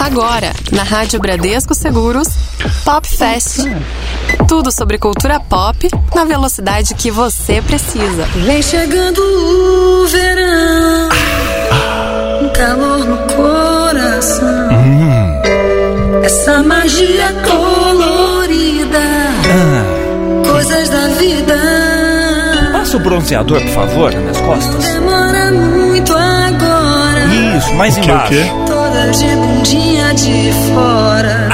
Agora, 0.00 0.52
na 0.72 0.82
Rádio 0.82 1.18
Bradesco 1.20 1.74
Seguros, 1.74 2.28
Pop 2.84 3.06
Fest. 3.06 3.58
Tudo 4.46 4.70
sobre 4.70 4.96
cultura 4.98 5.38
pop 5.40 5.88
na 6.14 6.24
velocidade 6.24 6.94
que 6.94 7.10
você 7.10 7.60
precisa. 7.60 8.24
Vem 8.46 8.62
chegando 8.62 9.18
o 9.20 10.06
verão, 10.06 11.08
um 12.42 12.48
calor 12.50 12.98
no 13.04 13.16
coração. 13.34 14.68
Essa 16.22 16.62
magia 16.62 17.34
colorida, 17.44 19.00
coisas 20.50 20.88
da 20.88 21.08
vida. 21.08 21.54
Passa 22.72 22.96
o 22.96 23.00
bronzeador, 23.00 23.60
por 23.60 23.70
favor, 23.70 24.14
nas 24.14 24.40
costas. 24.40 24.84
Demora 24.84 25.50
muito 25.52 26.12
agora. 26.14 27.24
Isso, 27.58 27.74
mais 27.74 27.96
O 27.96 28.00
quê, 28.00 28.10
o 28.10 28.14
embaixo. 28.14 28.32
quê? 28.32 28.50
De 29.06 29.26
bundinha 29.36 30.12
de 30.14 30.52
fora. 30.74 31.48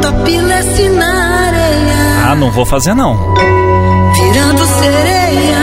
Topless 0.00 0.88
na 0.90 1.46
areia. 1.48 2.30
Ah, 2.30 2.34
não 2.34 2.50
vou 2.50 2.64
fazer 2.64 2.94
não. 2.94 3.34
virando 4.14 4.64
sereia. 4.78 5.60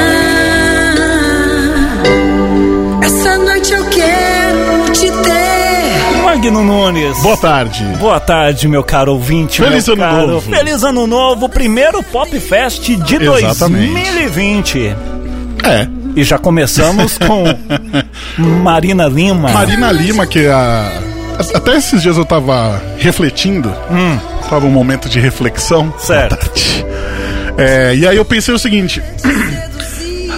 Essa 3.02 3.38
noite 3.38 3.74
eu 3.74 3.86
quero 3.90 4.92
te 4.94 5.10
ter. 5.10 6.24
Magno 6.24 6.64
Nunes. 6.64 7.18
Boa 7.22 7.38
tarde. 7.38 7.84
Boa 8.00 8.20
tarde, 8.20 8.68
meu 8.68 8.84
caro 8.84 9.14
ouvinte. 9.14 9.62
Feliz 9.62 9.88
meu 9.88 9.96
ano 9.96 10.04
caro. 10.04 10.28
novo. 10.28 10.50
Feliz 10.52 10.84
ano 10.84 11.08
novo, 11.08 11.50
primeiro 11.50 12.04
Pop 12.04 12.40
Fest 12.40 12.84
de 12.84 13.16
Exatamente. 13.16 13.94
2020. 13.94 14.96
É. 15.64 15.97
E 16.18 16.24
já 16.24 16.40
começamos 16.40 17.16
com 17.22 17.46
Marina 18.64 19.08
Lima. 19.08 19.52
Marina 19.52 19.92
Lima, 19.92 20.26
que 20.26 20.48
a... 20.48 20.92
até 21.54 21.78
esses 21.78 22.02
dias 22.02 22.18
eu 22.18 22.26
tava 22.26 22.82
refletindo. 22.98 23.70
Hum. 23.92 24.18
Tava 24.50 24.66
um 24.66 24.72
momento 24.72 25.08
de 25.08 25.20
reflexão. 25.20 25.94
Certo. 26.00 26.52
É, 27.60 27.96
e 27.96 28.08
aí 28.08 28.16
eu 28.16 28.24
pensei 28.24 28.54
o 28.54 28.60
seguinte. 28.60 29.02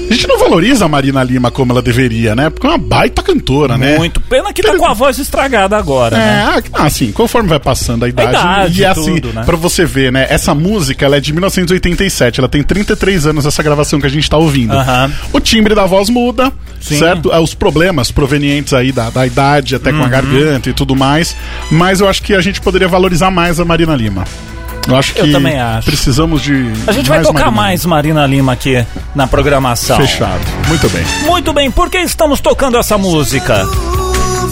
A 0.09 0.13
gente 0.13 0.27
não 0.27 0.39
valoriza 0.39 0.85
a 0.85 0.87
Marina 0.87 1.23
Lima 1.23 1.51
como 1.51 1.71
ela 1.71 1.81
deveria, 1.81 2.35
né? 2.35 2.49
Porque 2.49 2.65
é 2.65 2.69
uma 2.71 2.77
baita 2.79 3.21
cantora, 3.21 3.77
né? 3.77 3.97
Muito. 3.97 4.19
Pena 4.21 4.51
que 4.51 4.61
tá 4.63 4.75
com 4.75 4.85
a 4.85 4.93
voz 4.93 5.19
estragada 5.19 5.77
agora, 5.77 6.15
É, 6.17 6.19
né? 6.19 6.63
assim, 6.73 7.11
conforme 7.11 7.47
vai 7.49 7.59
passando 7.59 8.05
a 8.05 8.09
idade, 8.09 8.29
idade, 8.29 8.81
e 8.81 8.83
é 8.83 8.87
assim, 8.87 9.15
tudo, 9.19 9.33
né? 9.33 9.43
pra 9.43 9.55
você 9.55 9.85
ver, 9.85 10.11
né? 10.11 10.25
Essa 10.29 10.55
música, 10.55 11.05
ela 11.05 11.17
é 11.17 11.19
de 11.19 11.31
1987, 11.31 12.39
ela 12.39 12.49
tem 12.49 12.63
33 12.63 13.27
anos, 13.27 13.45
essa 13.45 13.61
gravação 13.61 13.99
que 13.99 14.07
a 14.07 14.09
gente 14.09 14.29
tá 14.29 14.37
ouvindo. 14.37 14.73
Aham. 14.73 15.11
O 15.31 15.39
timbre 15.39 15.75
da 15.75 15.85
voz 15.85 16.09
muda, 16.09 16.51
Sim. 16.81 16.97
certo? 16.97 17.31
Ah, 17.31 17.39
Os 17.39 17.53
problemas 17.53 18.11
provenientes 18.11 18.73
aí 18.73 18.91
da, 18.91 19.09
da 19.09 19.25
idade, 19.27 19.75
até 19.75 19.91
Uhum. 19.91 19.99
com 19.99 20.05
a 20.05 20.09
garganta 20.09 20.69
e 20.69 20.73
tudo 20.73 20.95
mais, 20.95 21.35
mas 21.71 21.99
eu 22.01 22.07
acho 22.09 22.21
que 22.23 22.33
a 22.33 22.41
gente 22.41 22.59
poderia 22.61 22.87
valorizar 22.87 23.29
mais 23.31 23.59
a 23.59 23.65
Marina 23.65 23.95
Lima. 23.95 24.23
Eu 24.87 24.95
acho 24.95 25.13
que 25.13 25.19
Eu 25.21 25.31
também 25.31 25.59
acho. 25.59 25.85
precisamos 25.85 26.41
de 26.41 26.71
A 26.87 26.91
gente 26.91 27.07
vai 27.09 27.21
tocar 27.21 27.51
Marina 27.51 27.51
mais 27.51 27.85
Marina 27.85 28.25
Lima 28.25 28.53
aqui 28.53 28.83
na 29.13 29.27
programação. 29.27 29.97
Fechado. 29.97 30.41
Muito 30.67 30.89
bem. 30.89 31.03
Muito 31.25 31.53
bem, 31.53 31.69
por 31.71 31.89
que 31.89 31.97
estamos 31.99 32.39
tocando 32.41 32.77
essa 32.77 32.97
música? 32.97 33.65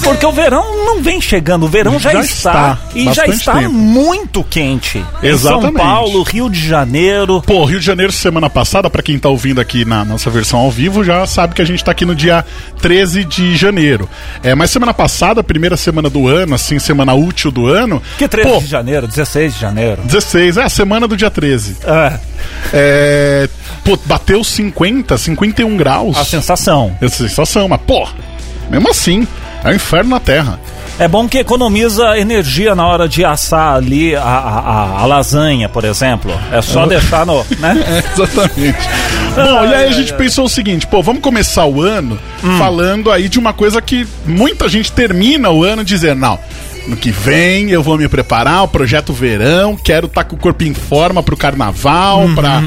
Porque 0.07 0.25
o 0.25 0.31
verão 0.31 0.85
não 0.85 1.01
vem 1.01 1.19
chegando, 1.21 1.65
o 1.65 1.69
verão 1.69 1.99
já, 1.99 2.11
Já 2.13 2.21
está, 2.21 2.31
está, 2.31 2.77
e 2.95 3.13
já 3.13 3.25
está 3.27 3.53
tempo. 3.59 3.73
muito 3.73 4.43
quente. 4.43 4.97
Em 4.99 5.37
São 5.37 5.57
Exatamente. 5.59 5.77
Paulo, 5.77 6.23
Rio 6.23 6.49
de 6.49 6.65
Janeiro. 6.67 7.41
Pô, 7.41 7.65
Rio 7.65 7.79
de 7.79 7.85
Janeiro, 7.85 8.11
semana 8.11 8.49
passada, 8.49 8.89
pra 8.89 9.01
quem 9.03 9.19
tá 9.19 9.29
ouvindo 9.29 9.59
aqui 9.61 9.83
na 9.85 10.03
nossa 10.05 10.29
versão 10.29 10.59
ao 10.59 10.71
vivo, 10.71 11.03
já 11.03 11.25
sabe 11.27 11.53
que 11.55 11.61
a 11.61 11.65
gente 11.65 11.83
tá 11.83 11.91
aqui 11.91 12.05
no 12.05 12.15
dia 12.15 12.43
13 12.81 13.23
de 13.25 13.55
janeiro. 13.55 14.09
É, 14.41 14.55
mas 14.55 14.71
semana 14.71 14.93
passada, 14.93 15.43
primeira 15.43 15.75
semana 15.77 16.09
do 16.09 16.27
ano, 16.27 16.55
assim, 16.55 16.79
semana 16.79 17.13
útil 17.13 17.51
do 17.51 17.67
ano. 17.67 18.01
Que 18.17 18.27
13 18.27 18.49
Pô, 18.49 18.59
de 18.59 18.65
janeiro, 18.67 19.07
16 19.07 19.53
de 19.55 19.59
janeiro. 19.59 20.01
16, 20.03 20.57
é 20.57 20.63
a 20.63 20.69
semana 20.69 21.07
do 21.07 21.17
dia 21.17 21.29
13. 21.29 21.77
É, 21.83 22.19
É, 22.73 23.49
pô, 23.83 23.97
bateu 24.05 24.43
50, 24.43 25.17
51 25.17 25.75
graus. 25.77 26.17
a 26.17 26.23
sensação. 26.25 26.95
Essa 27.01 27.27
sensação, 27.27 27.67
mas, 27.67 27.79
pô, 27.85 28.07
mesmo 28.69 28.89
assim, 28.89 29.27
é 29.63 29.69
o 29.69 29.75
inferno 29.75 30.09
na 30.11 30.19
Terra. 30.19 30.59
É 30.99 31.07
bom 31.07 31.27
que 31.27 31.37
economiza 31.37 32.17
energia 32.17 32.73
na 32.73 32.87
hora 32.87 33.07
de 33.07 33.23
assar 33.23 33.75
ali 33.75 34.15
a, 34.15 34.21
a, 34.21 34.59
a- 34.59 34.99
a 35.01 35.05
lasanha, 35.05 35.69
por 35.69 35.83
exemplo. 35.85 36.31
É 36.51 36.59
só 36.61 36.85
deixar 36.87 37.23
no. 37.25 37.45
Né? 37.59 37.85
É, 37.87 38.03
exatamente. 38.19 38.79
Bom, 39.35 39.65
e 39.65 39.73
aí 39.75 39.87
a 39.87 39.91
gente 39.91 40.13
pensou 40.13 40.45
o 40.45 40.49
seguinte, 40.49 40.87
pô, 40.87 41.03
vamos 41.03 41.21
começar 41.21 41.65
o 41.65 41.81
ano 41.81 42.17
Hum. 42.43 42.57
falando 42.59 43.11
aí 43.11 43.27
de 43.29 43.37
uma 43.39 43.51
coisa 43.53 43.81
que 43.81 44.07
muita 44.25 44.67
gente 44.69 44.91
termina 44.91 45.49
o 45.49 45.63
ano 45.63 45.83
dizendo, 45.83 46.19
não, 46.21 46.39
no 46.87 46.95
que 46.97 47.11
vem 47.11 47.69
eu 47.69 47.83
vou 47.83 47.97
me 47.97 48.07
preparar, 48.07 48.63
o 48.63 48.67
projeto 48.67 49.13
verão, 49.13 49.75
quero 49.75 50.07
estar 50.07 50.23
com 50.23 50.35
o 50.35 50.39
corpo 50.39 50.63
em 50.63 50.73
forma 50.73 51.21
pro 51.21 51.35
carnaval, 51.37 52.21
Uhum. 52.21 52.35
pra 52.35 52.63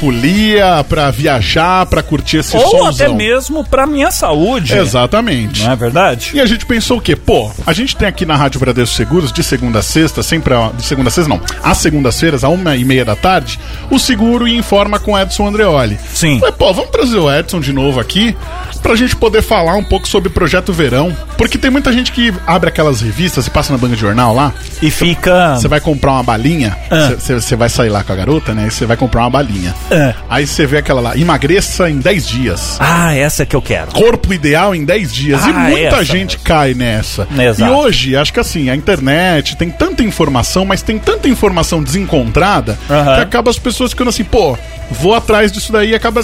folia, 0.00 0.84
pra 0.88 1.10
viajar, 1.10 1.86
pra 1.86 2.02
curtir 2.02 2.38
esse 2.38 2.56
Ou 2.56 2.62
solzão. 2.68 3.06
até 3.06 3.08
mesmo 3.08 3.64
pra 3.64 3.86
minha 3.86 4.10
saúde. 4.10 4.76
Exatamente. 4.76 5.62
Não 5.64 5.72
é 5.72 5.76
verdade? 5.76 6.32
E 6.34 6.40
a 6.40 6.46
gente 6.46 6.66
pensou 6.66 6.98
o 6.98 7.00
quê? 7.00 7.14
Pô, 7.16 7.50
a 7.66 7.72
gente 7.72 7.96
tem 7.96 8.06
aqui 8.08 8.26
na 8.26 8.36
Rádio 8.36 8.60
Bradesco 8.60 8.94
Seguros, 8.94 9.32
de 9.32 9.42
segunda 9.42 9.78
a 9.78 9.82
sexta, 9.82 10.22
sempre 10.22 10.52
a, 10.52 10.70
de 10.76 10.82
segunda 10.84 11.08
a 11.08 11.12
sexta, 11.12 11.28
não, 11.28 11.40
às 11.62 11.78
segundas-feiras, 11.78 12.44
a 12.44 12.48
uma 12.48 12.76
e 12.76 12.84
meia 12.84 13.04
da 13.04 13.16
tarde, 13.16 13.58
o 13.90 13.98
Seguro 13.98 14.46
e 14.48 14.56
Informa 14.56 14.98
com 14.98 15.18
Edson 15.18 15.46
Andreoli. 15.46 15.98
Sim. 16.12 16.38
Falei, 16.38 16.54
pô, 16.58 16.72
vamos 16.72 16.90
trazer 16.90 17.16
o 17.18 17.32
Edson 17.32 17.60
de 17.60 17.72
novo 17.72 17.98
aqui, 18.00 18.36
pra 18.82 18.96
gente 18.96 19.16
poder 19.16 19.42
falar 19.42 19.76
um 19.76 19.84
pouco 19.84 20.06
sobre 20.06 20.28
o 20.28 20.32
Projeto 20.32 20.72
Verão, 20.72 21.16
porque 21.38 21.56
tem 21.56 21.70
muita 21.70 21.92
gente 21.92 22.12
que 22.12 22.34
abre 22.46 22.68
aquelas 22.68 23.00
revistas 23.00 23.46
e 23.46 23.50
passa 23.50 23.63
na 23.72 23.78
banca 23.78 23.94
de 23.94 24.00
jornal 24.00 24.34
lá, 24.34 24.52
E 24.82 24.90
fica. 24.90 25.56
você 25.56 25.68
vai 25.68 25.80
comprar 25.80 26.12
uma 26.12 26.22
balinha, 26.22 26.76
Ah. 26.90 27.10
você 27.18 27.34
você 27.34 27.56
vai 27.56 27.68
sair 27.68 27.88
lá 27.88 28.02
com 28.02 28.12
a 28.12 28.16
garota, 28.16 28.54
né, 28.54 28.66
e 28.66 28.70
você 28.70 28.86
vai 28.86 28.96
comprar 28.96 29.22
uma 29.22 29.30
balinha. 29.30 29.74
Ah. 29.90 30.14
Aí 30.28 30.46
você 30.46 30.66
vê 30.66 30.78
aquela 30.78 31.00
lá, 31.00 31.16
emagreça 31.16 31.88
em 31.90 31.98
10 31.98 32.26
dias 32.26 32.76
Ah, 32.80 33.14
essa 33.14 33.44
que 33.46 33.54
eu 33.56 33.62
quero. 33.62 33.92
corpo 33.92 34.32
ideal 34.32 34.74
em 34.74 34.84
10 34.84 35.12
dias. 35.12 35.44
e 35.46 35.50
Ah, 35.50 35.52
muita 35.52 35.86
essa 35.96 36.04
gente 36.04 36.38
cai 36.38 36.74
nessa. 36.74 37.26
Exato. 37.38 37.70
E 37.70 37.74
hoje, 37.74 38.16
acho 38.16 38.32
que 38.32 38.40
assim, 38.40 38.68
a 38.70 38.76
internet 38.76 39.56
tem 39.56 39.70
tanta 39.70 40.02
informação, 40.02 40.64
mas 40.64 40.82
tem 40.82 40.98
tanta 40.98 41.28
informação 41.28 41.82
desencontrada 41.82 42.78
Aham. 42.90 43.14
que 43.16 43.20
acaba 43.20 43.50
as 43.50 43.58
pessoas 43.58 43.90
ficando 43.90 44.08
assim, 44.10 44.24
pô, 44.24 44.56
vou 44.90 45.14
atrás 45.14 45.50
disso 45.52 45.72
daí 45.72 45.90
e 45.90 45.94
acaba 45.94 46.20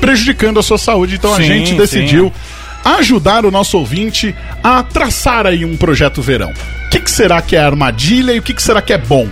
prejudicando 0.00 0.58
a 0.58 0.62
sua 0.62 0.78
saúde. 0.78 1.14
Então 1.16 1.32
a 1.32 1.36
Sim, 1.36 1.44
gente 1.44 1.86
sim. 1.86 2.06
Ajudar 2.84 3.44
o 3.44 3.50
nosso 3.50 3.78
ouvinte 3.78 4.34
a 4.62 4.82
traçar 4.82 5.46
aí 5.46 5.64
um 5.64 5.76
projeto 5.76 6.20
verão. 6.20 6.52
O 6.86 6.90
que, 6.90 7.00
que 7.00 7.10
será 7.10 7.40
que 7.42 7.56
é 7.56 7.60
armadilha 7.60 8.32
e 8.32 8.38
o 8.38 8.42
que, 8.42 8.54
que 8.54 8.62
será 8.62 8.82
que 8.82 8.92
é 8.92 8.98
bom? 8.98 9.28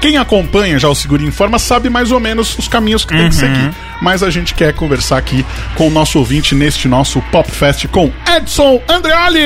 Quem 0.00 0.16
acompanha 0.16 0.78
já 0.78 0.88
o 0.88 0.94
Seguro 0.94 1.22
Informa 1.22 1.58
sabe 1.58 1.90
mais 1.90 2.10
ou 2.10 2.18
menos 2.18 2.56
os 2.58 2.66
caminhos 2.66 3.04
que 3.04 3.14
tem 3.14 3.28
que 3.28 3.34
Uhum. 3.36 3.40
seguir. 3.54 3.70
Mas 4.00 4.22
a 4.22 4.30
gente 4.30 4.54
quer 4.54 4.72
conversar 4.72 5.18
aqui 5.18 5.44
com 5.76 5.88
o 5.88 5.90
nosso 5.90 6.18
ouvinte 6.18 6.54
neste 6.54 6.88
nosso 6.88 7.20
Pop 7.30 7.50
Fest 7.50 7.86
com 7.88 8.10
Edson 8.34 8.80
Andreoli! 8.88 9.38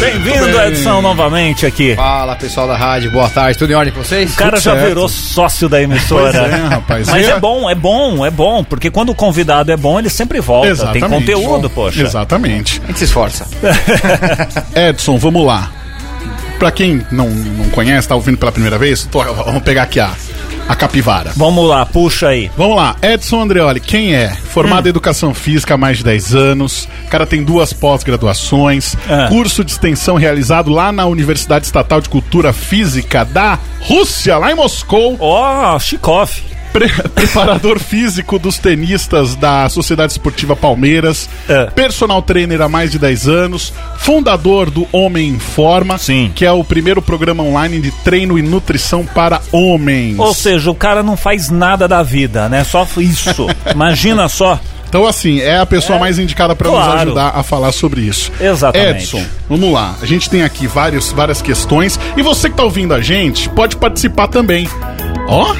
Bem-vindo, 0.00 0.46
bem? 0.46 0.66
Edson, 0.68 1.00
novamente 1.00 1.64
aqui. 1.64 1.94
Fala 1.94 2.34
pessoal 2.34 2.66
da 2.66 2.76
rádio, 2.76 3.12
boa 3.12 3.30
tarde, 3.30 3.56
tudo 3.56 3.70
em 3.72 3.76
ordem 3.76 3.92
com 3.94 4.02
vocês? 4.02 4.32
O 4.32 4.36
cara 4.36 4.50
Tudo 4.56 4.62
já 4.64 4.72
certo. 4.72 4.88
virou 4.88 5.08
sócio 5.08 5.68
da 5.68 5.80
emissora. 5.80 6.32
Pois 6.40 6.52
é, 6.52 6.56
rapaz. 6.66 7.08
Mas 7.08 7.26
E- 7.28 7.30
é 7.30 7.38
bom, 7.38 7.70
é 7.70 7.74
bom, 7.76 8.26
é 8.26 8.30
bom, 8.30 8.64
porque 8.64 8.90
quando 8.90 9.10
o 9.10 9.14
convidado 9.14 9.70
é 9.70 9.76
bom, 9.76 10.00
ele 10.00 10.10
sempre 10.10 10.40
volta. 10.40 10.66
Exatamente. 10.68 11.00
Tem 11.00 11.08
conteúdo, 11.08 11.70
poxa. 11.70 12.02
Exatamente. 12.02 12.80
A 12.82 12.86
gente 12.88 12.98
se 12.98 13.04
esforça. 13.04 13.46
Edson, 14.74 15.16
vamos 15.16 15.46
lá. 15.46 15.70
Pra 16.62 16.70
quem 16.70 17.04
não, 17.10 17.28
não 17.28 17.68
conhece, 17.70 18.06
tá 18.06 18.14
ouvindo 18.14 18.38
pela 18.38 18.52
primeira 18.52 18.78
vez, 18.78 19.04
tô- 19.10 19.20
vamos 19.24 19.64
pegar 19.64 19.82
aqui 19.82 19.98
a, 19.98 20.12
a 20.68 20.76
capivara. 20.76 21.32
Vamos 21.34 21.68
lá, 21.68 21.84
puxa 21.84 22.28
aí. 22.28 22.52
Vamos 22.56 22.76
lá, 22.76 22.94
Edson 23.02 23.40
Andreoli, 23.40 23.80
quem 23.80 24.14
é? 24.14 24.28
Formado 24.30 24.86
em 24.86 24.90
Educação 24.90 25.34
Física 25.34 25.74
há 25.74 25.76
mais 25.76 25.98
de 25.98 26.04
10 26.04 26.36
anos, 26.36 26.88
o 27.04 27.08
cara 27.08 27.26
tem 27.26 27.42
duas 27.42 27.72
pós-graduações, 27.72 28.94
Ah. 29.10 29.26
curso 29.28 29.64
de 29.64 29.72
extensão 29.72 30.14
realizado 30.14 30.70
lá 30.70 30.92
na 30.92 31.04
Universidade 31.06 31.66
Estatal 31.66 32.00
de 32.00 32.08
Cultura 32.08 32.52
Física 32.52 33.24
da 33.24 33.58
Rússia, 33.80 34.38
lá 34.38 34.52
em 34.52 34.54
Moscou. 34.54 35.16
Ó, 35.18 35.76
Chikov. 35.80 36.30
Pre- 36.72 36.88
preparador 37.14 37.78
físico 37.78 38.38
dos 38.38 38.56
tenistas 38.56 39.34
da 39.36 39.68
Sociedade 39.68 40.12
Esportiva 40.12 40.56
Palmeiras, 40.56 41.28
É. 41.48 41.66
personal 41.66 42.22
trainer 42.22 42.62
há 42.62 42.68
mais 42.68 42.90
de 42.90 42.98
10 42.98 43.28
anos, 43.28 43.72
fundador 43.98 44.70
do 44.70 44.86
Homem 44.90 45.28
em 45.28 45.38
Forma, 45.38 45.98
Sim. 45.98 46.32
que 46.34 46.44
é 46.46 46.50
o 46.52 46.64
primeiro 46.64 47.02
programa 47.02 47.42
online 47.42 47.80
de 47.80 47.90
treino 47.90 48.38
e 48.38 48.42
nutrição 48.42 49.04
para 49.04 49.40
homens. 49.52 50.18
Ou 50.18 50.32
seja, 50.32 50.70
o 50.70 50.74
cara 50.74 51.02
não 51.02 51.16
faz 51.16 51.50
nada 51.50 51.86
da 51.86 52.02
vida, 52.02 52.48
né? 52.48 52.64
Só 52.64 52.86
isso. 52.96 53.46
Imagina 53.70 54.26
só. 54.28 54.58
Então, 54.88 55.06
assim, 55.06 55.40
é 55.40 55.58
a 55.58 55.64
pessoa 55.64 55.98
mais 55.98 56.18
indicada 56.18 56.54
para 56.54 56.68
nos 56.70 56.76
Claro. 56.78 57.00
ajudar 57.00 57.28
a 57.34 57.42
falar 57.42 57.72
sobre 57.72 58.02
isso. 58.02 58.30
Exatamente. 58.40 59.04
Edson, 59.16 59.24
vamos 59.48 59.72
lá. 59.72 59.94
A 60.02 60.06
gente 60.06 60.28
tem 60.28 60.42
aqui 60.42 60.66
vários, 60.66 61.12
várias 61.12 61.40
questões. 61.40 61.98
E 62.16 62.22
você 62.22 62.50
que 62.50 62.56
tá 62.56 62.62
ouvindo 62.64 62.92
a 62.92 63.00
gente, 63.00 63.48
pode 63.50 63.76
participar 63.76 64.28
também. 64.28 64.68
Ó! 65.28 65.54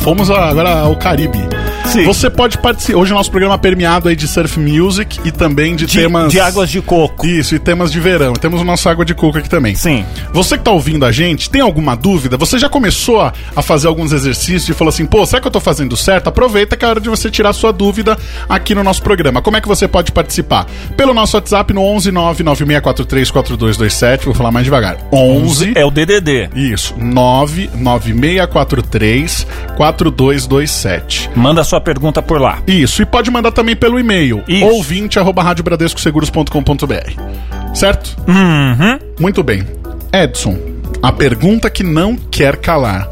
Fomos 0.00 0.30
agora 0.30 0.80
ao 0.80 0.96
Caribe. 0.96 1.57
Sim. 1.88 2.04
Você 2.04 2.28
pode 2.30 2.58
participar. 2.58 2.98
Hoje 2.98 3.12
o 3.12 3.16
nosso 3.16 3.30
programa 3.30 3.54
é 3.54 3.58
permeado 3.58 4.08
aí 4.08 4.16
de 4.16 4.28
surf 4.28 4.58
music 4.60 5.18
e 5.24 5.32
também 5.32 5.74
de, 5.74 5.86
De, 5.86 5.98
temas. 5.98 6.30
de 6.30 6.38
águas 6.40 6.70
de 6.70 6.80
coco. 6.82 7.26
Isso, 7.26 7.54
e 7.54 7.58
temas 7.58 7.90
de 7.90 7.98
verão. 8.00 8.32
Temos 8.34 8.60
o 8.60 8.64
nosso 8.64 8.88
água 8.88 9.04
de 9.04 9.14
coco 9.14 9.38
aqui 9.38 9.48
também. 9.48 9.74
Sim. 9.74 10.04
Você 10.32 10.56
que 10.58 10.64
tá 10.64 10.70
ouvindo 10.70 11.04
a 11.04 11.10
gente, 11.12 11.50
tem 11.50 11.60
alguma 11.60 11.96
dúvida? 11.96 12.36
Você 12.36 12.58
já 12.58 12.68
começou 12.68 13.20
a, 13.20 13.32
a 13.56 13.62
fazer 13.62 13.88
alguns 13.88 14.12
exercícios 14.12 14.68
e 14.68 14.74
falou 14.74 14.90
assim, 14.90 15.06
pô, 15.06 15.24
será 15.26 15.40
que 15.40 15.46
eu 15.46 15.50
tô 15.52 15.60
fazendo 15.60 15.96
certo? 15.96 16.28
Aproveita 16.28 16.76
que 16.76 16.84
é 16.84 16.88
a 16.88 16.90
hora 16.90 17.00
de 17.00 17.08
você 17.08 17.30
tirar 17.30 17.52
sua 17.52 17.72
dúvida 17.72 18.16
aqui 18.48 18.74
no 18.74 18.82
nosso 18.84 19.02
programa. 19.02 19.40
Como 19.42 19.56
é 19.56 19.60
que 19.60 19.68
você 19.68 19.86
pode 19.88 20.12
participar? 20.12 20.66
Pelo 20.96 21.12
nosso 21.14 21.36
WhatsApp 21.36 21.72
no 21.72 21.82
11 21.82 22.10
99643 22.12 23.30
4227. 23.30 24.24
Vou 24.26 24.34
falar 24.34 24.50
mais 24.50 24.64
devagar. 24.64 24.96
11 25.12 25.72
É 25.74 25.84
o 25.84 25.90
DDD. 25.90 26.50
Isso, 26.54 26.94
99643 26.98 29.46
4227. 29.76 31.30
Manda 31.34 31.64
sua 31.64 31.77
pergunta 31.80 32.22
por 32.22 32.40
lá. 32.40 32.60
Isso, 32.66 33.02
e 33.02 33.06
pode 33.06 33.30
mandar 33.30 33.52
também 33.52 33.76
pelo 33.76 33.98
e-mail 33.98 34.42
Isso. 34.48 34.64
ouvinte 34.64 35.18
arroba 35.18 35.42
radiobradescoseguros.com.br. 35.42 37.74
Certo? 37.74 38.16
Uhum. 38.26 38.98
Muito 39.20 39.42
bem. 39.42 39.64
Edson, 40.12 40.58
a 41.02 41.12
pergunta 41.12 41.70
que 41.70 41.82
não 41.82 42.16
quer 42.16 42.56
calar. 42.56 43.08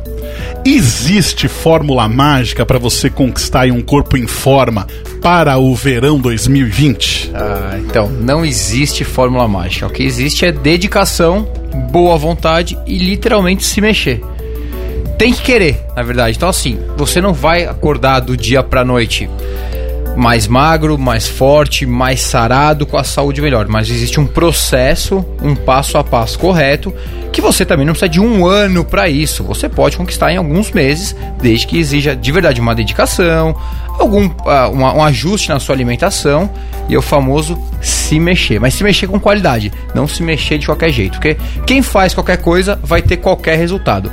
Existe 0.65 1.47
fórmula 1.47 2.09
mágica 2.09 2.67
para 2.67 2.79
você 2.79 3.09
conquistar 3.09 3.69
um 3.69 3.81
corpo 3.81 4.17
em 4.17 4.27
forma 4.27 4.87
para 5.23 5.57
o 5.59 5.75
verão 5.75 6.19
2020? 6.19 7.31
Ah, 7.35 7.77
então, 7.79 8.09
não 8.09 8.45
existe 8.45 9.05
fórmula 9.05 9.47
mágica. 9.47 9.87
O 9.87 9.91
que 9.91 10.03
existe 10.03 10.45
é 10.45 10.51
dedicação, 10.51 11.49
boa 11.91 12.17
vontade 12.17 12.77
e 12.87 12.99
literalmente 12.99 13.65
se 13.65 13.81
mexer. 13.81 14.21
Tem 15.19 15.33
que 15.33 15.43
querer, 15.43 15.81
na 15.97 16.03
verdade. 16.03 16.37
Então, 16.37 16.49
assim, 16.49 16.79
você 16.97 17.21
não 17.21 17.33
vai 17.33 17.65
acordar 17.65 18.21
do 18.21 18.37
dia 18.37 18.63
pra 18.63 18.85
noite 18.85 19.29
mais 20.15 20.47
magro, 20.47 20.97
mais 20.99 21.29
forte, 21.29 21.85
mais 21.85 22.21
sarado, 22.23 22.87
com 22.87 22.97
a 22.97 23.05
saúde 23.05 23.41
melhor. 23.43 23.67
Mas 23.69 23.91
existe 23.91 24.19
um 24.19 24.27
processo, 24.27 25.25
um 25.43 25.55
passo 25.55 25.99
a 25.99 26.05
passo 26.05 26.39
correto, 26.39 26.93
que 27.33 27.41
você 27.41 27.65
também 27.67 27.85
não 27.85 27.93
precisa 27.93 28.09
de 28.11 28.21
um 28.21 28.47
ano 28.47 28.83
pra 28.85 29.09
isso. 29.09 29.43
Você 29.45 29.69
pode 29.69 29.97
conquistar 29.97 30.33
em 30.33 30.37
alguns 30.39 30.71
meses, 30.71 31.15
desde 31.41 31.67
que 31.67 31.79
exija 31.79 32.17
de 32.17 32.33
verdade 32.33 32.61
uma 32.63 32.75
dedicação, 32.75 33.55
algum 33.99 34.31
ah, 34.47 34.69
uma- 34.69 34.95
um 34.95 35.03
ajuste 35.03 35.49
na 35.51 35.61
sua 35.61 35.75
alimentação 35.75 36.49
e 36.89 36.95
é 36.95 36.99
o 36.99 37.03
famoso 37.03 37.59
se 37.83 38.19
mexer. 38.19 38.59
Mas 38.59 38.73
se 38.75 38.83
mexer 38.85 39.07
com 39.07 39.21
qualidade, 39.21 39.71
não 39.95 40.09
se 40.09 40.23
mexer 40.23 40.57
de 40.59 40.65
qualquer 40.67 40.91
jeito. 40.91 41.13
Porque 41.19 41.37
quem 41.67 41.83
faz 41.83 42.15
qualquer 42.15 42.39
coisa 42.39 42.79
vai 42.83 43.03
ter 43.03 43.19
qualquer 43.19 43.57
resultado. 43.59 44.11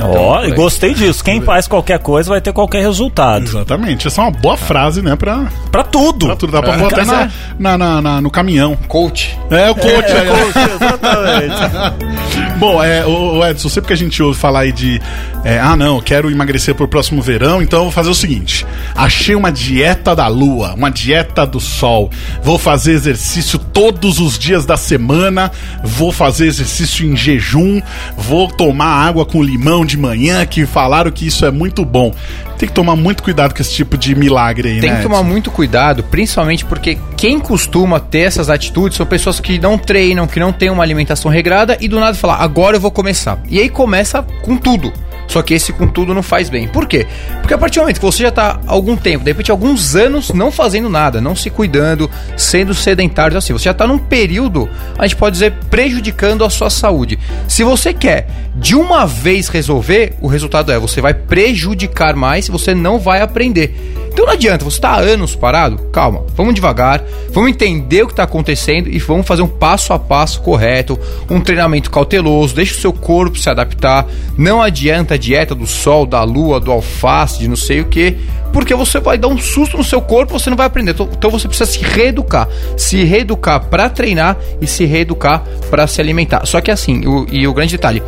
Ó, 0.00 0.42
é. 0.44 0.50
gostei 0.50 0.92
disso. 0.92 1.22
Quem 1.22 1.40
faz 1.40 1.68
qualquer 1.68 1.98
coisa 2.00 2.28
vai 2.30 2.40
ter 2.40 2.52
qualquer 2.52 2.82
resultado. 2.82 3.44
Exatamente. 3.44 4.06
Essa 4.08 4.22
é 4.22 4.24
uma 4.24 4.30
boa 4.32 4.56
frase, 4.56 5.00
né? 5.02 5.14
Pra, 5.16 5.46
Pra 5.70 5.84
tudo. 5.84 6.26
pra 6.26 6.36
tudo. 6.36 6.52
Dá 6.52 6.62
pra 6.62 6.74
É, 6.74 6.78
botar 6.78 7.04
na, 7.04 7.22
é. 7.22 7.30
na, 7.58 7.78
na- 7.78 8.02
na- 8.02 8.20
no 8.20 8.30
caminhão. 8.30 8.76
Coach. 8.88 9.38
É, 9.50 9.70
o 9.70 9.74
coach 9.74 10.10
É, 10.10 10.18
aí. 10.20 10.28
ó. 10.28 10.74
exatamente. 10.74 12.54
Bom, 12.58 12.82
é, 12.82 13.04
o, 13.04 13.38
o 13.38 13.46
Edson, 13.46 13.68
sempre 13.68 13.88
que 13.88 13.92
a 13.92 13.96
gente 13.96 14.22
ouve 14.22 14.38
falar 14.38 14.60
aí 14.60 14.72
de 14.72 15.00
é, 15.44 15.58
ah 15.58 15.76
não, 15.76 15.96
eu 15.96 16.02
quero 16.02 16.30
emagrecer 16.30 16.74
pro 16.74 16.86
próximo 16.88 17.20
verão, 17.20 17.60
então 17.60 17.80
eu 17.80 17.84
vou 17.84 17.92
fazer 17.92 18.08
o 18.10 18.14
seguinte: 18.14 18.64
achei 18.94 19.34
uma 19.34 19.50
dieta 19.52 20.14
da 20.14 20.26
lua, 20.28 20.72
uma 20.74 20.90
dieta 20.90 21.44
do 21.46 21.60
sol. 21.60 22.10
Vou 22.42 22.58
fazer 22.58 22.92
exercício 22.92 23.58
todos 23.58 24.20
os 24.20 24.38
dias 24.38 24.64
da 24.64 24.76
semana, 24.76 25.50
vou 25.82 26.12
fazer 26.12 26.46
exercício 26.46 27.04
em 27.06 27.16
jejum, 27.16 27.80
vou 28.16 28.48
tomar 28.48 28.86
água 29.06 29.24
com 29.26 29.42
limão 29.42 29.83
de 29.84 29.96
manhã, 29.96 30.44
que 30.46 30.66
falaram 30.66 31.10
que 31.10 31.26
isso 31.26 31.44
é 31.44 31.50
muito 31.50 31.84
bom. 31.84 32.14
Tem 32.58 32.68
que 32.68 32.74
tomar 32.74 32.96
muito 32.96 33.22
cuidado 33.22 33.54
com 33.54 33.60
esse 33.60 33.72
tipo 33.72 33.98
de 33.98 34.14
milagre 34.14 34.68
aí, 34.70 34.80
Tem 34.80 34.90
né? 34.90 34.96
que 34.96 35.02
tomar 35.02 35.18
Edson? 35.18 35.28
muito 35.28 35.50
cuidado, 35.50 36.02
principalmente 36.04 36.64
porque 36.64 36.98
quem 37.16 37.38
costuma 37.40 37.98
ter 38.00 38.20
essas 38.20 38.48
atitudes 38.48 38.96
são 38.96 39.06
pessoas 39.06 39.40
que 39.40 39.58
não 39.58 39.76
treinam, 39.76 40.26
que 40.26 40.38
não 40.40 40.52
têm 40.52 40.70
uma 40.70 40.82
alimentação 40.82 41.30
regrada 41.30 41.76
e 41.80 41.88
do 41.88 41.98
nada 41.98 42.16
falar, 42.16 42.36
agora 42.36 42.76
eu 42.76 42.80
vou 42.80 42.90
começar. 42.90 43.38
E 43.48 43.58
aí 43.58 43.68
começa 43.68 44.22
com 44.42 44.56
tudo. 44.56 44.92
Só 45.28 45.42
que 45.42 45.54
esse 45.54 45.72
com 45.72 45.86
tudo 45.86 46.14
não 46.14 46.22
faz 46.22 46.48
bem. 46.48 46.68
Por 46.68 46.86
quê? 46.86 47.06
Porque 47.40 47.54
a 47.54 47.58
partir 47.58 47.78
do 47.78 47.82
momento 47.82 47.98
que 47.98 48.04
você 48.04 48.22
já 48.22 48.30
tá 48.30 48.60
há 48.66 48.72
algum 48.72 48.96
tempo, 48.96 49.24
de 49.24 49.30
repente 49.30 49.50
alguns 49.50 49.94
anos 49.94 50.30
não 50.32 50.50
fazendo 50.50 50.88
nada, 50.88 51.20
não 51.20 51.34
se 51.34 51.50
cuidando, 51.50 52.10
sendo 52.36 52.74
sedentário, 52.74 53.36
assim, 53.36 53.52
você 53.52 53.64
já 53.64 53.74
tá 53.74 53.86
num 53.86 53.98
período, 53.98 54.68
a 54.98 55.06
gente 55.06 55.16
pode 55.16 55.34
dizer, 55.34 55.52
prejudicando 55.70 56.44
a 56.44 56.50
sua 56.50 56.70
saúde. 56.70 57.18
Se 57.48 57.64
você 57.64 57.92
quer 57.92 58.28
de 58.56 58.76
uma 58.76 59.06
vez 59.06 59.48
resolver, 59.48 60.14
o 60.20 60.28
resultado 60.28 60.70
é 60.70 60.78
você 60.78 61.00
vai 61.00 61.14
prejudicar 61.14 62.14
mais, 62.14 62.48
você 62.48 62.74
não 62.74 62.98
vai 62.98 63.20
aprender. 63.20 63.74
Então 64.14 64.26
não 64.26 64.32
adianta, 64.32 64.64
você 64.64 64.80
tá 64.80 64.90
há 64.90 65.00
anos 65.00 65.34
parado, 65.34 65.76
calma, 65.90 66.24
vamos 66.36 66.54
devagar, 66.54 67.02
vamos 67.30 67.50
entender 67.50 68.04
o 68.04 68.06
que 68.06 68.12
está 68.12 68.22
acontecendo 68.22 68.88
e 68.88 68.96
vamos 69.00 69.26
fazer 69.26 69.42
um 69.42 69.48
passo 69.48 69.92
a 69.92 69.98
passo 69.98 70.40
correto, 70.40 70.96
um 71.28 71.40
treinamento 71.40 71.90
cauteloso, 71.90 72.54
deixa 72.54 72.78
o 72.78 72.80
seu 72.80 72.92
corpo 72.92 73.36
se 73.36 73.50
adaptar. 73.50 74.06
Não 74.38 74.62
adianta 74.62 75.13
a 75.14 75.18
dieta 75.18 75.54
do 75.54 75.66
sol, 75.66 76.06
da 76.06 76.22
lua, 76.22 76.60
do 76.60 76.70
alface, 76.70 77.38
de 77.38 77.48
não 77.48 77.56
sei 77.56 77.80
o 77.80 77.86
que, 77.86 78.16
porque 78.52 78.74
você 78.74 79.00
vai 79.00 79.18
dar 79.18 79.28
um 79.28 79.38
susto 79.38 79.76
no 79.76 79.84
seu 79.84 80.00
corpo, 80.00 80.38
você 80.38 80.50
não 80.50 80.56
vai 80.56 80.66
aprender. 80.66 80.92
Então 80.92 81.08
então 81.12 81.30
você 81.30 81.48
precisa 81.48 81.70
se 81.70 81.80
reeducar, 81.80 82.48
se 82.76 83.02
reeducar 83.02 83.64
para 83.66 83.88
treinar 83.88 84.36
e 84.60 84.66
se 84.66 84.84
reeducar 84.84 85.42
para 85.70 85.86
se 85.86 86.00
alimentar. 86.00 86.46
Só 86.46 86.60
que 86.60 86.70
assim, 86.70 87.06
o, 87.06 87.26
e 87.30 87.46
o 87.46 87.54
grande 87.54 87.76
detalhe, 87.76 88.02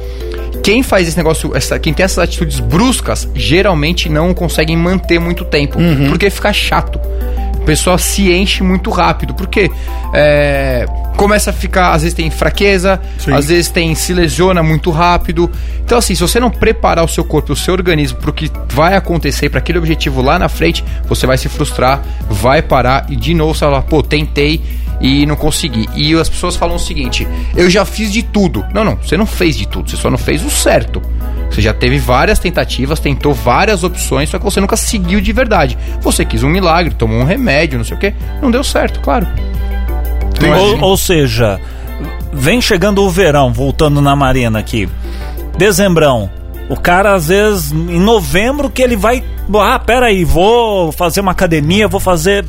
quem 0.62 0.82
faz 0.82 1.08
esse 1.08 1.16
negócio, 1.16 1.56
essa, 1.56 1.78
quem 1.78 1.94
tem 1.94 2.04
essas 2.04 2.18
atitudes 2.18 2.60
bruscas, 2.60 3.28
geralmente 3.34 4.08
não 4.08 4.34
conseguem 4.34 4.76
manter 4.76 5.18
muito 5.18 5.44
tempo, 5.44 5.78
porque 6.08 6.28
fica 6.28 6.52
chato. 6.52 7.00
Pessoa 7.66 7.98
se 7.98 8.32
enche 8.32 8.62
muito 8.62 8.90
rápido, 8.90 9.34
porque 9.34 9.70
é, 10.14 10.86
começa 11.16 11.50
a 11.50 11.52
ficar, 11.52 11.92
às 11.92 12.02
vezes 12.02 12.14
tem 12.14 12.30
fraqueza, 12.30 13.00
Sim. 13.18 13.32
às 13.32 13.48
vezes 13.48 13.70
tem 13.70 13.94
se 13.94 14.14
lesiona 14.14 14.62
muito 14.62 14.90
rápido. 14.90 15.50
Então 15.84 15.98
assim, 15.98 16.14
se 16.14 16.20
você 16.22 16.38
não 16.38 16.50
preparar 16.50 17.04
o 17.04 17.08
seu 17.08 17.24
corpo, 17.24 17.52
o 17.52 17.56
seu 17.56 17.74
organismo 17.74 18.18
para 18.18 18.30
o 18.30 18.32
que 18.32 18.50
vai 18.68 18.94
acontecer, 18.94 19.50
para 19.50 19.58
aquele 19.58 19.78
objetivo 19.78 20.22
lá 20.22 20.38
na 20.38 20.48
frente, 20.48 20.84
você 21.08 21.26
vai 21.26 21.36
se 21.36 21.48
frustrar, 21.48 22.02
vai 22.30 22.62
parar 22.62 23.06
e 23.10 23.16
de 23.16 23.34
novo 23.34 23.54
você 23.54 23.64
vai 23.64 23.74
falar, 23.74 23.82
pô, 23.82 24.02
tentei 24.02 24.62
e 25.00 25.26
não 25.26 25.36
consegui. 25.36 25.88
E 25.94 26.14
as 26.14 26.28
pessoas 26.28 26.56
falam 26.56 26.76
o 26.76 26.80
seguinte: 26.80 27.26
eu 27.56 27.68
já 27.68 27.84
fiz 27.84 28.12
de 28.12 28.22
tudo. 28.22 28.64
Não, 28.72 28.84
não, 28.84 28.96
você 28.96 29.16
não 29.16 29.26
fez 29.26 29.56
de 29.56 29.66
tudo, 29.66 29.90
você 29.90 29.96
só 29.96 30.10
não 30.10 30.18
fez 30.18 30.44
o 30.44 30.50
certo. 30.50 31.02
Você 31.50 31.62
já 31.62 31.72
teve 31.72 31.98
várias 31.98 32.38
tentativas, 32.38 33.00
tentou 33.00 33.32
várias 33.32 33.84
opções, 33.84 34.28
só 34.28 34.38
que 34.38 34.44
você 34.44 34.60
nunca 34.60 34.76
seguiu 34.76 35.20
de 35.20 35.32
verdade. 35.32 35.78
Você 36.00 36.24
quis 36.24 36.42
um 36.42 36.48
milagre, 36.48 36.94
tomou 36.94 37.18
um 37.18 37.24
remédio, 37.24 37.78
não 37.78 37.84
sei 37.84 37.96
o 37.96 38.00
que, 38.00 38.14
não 38.42 38.50
deu 38.50 38.62
certo, 38.64 39.00
claro. 39.00 39.26
Ou, 40.44 40.52
assim. 40.52 40.82
ou 40.82 40.96
seja, 40.96 41.60
vem 42.32 42.60
chegando 42.60 43.02
o 43.02 43.10
verão, 43.10 43.52
voltando 43.52 44.00
na 44.00 44.14
Marina 44.14 44.58
aqui. 44.58 44.88
Dezembrão. 45.56 46.30
O 46.68 46.76
cara, 46.76 47.14
às 47.14 47.28
vezes, 47.28 47.72
em 47.72 48.00
novembro, 48.00 48.68
que 48.68 48.82
ele 48.82 48.96
vai. 48.96 49.22
Ah, 49.54 49.78
peraí, 49.78 50.24
vou 50.24 50.90
fazer 50.90 51.20
uma 51.20 51.30
academia, 51.30 51.86
vou 51.86 52.00
fazer. 52.00 52.44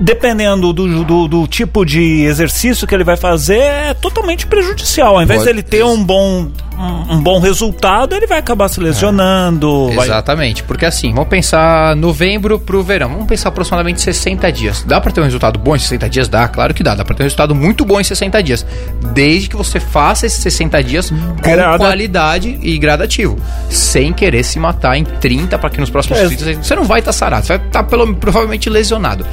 Dependendo 0.00 0.72
do, 0.72 1.04
do, 1.04 1.28
do 1.28 1.46
tipo 1.46 1.84
de 1.84 2.22
exercício 2.24 2.86
que 2.86 2.94
ele 2.94 3.04
vai 3.04 3.16
fazer, 3.16 3.58
é 3.58 3.94
totalmente 3.94 4.46
prejudicial. 4.46 5.16
Ao 5.16 5.22
invés 5.22 5.40
Pode- 5.40 5.50
dele 5.52 5.62
ter 5.62 5.84
um 5.84 6.02
bom, 6.02 6.48
um, 6.76 7.14
um 7.14 7.22
bom 7.22 7.38
resultado, 7.38 8.14
ele 8.14 8.26
vai 8.26 8.38
acabar 8.38 8.68
se 8.68 8.80
lesionando. 8.80 9.90
vai- 9.94 10.06
Exatamente, 10.06 10.62
porque 10.64 10.84
assim, 10.84 11.12
vamos 11.14 11.28
pensar 11.28 11.94
novembro 11.94 12.58
pro 12.58 12.82
verão, 12.82 13.08
vamos 13.10 13.26
pensar 13.26 13.50
aproximadamente 13.50 14.00
60 14.00 14.50
dias. 14.50 14.82
Dá 14.86 15.00
pra 15.00 15.12
ter 15.12 15.20
um 15.20 15.24
resultado 15.24 15.58
bom 15.58 15.76
em 15.76 15.78
60 15.78 16.08
dias? 16.10 16.28
Dá, 16.28 16.48
claro 16.48 16.74
que 16.74 16.82
dá. 16.82 16.94
Dá 16.96 17.04
pra 17.04 17.14
ter 17.14 17.22
um 17.22 17.26
resultado 17.26 17.54
muito 17.54 17.84
bom 17.84 18.00
em 18.00 18.04
60 18.04 18.42
dias, 18.42 18.66
desde 19.12 19.48
que 19.48 19.56
você 19.56 19.78
faça 19.78 20.26
esses 20.26 20.42
60 20.42 20.82
dias 20.82 21.10
com 21.10 21.16
Grada- 21.40 21.78
qualidade 21.78 22.58
e 22.62 22.76
gradativo, 22.78 23.38
sem 23.70 24.12
querer 24.12 24.42
se 24.42 24.58
matar 24.58 24.96
em 24.96 25.04
30 25.04 25.56
para 25.56 25.70
que 25.70 25.78
nos 25.80 25.88
próximos 25.90 26.18
É. 26.18 26.26
30 26.26 26.62
você 26.64 26.74
não 26.74 26.84
vai 26.84 26.98
estar 26.98 27.12
sarado, 27.12 27.46
você 27.46 27.56
vai 27.58 27.66
estar 27.66 27.84
pelo, 27.84 28.12
provavelmente 28.16 28.68
lesionado. 28.68 29.24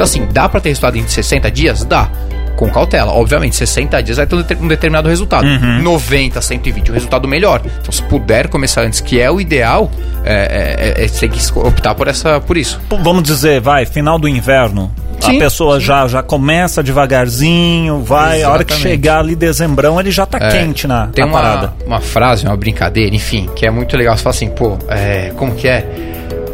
Então 0.00 0.04
assim, 0.06 0.26
dá 0.32 0.48
pra 0.48 0.60
ter 0.62 0.70
resultado 0.70 0.96
em 0.96 1.06
60 1.06 1.50
dias? 1.50 1.84
Dá. 1.84 2.08
Com 2.56 2.70
cautela, 2.70 3.12
obviamente, 3.12 3.54
60 3.56 4.02
dias 4.02 4.16
vai 4.16 4.26
ter 4.26 4.34
um 4.34 4.38
deter- 4.38 4.56
determinado 4.56 5.08
resultado. 5.10 5.46
90, 5.82 6.40
120, 6.40 6.90
um 6.90 6.94
resultado 6.94 7.28
melhor. 7.28 7.60
Então, 7.64 7.92
se 7.92 8.02
puder 8.04 8.48
começar 8.48 8.80
antes, 8.82 9.00
que 9.00 9.20
é 9.20 9.30
o 9.30 9.38
ideal, 9.40 9.90
é, 10.24 10.94
é, 10.98 11.04
é, 11.04 11.08
você 11.08 11.28
tem 11.28 11.38
que 11.38 11.58
optar 11.58 11.94
por, 11.94 12.08
essa, 12.08 12.40
por 12.40 12.56
isso. 12.56 12.80
Vamos 13.02 13.22
dizer, 13.24 13.60
vai, 13.60 13.84
final 13.84 14.18
do 14.18 14.26
inverno. 14.26 14.90
Sim, 15.20 15.36
a 15.36 15.38
pessoa 15.40 15.78
já, 15.78 16.06
já 16.08 16.22
começa 16.22 16.82
devagarzinho, 16.82 18.02
vai, 18.02 18.42
a 18.42 18.50
hora 18.50 18.64
que 18.64 18.72
Exatamente. 18.72 18.96
chegar 18.96 19.18
ali 19.20 19.36
dezembrão, 19.36 20.00
ele 20.00 20.10
já 20.10 20.24
tá 20.24 20.38
É, 20.40 20.50
quente 20.50 20.86
na, 20.86 21.08
Tem 21.08 21.24
na 21.26 21.30
uma, 21.30 21.40
parada. 21.42 21.72
uma 21.86 22.00
frase, 22.00 22.46
uma 22.46 22.56
brincadeira, 22.56 23.14
enfim, 23.14 23.48
que 23.54 23.66
é 23.66 23.70
muito 23.70 23.94
legal. 23.98 24.16
Você 24.16 24.22
fala 24.22 24.34
assim, 24.34 24.48
pô, 24.48 24.78
é, 24.88 25.30
como 25.36 25.54
que 25.54 25.68
é? 25.68 25.86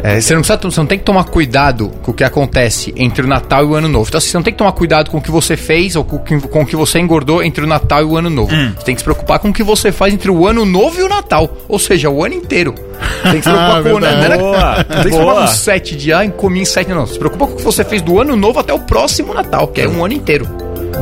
É, 0.03 0.21
você, 0.21 0.35
não 0.35 0.43
precisa, 0.43 0.59
você 0.71 0.81
não 0.81 0.87
tem 0.87 0.99
que 0.99 1.05
tomar 1.05 1.25
cuidado 1.25 1.91
com 2.03 2.11
o 2.11 2.15
que 2.15 2.23
acontece 2.23 2.93
entre 2.97 3.23
o 3.25 3.27
Natal 3.29 3.63
e 3.65 3.67
o 3.67 3.75
Ano 3.75 3.89
Novo. 3.89 4.07
Então, 4.09 4.19
assim, 4.19 4.29
você 4.31 4.37
não 4.37 4.45
tem 4.45 4.53
que 4.53 4.59
tomar 4.59 4.73
cuidado 4.73 5.11
com 5.11 5.19
o 5.19 5.21
que 5.21 5.31
você 5.31 5.57
fez 5.57 5.97
ou 5.97 6.05
com 6.05 6.17
o 6.17 6.19
que, 6.21 6.39
com 6.41 6.63
o 6.63 6.67
que 6.67 6.77
você 6.77 6.99
engordou 6.99 7.43
entre 7.43 7.65
o 7.65 7.67
Natal 7.67 8.03
e 8.03 8.05
o 8.05 8.17
Ano 8.17 8.31
Novo. 8.31 8.55
Hum. 8.55 8.73
Você 8.77 8.85
tem 8.85 8.95
que 8.95 9.01
se 9.01 9.05
preocupar 9.05 9.39
com 9.39 9.49
o 9.49 9.53
que 9.53 9.63
você 9.63 9.91
faz 9.91 10.13
entre 10.15 10.31
o 10.31 10.47
Ano 10.47 10.65
Novo 10.65 11.01
e 11.01 11.03
o 11.03 11.09
Natal. 11.09 11.51
Ou 11.69 11.79
seja, 11.79 12.09
o 12.11 12.25
ano 12.25 12.35
inteiro. 12.35 12.75
Tem 13.23 13.41
que 13.41 13.43
se 13.43 13.51
preocupar 13.51 13.81
Ah, 13.81 13.83
com 13.83 13.89
o 13.97 14.01
né? 14.01 14.37
Boa, 14.39 14.77
Não 14.77 14.85
tem 14.85 14.85
que 14.87 14.95
se 14.95 15.09
preocupar 15.09 15.41
com 15.41 15.47
sete 15.49 15.97
dias, 15.97 16.23
em 16.23 16.31
comi 16.31 16.61
em 16.61 16.65
sete, 16.65 16.91
não. 16.91 17.07
Se 17.07 17.19
preocupa 17.19 17.47
com 17.47 17.53
o 17.55 17.57
que 17.57 17.63
você 17.65 17.85
fez 17.85 18.03
do 18.03 18.21
ano 18.21 18.37
novo 18.37 18.59
até 18.61 18.73
o 18.73 18.81
próximo 18.81 19.35
Natal, 19.35 19.67
que 19.69 19.81
é 19.81 19.89
um 19.89 20.05
ano 20.05 20.15
inteiro. 20.15 20.47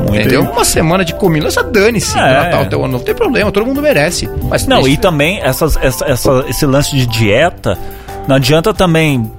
Entendeu? 0.08 0.42
Uma 0.42 0.64
semana 0.64 1.04
de 1.04 1.14
comida, 1.14 1.46
essa 1.46 1.62
dane-se 1.62 2.18
É. 2.18 2.20
do 2.22 2.34
Natal 2.34 2.62
até 2.62 2.76
o 2.76 2.80
ano 2.80 2.92
novo. 2.92 2.98
Não 2.98 3.04
tem 3.04 3.14
problema, 3.14 3.50
todo 3.52 3.64
mundo 3.66 3.80
merece. 3.82 4.28
Mas 4.48 4.66
Não, 4.66 4.86
e 4.88 4.96
também 4.96 5.40
essas, 5.42 5.76
essa, 5.76 6.04
essa- 6.06 6.44
esse 6.48 6.66
lance 6.66 6.96
de 6.96 7.06
dieta, 7.06 7.78
não 8.26 8.37
adianta 8.37 8.73
também. 8.73 9.31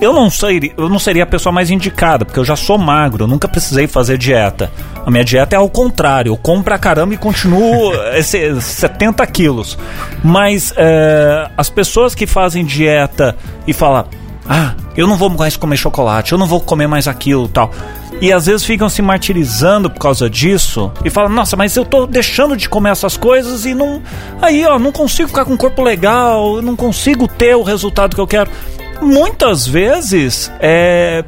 Eu 0.00 0.12
não, 0.12 0.30
sei, 0.30 0.72
eu 0.76 0.88
não 0.88 0.98
seria 0.98 1.24
a 1.24 1.26
pessoa 1.26 1.52
mais 1.52 1.70
indicada, 1.70 2.24
porque 2.24 2.38
eu 2.38 2.44
já 2.44 2.54
sou 2.54 2.78
magro, 2.78 3.24
eu 3.24 3.28
nunca 3.28 3.48
precisei 3.48 3.88
fazer 3.88 4.16
dieta. 4.16 4.70
A 5.04 5.10
minha 5.10 5.24
dieta 5.24 5.56
é 5.56 5.58
ao 5.58 5.68
contrário, 5.68 6.30
eu 6.30 6.36
como 6.36 6.62
pra 6.62 6.78
caramba 6.78 7.14
e 7.14 7.16
continuo 7.16 7.92
esse, 8.14 8.60
70 8.60 9.26
quilos. 9.26 9.76
Mas 10.22 10.72
é, 10.76 11.50
as 11.56 11.68
pessoas 11.68 12.14
que 12.14 12.28
fazem 12.28 12.64
dieta 12.64 13.34
e 13.66 13.72
falam, 13.72 14.04
ah, 14.48 14.74
eu 14.96 15.06
não 15.06 15.16
vou 15.16 15.28
mais 15.30 15.56
comer 15.56 15.76
chocolate, 15.76 16.32
eu 16.32 16.38
não 16.38 16.46
vou 16.46 16.60
comer 16.60 16.86
mais 16.86 17.06
aquilo 17.06 17.44
e 17.44 17.48
tal. 17.48 17.70
E 18.20 18.32
às 18.32 18.46
vezes 18.46 18.64
ficam 18.66 18.88
se 18.88 19.00
martirizando 19.00 19.88
por 19.88 20.00
causa 20.00 20.28
disso 20.28 20.90
e 21.04 21.10
falam, 21.10 21.30
nossa, 21.30 21.56
mas 21.56 21.76
eu 21.76 21.84
tô 21.84 22.04
deixando 22.06 22.56
de 22.56 22.68
comer 22.68 22.90
essas 22.90 23.16
coisas 23.16 23.64
e 23.64 23.74
não. 23.74 24.02
Aí, 24.42 24.64
ó, 24.66 24.76
não 24.78 24.90
consigo 24.90 25.28
ficar 25.28 25.44
com 25.44 25.52
um 25.52 25.56
corpo 25.56 25.82
legal, 25.82 26.60
não 26.60 26.74
consigo 26.74 27.28
ter 27.28 27.54
o 27.54 27.62
resultado 27.62 28.14
que 28.16 28.20
eu 28.20 28.26
quero. 28.26 28.50
Muitas 29.00 29.66
vezes 29.66 30.50
é. 30.60 31.24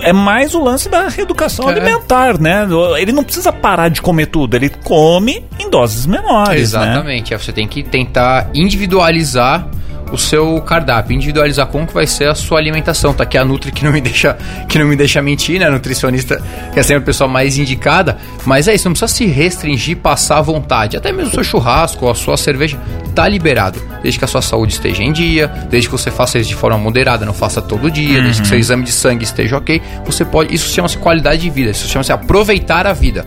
É 0.00 0.12
mais 0.12 0.54
o 0.54 0.62
lance 0.62 0.88
da 0.88 1.08
reeducação 1.08 1.68
É. 1.70 1.72
alimentar, 1.72 2.38
né? 2.38 2.66
Ele 2.98 3.12
não 3.12 3.22
precisa 3.22 3.50
parar 3.52 3.88
de 3.88 4.02
comer 4.02 4.26
tudo, 4.26 4.54
ele 4.54 4.68
come 4.68 5.44
em 5.58 5.70
doses 5.70 6.04
menores, 6.04 6.72
né? 6.72 6.82
Exatamente. 6.82 7.32
é, 7.32 7.38
Você 7.38 7.52
tem 7.52 7.66
que 7.66 7.82
tentar 7.82 8.50
individualizar 8.52 9.66
o 10.12 10.18
seu 10.18 10.60
cardápio, 10.60 11.14
individualizar 11.14 11.66
como 11.66 11.86
que 11.86 11.94
vai 11.94 12.06
ser 12.06 12.28
a 12.28 12.34
sua 12.34 12.58
alimentação. 12.58 13.12
Tá 13.12 13.24
aqui 13.24 13.36
a 13.36 13.44
Nutri 13.44 13.72
que 13.72 13.84
não 13.84 13.92
me 13.92 14.00
deixa, 14.00 14.36
que 14.68 14.78
não 14.78 14.86
me 14.86 14.96
deixa 14.96 15.20
mentir, 15.22 15.58
né? 15.58 15.66
A 15.66 15.70
nutricionista 15.70 16.42
que 16.72 16.78
é 16.78 16.82
sempre 16.82 17.02
a 17.02 17.06
pessoa 17.06 17.28
mais 17.28 17.58
indicada. 17.58 18.18
Mas 18.44 18.68
é 18.68 18.74
isso, 18.74 18.88
não 18.88 18.92
precisa 18.92 19.12
se 19.12 19.26
restringir, 19.26 19.96
passar 19.96 20.38
à 20.38 20.42
vontade. 20.42 20.96
Até 20.96 21.12
mesmo 21.12 21.30
o 21.30 21.34
seu 21.34 21.44
churrasco 21.44 22.04
ou 22.04 22.10
a 22.10 22.14
sua 22.14 22.36
cerveja 22.36 22.78
tá 23.14 23.28
liberado. 23.28 23.80
Desde 24.02 24.18
que 24.18 24.24
a 24.24 24.28
sua 24.28 24.42
saúde 24.42 24.74
esteja 24.74 25.02
em 25.02 25.12
dia, 25.12 25.48
desde 25.70 25.88
que 25.88 25.92
você 25.92 26.10
faça 26.10 26.38
isso 26.38 26.48
de 26.48 26.56
forma 26.56 26.76
moderada, 26.78 27.24
não 27.24 27.34
faça 27.34 27.62
todo 27.62 27.90
dia, 27.90 28.20
desde 28.20 28.42
que 28.42 28.48
seu 28.48 28.58
exame 28.58 28.84
de 28.84 28.92
sangue 28.92 29.24
esteja 29.24 29.56
ok, 29.56 29.80
você 30.04 30.24
pode. 30.24 30.54
Isso 30.54 30.72
chama-se 30.72 30.98
qualidade 30.98 31.42
de 31.42 31.50
vida, 31.50 31.70
isso 31.70 31.88
chama-se 31.88 32.12
aproveitar 32.12 32.86
a 32.86 32.92
vida. 32.92 33.26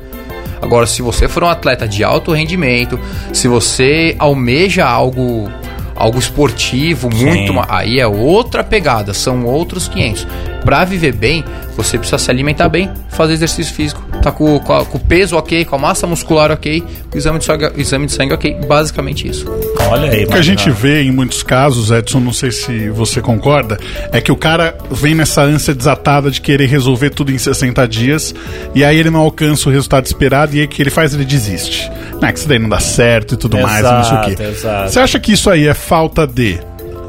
Agora, 0.61 0.87
se 0.87 1.01
você 1.01 1.27
for 1.27 1.43
um 1.43 1.49
atleta 1.49 1.87
de 1.87 2.03
alto 2.03 2.31
rendimento, 2.31 2.99
se 3.31 3.47
você 3.47 4.15
almeja 4.17 4.85
algo 4.85 5.49
algo 5.97 6.19
esportivo, 6.19 7.09
muito, 7.13 7.53
ma- 7.53 7.65
aí 7.69 7.99
é 7.99 8.07
outra 8.07 8.63
pegada, 8.63 9.13
são 9.13 9.45
outros 9.45 9.87
500. 9.87 10.27
Pra 10.63 10.83
viver 10.83 11.13
bem, 11.13 11.43
você 11.77 11.97
precisa 11.97 12.17
se 12.17 12.29
alimentar 12.29 12.67
bem, 12.67 12.89
fazer 13.09 13.33
exercício 13.33 13.73
físico, 13.73 14.01
tá 14.21 14.31
com, 14.31 14.59
com, 14.59 14.73
a- 14.73 14.85
com 14.85 14.97
o 14.97 15.01
peso 15.01 15.37
ok, 15.37 15.63
com 15.65 15.75
a 15.75 15.79
massa 15.79 16.05
muscular 16.05 16.51
ok, 16.51 16.83
com 17.09 17.15
o 17.15 17.17
exame 17.17 17.39
de 17.39 17.45
sangue, 17.45 17.71
exame 17.77 18.05
de 18.05 18.11
sangue 18.11 18.33
ok, 18.33 18.57
basicamente 18.67 19.27
isso. 19.27 19.45
Olha 19.89 20.11
aí, 20.11 20.25
O 20.25 20.27
que 20.27 20.37
a 20.37 20.41
gente 20.41 20.69
vê 20.69 21.03
em 21.03 21.11
muitos 21.11 21.41
casos, 21.41 21.89
Edson, 21.91 22.19
não 22.19 22.33
sei 22.33 22.51
se 22.51 22.89
você 22.89 23.21
concorda, 23.21 23.77
é 24.11 24.19
que 24.19 24.31
o 24.31 24.35
cara 24.35 24.75
vem 24.91 25.15
nessa 25.15 25.41
ânsia 25.41 25.73
desatada 25.73 26.29
de 26.29 26.41
querer 26.41 26.67
resolver 26.67 27.11
tudo 27.11 27.31
em 27.31 27.37
60 27.37 27.87
dias 27.87 28.35
e 28.75 28.83
aí 28.83 28.97
ele 28.99 29.09
não 29.09 29.21
alcança 29.21 29.69
o 29.69 29.71
resultado 29.71 30.05
esperado 30.05 30.53
e 30.55 30.59
aí 30.59 30.65
o 30.65 30.67
que 30.67 30.81
ele 30.81 30.89
faz? 30.89 31.13
Ele 31.13 31.23
desiste. 31.23 31.89
Não, 32.21 32.27
é 32.27 32.31
que 32.31 32.39
isso 32.39 32.47
daí 32.47 32.59
não 32.59 32.69
dá 32.69 32.79
certo 32.79 33.35
e 33.35 33.37
tudo 33.37 33.57
mais, 33.59 33.85
e 33.85 33.91
não 33.91 34.03
sei 34.03 34.13
o 34.13 34.19
Exato, 34.21 34.35
quê. 34.35 34.43
exato. 34.43 34.91
Você 34.91 34.99
acha 34.99 35.19
que 35.19 35.31
isso 35.33 35.49
aí 35.49 35.67
é 35.67 35.73
falta 35.73 36.25
de. 36.25 36.59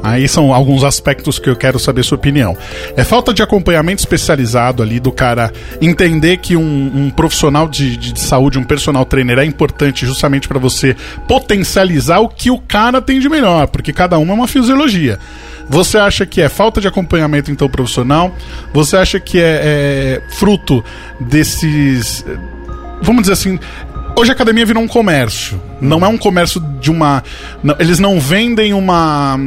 Aí 0.01 0.29
são 0.29 0.53
alguns 0.53 0.85
aspectos 0.85 1.39
que 1.39 1.49
eu 1.49 1.57
quero 1.57 1.77
saber 1.77 2.03
sua 2.03 2.17
opinião. 2.17 2.55
É 2.95 3.03
falta 3.03 3.33
de 3.33 3.43
acompanhamento 3.43 3.99
especializado 3.99 4.81
ali 4.81 4.97
do 4.97 5.11
cara 5.11 5.51
entender 5.81 6.37
que 6.37 6.55
um, 6.55 6.91
um 6.95 7.09
profissional 7.09 7.67
de, 7.67 7.97
de 7.97 8.17
saúde, 8.17 8.57
um 8.57 8.63
personal 8.63 9.03
trainer 9.03 9.39
é 9.39 9.43
importante 9.43 10.05
justamente 10.05 10.47
para 10.47 10.57
você 10.57 10.95
potencializar 11.27 12.19
o 12.19 12.29
que 12.29 12.49
o 12.49 12.57
cara 12.57 13.01
tem 13.01 13.19
de 13.19 13.27
melhor, 13.27 13.67
porque 13.67 13.91
cada 13.91 14.17
uma 14.17 14.31
é 14.31 14.35
uma 14.35 14.47
fisiologia. 14.47 15.19
Você 15.67 15.97
acha 15.97 16.25
que 16.25 16.41
é 16.41 16.47
falta 16.47 16.79
de 16.79 16.87
acompanhamento 16.87 17.51
então 17.51 17.69
profissional? 17.69 18.33
Você 18.73 18.95
acha 18.95 19.19
que 19.19 19.37
é, 19.37 20.21
é 20.23 20.33
fruto 20.33 20.83
desses 21.19 22.25
vamos 23.01 23.21
dizer 23.21 23.33
assim, 23.33 23.59
hoje 24.19 24.31
a 24.31 24.33
academia 24.33 24.65
virou 24.65 24.83
um 24.83 24.87
comércio. 24.87 25.61
Não 25.81 26.03
é 26.05 26.07
um 26.07 26.17
comércio 26.17 26.59
de 26.79 26.91
uma. 26.91 27.23
não- 27.63 27.75
eles 27.79 27.99
não 27.99 28.19
vendem 28.19 28.73
uma. 28.73 29.39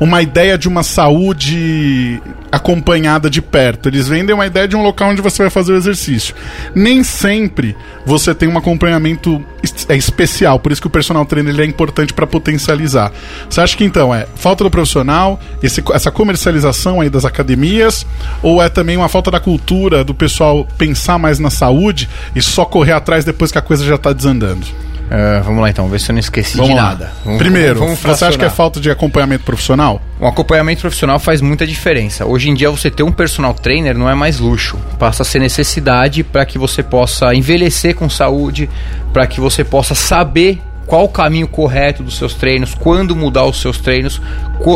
Uma 0.00 0.20
ideia 0.22 0.58
de 0.58 0.68
uma 0.68 0.82
saúde 0.82 2.20
acompanhada 2.50 3.28
de 3.28 3.40
perto. 3.42 3.88
Eles 3.88 4.06
vendem 4.08 4.34
uma 4.34 4.46
ideia 4.46 4.66
de 4.68 4.76
um 4.76 4.82
local 4.82 5.10
onde 5.10 5.20
você 5.22 5.42
vai 5.42 5.50
fazer 5.50 5.72
o 5.72 5.76
exercício. 5.76 6.34
Nem 6.74 7.02
sempre 7.02 7.76
você 8.06 8.34
tem 8.34 8.48
um 8.48 8.56
acompanhamento 8.58 9.44
é 9.88 9.96
especial, 9.96 10.58
por 10.60 10.70
isso 10.70 10.80
que 10.80 10.86
o 10.86 10.90
personal 10.90 11.24
trainer 11.24 11.58
é 11.58 11.64
importante 11.64 12.12
para 12.12 12.26
potencializar. 12.26 13.10
Você 13.48 13.60
acha 13.60 13.76
que 13.76 13.84
então 13.84 14.14
é 14.14 14.26
falta 14.36 14.62
do 14.62 14.70
profissional, 14.70 15.40
esse- 15.62 15.82
essa 15.92 16.10
comercialização 16.10 17.00
aí 17.00 17.08
das 17.08 17.24
academias, 17.24 18.06
ou 18.42 18.62
é 18.62 18.68
também 18.68 18.96
uma 18.96 19.08
falta 19.08 19.30
da 19.30 19.40
cultura 19.40 20.04
do 20.04 20.14
pessoal 20.14 20.66
pensar 20.76 21.18
mais 21.18 21.38
na 21.38 21.50
saúde 21.50 22.08
e 22.36 22.42
só 22.42 22.64
correr 22.64 22.92
atrás 22.92 23.24
depois 23.24 23.50
que 23.50 23.58
a 23.58 23.62
coisa 23.62 23.84
já 23.84 23.96
tá 23.96 24.12
desandando? 24.12 24.66
Ah, 25.10 25.42
vamos 25.44 25.60
lá 25.60 25.68
então, 25.70 25.86
ver 25.88 26.00
se 26.00 26.10
eu 26.10 26.14
não 26.14 26.20
esqueci 26.20 26.56
Vamos 26.56 26.70
de 26.70 26.76
lá. 26.76 26.82
nada. 26.84 27.12
Vamos- 27.24 27.38
Primeiro, 27.38 27.78
vamos 27.78 27.98
você 27.98 28.24
acha 28.24 28.38
que 28.38 28.44
é 28.44 28.50
falta 28.50 28.80
de 28.80 28.90
acompanhamento 28.90 29.44
profissional? 29.44 30.00
Um 30.20 30.26
acompanhamento 30.26 30.80
profissional 30.80 31.18
faz 31.18 31.40
muita 31.40 31.66
diferença. 31.66 32.24
Hoje 32.24 32.48
em 32.48 32.54
dia, 32.54 32.70
você 32.70 32.90
ter 32.90 33.02
um 33.02 33.12
personal 33.12 33.52
trainer 33.54 33.96
não 33.96 34.08
é 34.08 34.14
mais 34.14 34.38
luxo. 34.40 34.78
Passa 34.98 35.22
a 35.22 35.26
ser 35.26 35.38
necessidade 35.40 36.22
para 36.24 36.44
que 36.46 36.58
você 36.58 36.82
possa 36.82 37.34
envelhecer 37.34 37.94
com 37.94 38.08
saúde, 38.08 38.68
para 39.12 39.26
que 39.26 39.40
você 39.40 39.62
possa 39.62 39.94
saber 39.94 40.60
qual 40.86 41.04
o 41.04 41.08
caminho 41.08 41.48
correto 41.48 42.02
dos 42.02 42.16
seus 42.16 42.34
treinos, 42.34 42.74
quando 42.74 43.16
mudar 43.16 43.44
os 43.44 43.60
seus 43.60 43.78
treinos, 43.78 44.20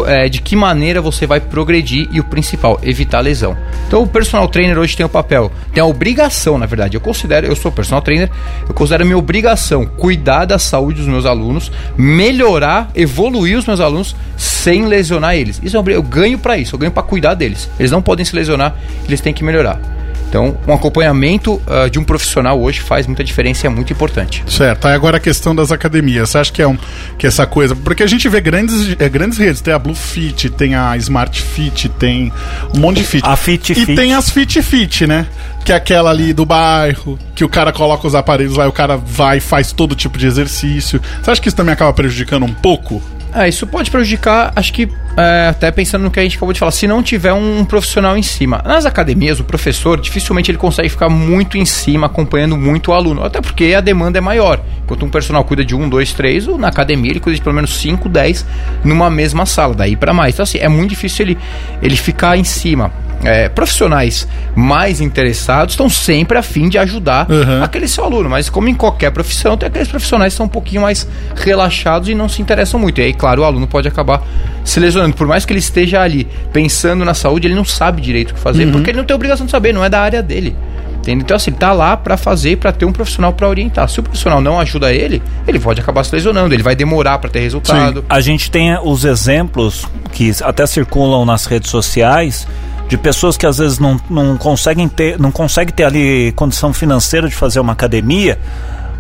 eh, 0.07 0.29
de 0.29 0.41
que 0.41 0.57
maneira 0.57 1.01
você 1.01 1.27
vai 1.27 1.41
progredir 1.41 2.09
e 2.11 2.19
o 2.21 2.25
principal, 2.25 2.79
evitar 2.83 3.21
lesão. 3.21 3.57
Então, 3.87 4.03
o 4.03 4.07
personal 4.07 4.49
trainer 4.49 4.79
hoje 4.79 4.97
tem 4.97 5.05
o 5.05 5.09
papel, 5.09 5.51
tem 5.73 5.83
a 5.83 5.87
obrigação, 5.87 6.59
na 6.59 6.67
verdade. 6.67 6.97
Eu 6.97 7.01
considero, 7.01 7.47
eu 7.47 7.55
sou 7.57 7.71
personal 7.71 8.01
trainer, 8.03 8.31
eu 8.69 8.75
considero 8.75 9.05
minha 9.05 9.19
obrigação 9.19 9.87
cuidar 9.87 10.45
da 10.45 10.59
saúde 10.59 10.99
dos 11.01 11.09
meus 11.09 11.27
alunos, 11.27 11.71
melhorar, 11.97 12.91
evoluir 12.95 13.59
os 13.59 13.67
meus 13.67 13.81
alunos 13.81 14.17
sem 14.37 14.87
lesionar 14.87 15.35
eles. 15.35 15.61
Isso 15.63 15.77
é 15.77 15.81
obri- 15.81 15.95
eu 15.95 16.03
ganho 16.03 16.39
para 16.39 16.57
isso, 16.57 16.75
eu 16.75 16.79
ganho 16.79 16.93
para 16.93 17.03
cuidar 17.03 17.35
deles. 17.35 17.69
Eles 17.79 17.91
não 17.91 18.01
podem 18.03 18.25
se 18.25 18.35
lesionar, 18.35 18.75
eles 19.07 19.21
têm 19.21 19.33
que 19.33 19.45
melhorar. 19.45 19.98
Então, 20.29 20.59
um 20.67 20.73
acompanhamento 20.75 21.61
ah, 21.67 21.89
de 21.89 21.99
um 21.99 22.05
profissional 22.05 22.61
hoje 22.61 22.81
faz 22.81 23.07
muita 23.07 23.25
diferença 23.25 23.65
e 23.65 23.67
é 23.67 23.71
muito 23.71 23.93
importante. 23.93 24.45
Certo. 24.47 24.87
Aí 24.87 24.95
agora 24.95 25.17
a 25.17 25.21
questão 25.21 25.55
das 25.55 25.73
academias. 25.73 26.31
Você 26.31 26.39
acha 26.39 26.53
que 26.53 26.61
é 26.61 26.69
um 26.69 26.77
que 27.17 27.27
essa 27.27 27.47
coisa. 27.47 27.75
Porque 27.75 28.03
a 28.03 28.07
gente 28.07 28.29
vê 28.29 28.41
grandes, 28.41 28.95
é, 28.99 29.09
grandes 29.09 29.39
redes. 29.39 29.61
Tem 29.61 29.73
a 29.73 29.79
Blue 29.79 29.95
Fit, 29.95 30.51
tem 30.51 30.75
a 30.75 30.97
Smart 30.99 31.41
Fit, 31.41 31.89
tem 31.89 32.33
um 32.75 32.79
monte 32.79 32.99
de 32.99 33.05
fit. 33.05 33.27
A 33.27 33.37
Fit 33.37 33.73
e 33.73 33.75
Fit. 33.75 33.97
tem 33.97 34.15
as 34.15 34.31
Fit 34.31 34.61
Fit, 34.63 35.07
né? 35.07 35.27
Que 35.65 35.73
é 35.73 35.77
aquela 35.77 36.11
ali 36.11 36.33
do 36.33 36.45
bairro, 36.45 37.19
que 37.35 37.45
o 37.45 37.49
cara 37.49 37.73
coloca 37.73 38.07
os 38.07 38.15
aparelhos 38.15 38.57
lá 38.57 38.65
e 38.65 38.69
o 38.69 38.73
cara 38.73 38.97
vai 38.97 39.39
e 39.39 39.41
faz 39.41 39.73
todo 39.73 39.95
tipo 39.95 40.19
de 40.19 40.27
exercício. 40.27 41.01
Você 41.23 41.31
acha 41.31 41.41
que 41.41 41.49
isso 41.49 41.57
também 41.57 41.73
acaba 41.73 41.93
prejudicando 41.93 42.45
um 42.45 42.53
pouco? 42.53 43.03
Ah, 43.33 43.47
isso 43.47 43.67
pode 43.67 43.91
prejudicar, 43.91 44.53
acho 44.57 44.73
que 44.73 44.89
é, 45.17 45.49
até 45.51 45.71
pensando 45.71 46.03
no 46.03 46.11
que 46.11 46.19
a 46.19 46.23
gente 46.23 46.37
acabou 46.37 46.53
de 46.53 46.59
falar, 46.59 46.73
se 46.73 46.87
não 46.87 47.03
tiver 47.03 47.33
um 47.33 47.65
profissional 47.65 48.17
em 48.17 48.23
cima. 48.23 48.63
Nas 48.65 48.87
academias, 48.87 49.39
o 49.39 49.45
professor 49.45 50.01
dificilmente 50.01 50.51
ele 50.51 50.57
consegue 50.59 50.89
ficar 50.89 51.09
muito 51.11 51.59
em 51.59 51.65
cima, 51.67 52.07
acompanhando 52.07 52.57
muito 52.57 52.91
o 52.91 52.95
aluno, 52.95 53.23
até 53.23 53.41
porque 53.41 53.75
a 53.77 53.81
demanda 53.83 54.17
é 54.19 54.21
maior. 54.21 54.61
Enquanto 54.83 55.05
um 55.05 55.11
personal 55.11 55.45
cuida 55.45 55.65
de 55.65 55.75
um, 55.75 55.89
dois, 55.89 56.13
três, 56.15 56.49
o- 56.49 56.57
na 56.57 56.69
academia 56.69 57.11
ele 57.13 57.21
cuida 57.21 57.37
de 57.37 57.43
pelo 57.43 57.55
menos 57.55 57.79
cinco, 57.79 58.09
dez 58.09 58.47
numa 58.83 59.11
mesma 59.11 59.45
sala, 59.45 59.75
daí 59.75 59.95
para 59.95 60.15
mais. 60.15 60.35
Então, 60.35 60.45
assim, 60.45 60.59
é 60.59 60.69
muito 60.69 60.91
difícil 60.91 61.27
ele, 61.27 61.39
ele 61.83 61.97
ficar 61.97 62.39
em 62.39 62.45
cima. 62.45 62.91
É, 63.25 63.49
profissionais 63.49 64.29
mais 64.55 65.01
interessados 65.01 65.73
estão 65.75 65.89
sempre 65.89 66.39
a 66.39 66.43
fim 66.43 66.69
de 66.69 66.79
ajudar 66.79 67.27
Uhum. 67.29 67.65
aquele 67.65 67.89
seu 67.89 68.05
aluno, 68.05 68.29
mas 68.31 68.49
como 68.49 68.69
em 68.69 68.75
qualquer 68.75 69.11
profissão, 69.11 69.57
tem 69.57 69.67
aqueles 69.67 69.89
profissionais 69.89 70.33
que 70.33 70.37
são 70.37 70.47
um 70.47 70.49
pouquinho 70.49 70.83
mais 70.83 71.07
relaxados 71.35 72.09
e 72.09 72.15
não 72.15 72.29
se 72.29 72.41
interessam 72.41 72.79
muito. 72.79 73.01
E 73.01 73.05
aí, 73.05 73.13
claro, 73.13 73.43
o 73.43 73.45
aluno 73.45 73.67
pode 73.67 73.89
acabar 73.89 74.23
se 74.65 74.79
lesionando. 74.79 75.17
Por 75.17 75.27
mais 75.27 75.45
que 75.45 75.53
ele 75.53 75.59
esteja 75.59 76.01
ali 76.01 76.29
pensando 76.53 77.05
na 77.05 77.13
saúde, 77.15 77.49
ele 77.49 77.55
não 77.57 77.65
sabe 77.65 78.01
direito 78.01 78.31
o 78.31 78.35
que 78.35 78.41
fazer, 78.41 78.71
porque 78.71 78.91
ele 78.91 78.99
não 78.99 79.05
tem 79.05 79.15
obrigação 79.17 79.47
de 79.47 79.51
saber, 79.53 79.73
não 79.75 79.85
é 79.85 79.89
da 79.91 80.01
área 80.01 80.23
dele. 80.23 80.55
Entende? 80.99 81.23
Então, 81.25 81.37
assim, 81.37 81.51
ele 81.51 81.59
tá 81.59 81.73
lá 81.73 81.97
pra 81.97 82.17
fazer, 82.17 82.57
pra 82.59 82.71
ter 82.71 82.85
um 82.85 82.93
profissional 82.93 83.33
pra 83.33 83.49
orientar. 83.49 83.89
Se 83.89 83.99
o 83.99 84.03
profissional 84.03 84.41
não 84.41 84.61
ajuda 84.61 84.93
ele, 84.93 85.23
ele 85.47 85.59
pode 85.59 85.81
acabar 85.81 86.05
se 86.05 86.15
lesionando, 86.15 86.53
ele 86.55 86.63
vai 86.63 86.77
demorar 86.77 87.19
pra 87.19 87.31
ter 87.31 87.41
resultado. 87.41 88.05
A 88.09 88.21
gente 88.21 88.51
tem 88.51 88.77
os 88.83 89.05
exemplos 89.05 89.87
que 90.13 90.31
até 90.43 90.67
circulam 90.67 91.25
nas 91.25 91.47
redes 91.47 91.71
sociais 91.71 92.47
de 92.89 92.97
pessoas 92.97 93.37
que 93.37 93.47
às 93.47 93.59
vezes 93.59 93.79
não, 93.79 94.01
não 94.09 94.37
conseguem 94.37 94.89
ter 94.89 95.19
não 95.19 95.31
conseguem 95.31 95.75
ter 95.75 95.85
ali 95.85 96.33
condição 96.33 96.73
financeira 96.73 97.29
de 97.29 97.35
fazer 97.35 97.61
uma 97.61 97.75
academia 97.75 98.39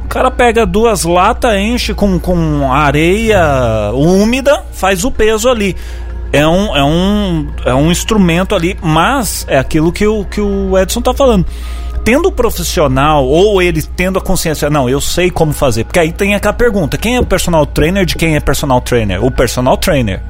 O 0.05 0.09
cara 0.09 0.31
pega 0.31 0.65
duas 0.65 1.05
latas, 1.05 1.55
enche 1.59 1.93
com, 1.93 2.19
com 2.19 2.73
areia 2.73 3.91
úmida, 3.93 4.65
faz 4.73 5.05
o 5.05 5.11
peso 5.11 5.49
ali. 5.49 5.77
É 6.33 6.47
um, 6.47 6.77
é, 6.77 6.85
um, 6.85 7.49
é 7.65 7.75
um 7.75 7.91
instrumento 7.91 8.55
ali, 8.55 8.79
mas 8.83 9.45
é 9.49 9.59
aquilo 9.59 9.93
que 9.93 10.07
o, 10.07 10.25
que 10.25 10.41
o 10.41 10.79
Edson 10.79 11.03
tá 11.03 11.13
falando. 11.13 11.47
Tendo 12.05 12.29
o 12.29 12.33
profissional, 12.33 13.27
ou 13.27 13.61
ele 13.61 13.83
tendo 13.83 14.19
a 14.19 14.23
consciência, 14.23 14.71
não, 14.71 14.89
eu 14.89 15.01
sei 15.01 15.31
como 15.31 15.53
fazer. 15.53 15.85
Porque 15.85 15.99
aí 15.99 16.11
tem 16.11 16.35
aquela 16.35 16.55
pergunta: 16.55 16.97
quem 16.97 17.17
é 17.17 17.21
o 17.21 17.27
personal 17.27 17.67
trainer 17.67 18.07
de 18.07 18.15
quem 18.15 18.35
é 18.35 18.41
personal 18.41 18.81
trainer? 18.81 19.23
O 19.23 19.31
personal 19.31 19.77
trainer 19.77 20.23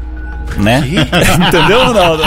né? 0.57 0.83
Entendeu, 1.49 1.87
Ronaldo? 1.87 2.23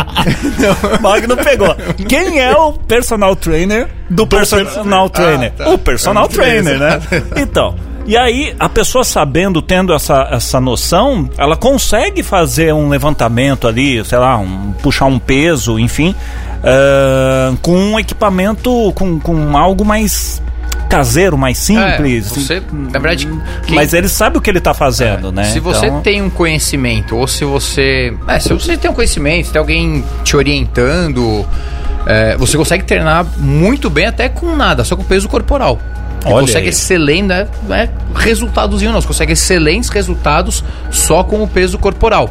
O 0.99 1.01
Magno 1.01 1.37
pegou. 1.37 1.75
Quem 2.07 2.39
é 2.39 2.55
o 2.55 2.73
personal 2.73 3.35
trainer 3.35 3.89
do, 4.09 4.27
personal 4.27 5.09
trainer? 5.09 5.51
Ah, 5.59 5.63
tá. 5.63 5.69
O 5.69 5.77
personal 5.77 6.27
trainer, 6.27 6.77
né? 6.77 6.99
Então. 7.37 7.75
E 8.05 8.17
aí, 8.17 8.55
a 8.59 8.67
pessoa 8.67 9.03
sabendo, 9.03 9.61
tendo 9.61 9.93
essa, 9.93 10.27
essa 10.31 10.59
noção, 10.59 11.29
ela 11.37 11.55
consegue 11.55 12.23
fazer 12.23 12.73
um 12.73 12.89
levantamento 12.89 13.67
ali, 13.67 14.03
sei 14.03 14.17
lá, 14.17 14.37
um, 14.37 14.73
puxar 14.81 15.05
um 15.05 15.19
peso, 15.19 15.77
enfim, 15.77 16.15
ah, 16.63 17.53
com 17.61 17.75
um 17.75 17.99
equipamento, 17.99 18.91
com, 18.95 19.19
com 19.19 19.55
algo 19.57 19.85
mais 19.85 20.41
caseiro, 20.91 21.37
mais 21.37 21.57
simples. 21.57 22.27
É, 22.31 22.39
você, 22.39 22.61
na 22.71 22.99
verdade, 22.99 23.27
quem- 23.65 23.75
Mas 23.75 23.93
ele 23.93 24.07
sabe 24.07 24.37
o 24.37 24.41
que 24.41 24.49
ele 24.49 24.59
tá 24.61 24.73
fazendo, 24.73 25.31
né? 25.31 25.45
Se 25.45 25.59
você 25.59 25.85
Então- 25.87 26.01
tem 26.01 26.21
um 26.21 26.29
conhecimento, 26.29 27.15
ou 27.15 27.25
se 27.27 27.43
você. 27.45 28.13
É, 28.27 28.39
se 28.39 28.53
você 28.53 28.75
tem 28.77 28.91
um 28.91 28.93
conhecimento, 28.93 29.47
se 29.47 29.53
tem 29.53 29.59
alguém 29.59 30.03
te 30.23 30.35
orientando, 30.35 31.45
é, 32.05 32.35
você 32.37 32.57
consegue 32.57 32.83
treinar 32.83 33.25
muito 33.37 33.89
bem 33.89 34.05
até 34.07 34.27
com 34.29 34.55
nada, 34.55 34.83
só 34.83 34.95
com 34.95 35.03
peso 35.03 35.27
corporal. 35.29 35.79
Olha 36.23 36.41
consegue 36.41 36.65
aí. 36.65 36.69
excelente, 36.69 37.23
né? 37.27 37.47
É 37.71 37.89
resultadozinho, 38.15 38.91
não. 38.91 39.01
Você 39.01 39.07
consegue 39.07 39.33
excelentes 39.33 39.89
resultados 39.89 40.63
só 40.91 41.23
com 41.23 41.41
o 41.41 41.47
peso 41.47 41.79
corporal. 41.79 42.29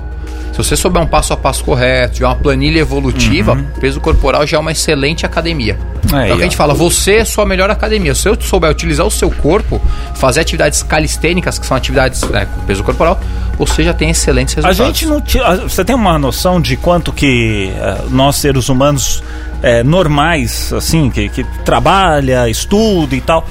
Se 0.53 0.59
você 0.59 0.77
souber 0.77 1.01
um 1.01 1.07
passo 1.07 1.33
a 1.33 1.37
passo 1.37 1.65
correto, 1.65 2.15
tiver 2.15 2.27
uma 2.27 2.35
planilha 2.37 2.81
evolutiva, 2.81 3.57
peso 3.81 4.01
corporal 4.01 4.47
já 4.47 4.57
é 4.57 4.61
uma 4.61 4.73
excelente 4.73 5.25
academia. 5.25 5.79
Uhum. 6.11 6.19
Aí, 6.19 6.25
então 6.27 6.37
a 6.37 6.41
ó. 6.41 6.43
gente 6.43 6.57
fala, 6.57 6.75
você 6.75 7.17
é 7.17 7.25
sua 7.25 7.47
melhor 7.47 7.71
academia. 7.71 8.15
Se 8.15 8.29
eu 8.29 8.37
souber 8.41 8.71
utilizar 8.71 9.07
o 9.07 9.11
seu 9.11 9.31
corpo, 9.31 9.81
fazer 10.17 10.41
atividades 10.41 10.83
calistênicas, 10.83 11.59
que 11.59 11.65
são 11.67 11.77
atividades 11.77 12.23
né, 12.25 12.47
com 12.53 12.61
peso 12.63 12.83
corporal, 12.83 13.19
você 13.59 13.83
já 13.85 13.95
tem 13.95 14.11
excelentes 14.11 14.59
A 14.59 14.69
resultados. 14.69 14.99
gente 14.99 15.07
não. 15.07 15.21
ti- 15.21 15.39
a- 15.39 15.57
Você 15.57 15.85
tem 15.85 15.95
uma 15.95 16.19
noção 16.19 16.61
de 16.61 16.77
quanto 16.77 17.13
que 17.13 17.73
eh, 17.77 17.97
nós, 18.11 18.37
seres 18.37 18.69
humanos 18.69 19.23
eh, 19.63 19.83
normais, 19.85 20.73
assim, 20.73 21.11
que, 21.11 21.29
que 21.29 21.45
trabalha, 21.65 22.49
estuda 22.49 23.15
e 23.15 23.21
tal, 23.21 23.47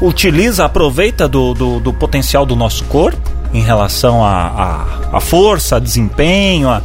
utiliza, 0.00 0.64
aproveita 0.64 1.26
do, 1.28 1.54
do, 1.54 1.80
do 1.80 1.92
potencial 1.92 2.44
do 2.44 2.54
nosso 2.56 2.84
corpo 2.84 3.30
em 3.52 3.62
relação 3.62 4.24
à 4.24 4.86
a, 5.12 5.16
a, 5.16 5.20
força, 5.20 5.76
a 5.76 5.78
desempenho, 5.78 6.68
a, 6.68 6.82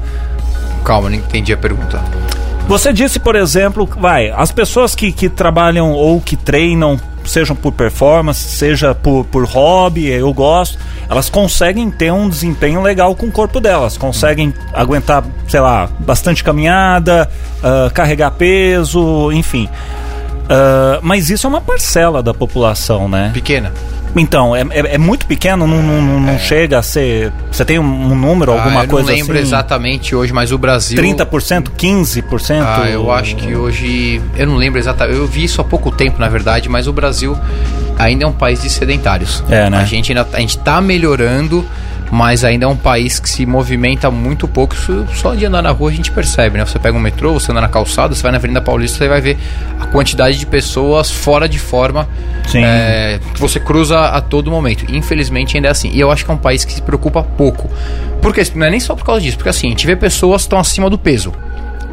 Calma, 0.83 1.09
não 1.09 1.17
entendi 1.17 1.51
a 1.51 1.57
pergunta. 1.57 2.01
Você 2.67 2.93
disse, 2.93 3.19
por 3.19 3.35
exemplo, 3.35 3.87
vai, 3.99 4.29
as 4.29 4.51
pessoas 4.51 4.95
que, 4.95 5.11
que 5.11 5.29
trabalham 5.29 5.91
ou 5.91 6.19
que 6.21 6.35
treinam, 6.35 6.99
sejam 7.25 7.55
por 7.55 7.71
performance, 7.73 8.39
seja 8.39 8.95
por, 8.95 9.25
por 9.25 9.45
hobby, 9.45 10.07
eu 10.07 10.33
gosto, 10.33 10.77
elas 11.09 11.29
conseguem 11.29 11.89
ter 11.91 12.11
um 12.11 12.27
desempenho 12.27 12.81
legal 12.81 13.15
com 13.15 13.25
o 13.25 13.31
corpo 13.31 13.59
delas, 13.59 13.97
conseguem 13.97 14.53
aguentar, 14.73 15.23
sei 15.47 15.59
lá, 15.59 15.89
bastante 15.99 16.43
caminhada, 16.43 17.29
ah, 17.63 17.89
carregar 17.93 18.31
peso, 18.31 19.31
enfim. 19.31 19.69
Ah, 20.49 20.99
mas 21.01 21.29
isso 21.29 21.45
é 21.45 21.49
uma 21.49 21.61
parcela 21.61 22.23
da 22.23 22.33
população, 22.33 23.07
né? 23.07 23.31
Pequena. 23.33 23.73
Então, 24.15 24.55
é, 24.55 24.61
é, 24.61 24.95
é 24.95 24.97
muito 24.97 25.25
pequeno, 25.25 25.67
não, 25.67 25.81
não, 25.81 26.01
não- 26.01 26.19
não 26.19 26.39
chega 26.39 26.79
a 26.79 26.81
ser. 26.81 27.31
Você 27.51 27.63
tem 27.63 27.77
um, 27.77 27.83
um 27.83 28.15
número, 28.15 28.51
alguma 28.51 28.81
ah, 28.81 28.83
eu 28.85 28.89
coisa 28.89 29.09
não 29.09 29.15
lembro 29.15 29.33
assim? 29.33 29.41
exatamente 29.43 30.15
hoje, 30.15 30.33
mas 30.33 30.51
o 30.51 30.57
Brasil. 30.57 30.97
30%, 30.97 31.69
15%? 31.77 32.63
Ah, 32.65 32.89
eu 32.89 33.11
acho 33.11 33.35
que 33.35 33.55
hoje. 33.55 34.21
Eu 34.35 34.47
não 34.47 34.55
lembro 34.55 34.79
exatamente. 34.79 35.17
Eu 35.17 35.27
vi 35.27 35.43
isso 35.43 35.61
há 35.61 35.63
pouco 35.63 35.91
tempo, 35.91 36.19
na 36.19 36.29
verdade, 36.29 36.67
mas 36.69 36.87
o 36.87 36.93
Brasil 36.93 37.37
ainda 37.97 38.23
é 38.25 38.27
um 38.27 38.33
país 38.33 38.61
de 38.61 38.69
sedentários. 38.69 39.43
É, 39.49 39.69
né? 39.69 39.77
A 39.77 39.83
gente 39.83 40.11
ainda 40.11 40.27
a 40.33 40.39
gente 40.39 40.57
tá 40.59 40.81
melhorando, 40.81 41.65
mas 42.11 42.43
ainda 42.43 42.65
é 42.65 42.67
um 42.67 42.75
país 42.75 43.19
que 43.19 43.29
se 43.29 43.45
movimenta 43.45 44.09
muito 44.09 44.47
pouco. 44.47 44.73
Isso 44.73 45.05
só 45.13 45.35
de 45.35 45.45
andar 45.45 45.61
na 45.61 45.71
rua 45.71 45.89
a 45.89 45.93
gente 45.93 46.11
percebe, 46.11 46.57
né? 46.57 46.65
Você 46.65 46.79
pega 46.79 46.97
um 46.97 47.01
metrô, 47.01 47.33
você 47.33 47.51
anda 47.51 47.61
na 47.61 47.67
calçada, 47.67 48.15
você 48.15 48.21
vai 48.21 48.31
na 48.31 48.37
Avenida 48.37 48.61
Paulista, 48.61 48.97
você 48.97 49.07
vai 49.07 49.21
ver 49.21 49.37
a 49.79 49.85
quantidade 49.87 50.37
de 50.37 50.45
pessoas 50.45 51.11
fora 51.11 51.47
de 51.47 51.59
forma 51.59 52.07
Sim. 52.47 52.63
é, 52.63 53.19
que 53.33 53.39
você 53.39 53.59
cruza 53.59 53.99
a 53.99 54.21
todo 54.21 54.49
momento. 54.49 54.85
Infelizmente 54.89 55.57
ainda 55.57 55.67
é 55.67 55.71
assim. 55.71 55.89
E 55.93 55.99
eu 55.99 56.11
acho 56.11 56.23
que 56.23 56.31
é 56.31 56.33
um 56.33 56.37
país 56.37 56.63
que 56.63 56.73
se 56.73 56.81
preocupa 56.81 57.23
pouco. 57.23 57.69
Porque 58.21 58.41
não 58.55 58.65
é 58.65 58.69
nem 58.69 58.79
só 58.79 58.95
por 58.95 59.05
causa 59.05 59.21
disso, 59.21 59.37
porque 59.37 59.49
assim, 59.49 59.67
a 59.67 59.69
gente 59.71 59.85
vê 59.85 59.95
pessoas 59.95 60.41
que 60.41 60.45
estão 60.47 60.59
acima 60.59 60.89
do 60.89 60.97
peso. 60.97 61.33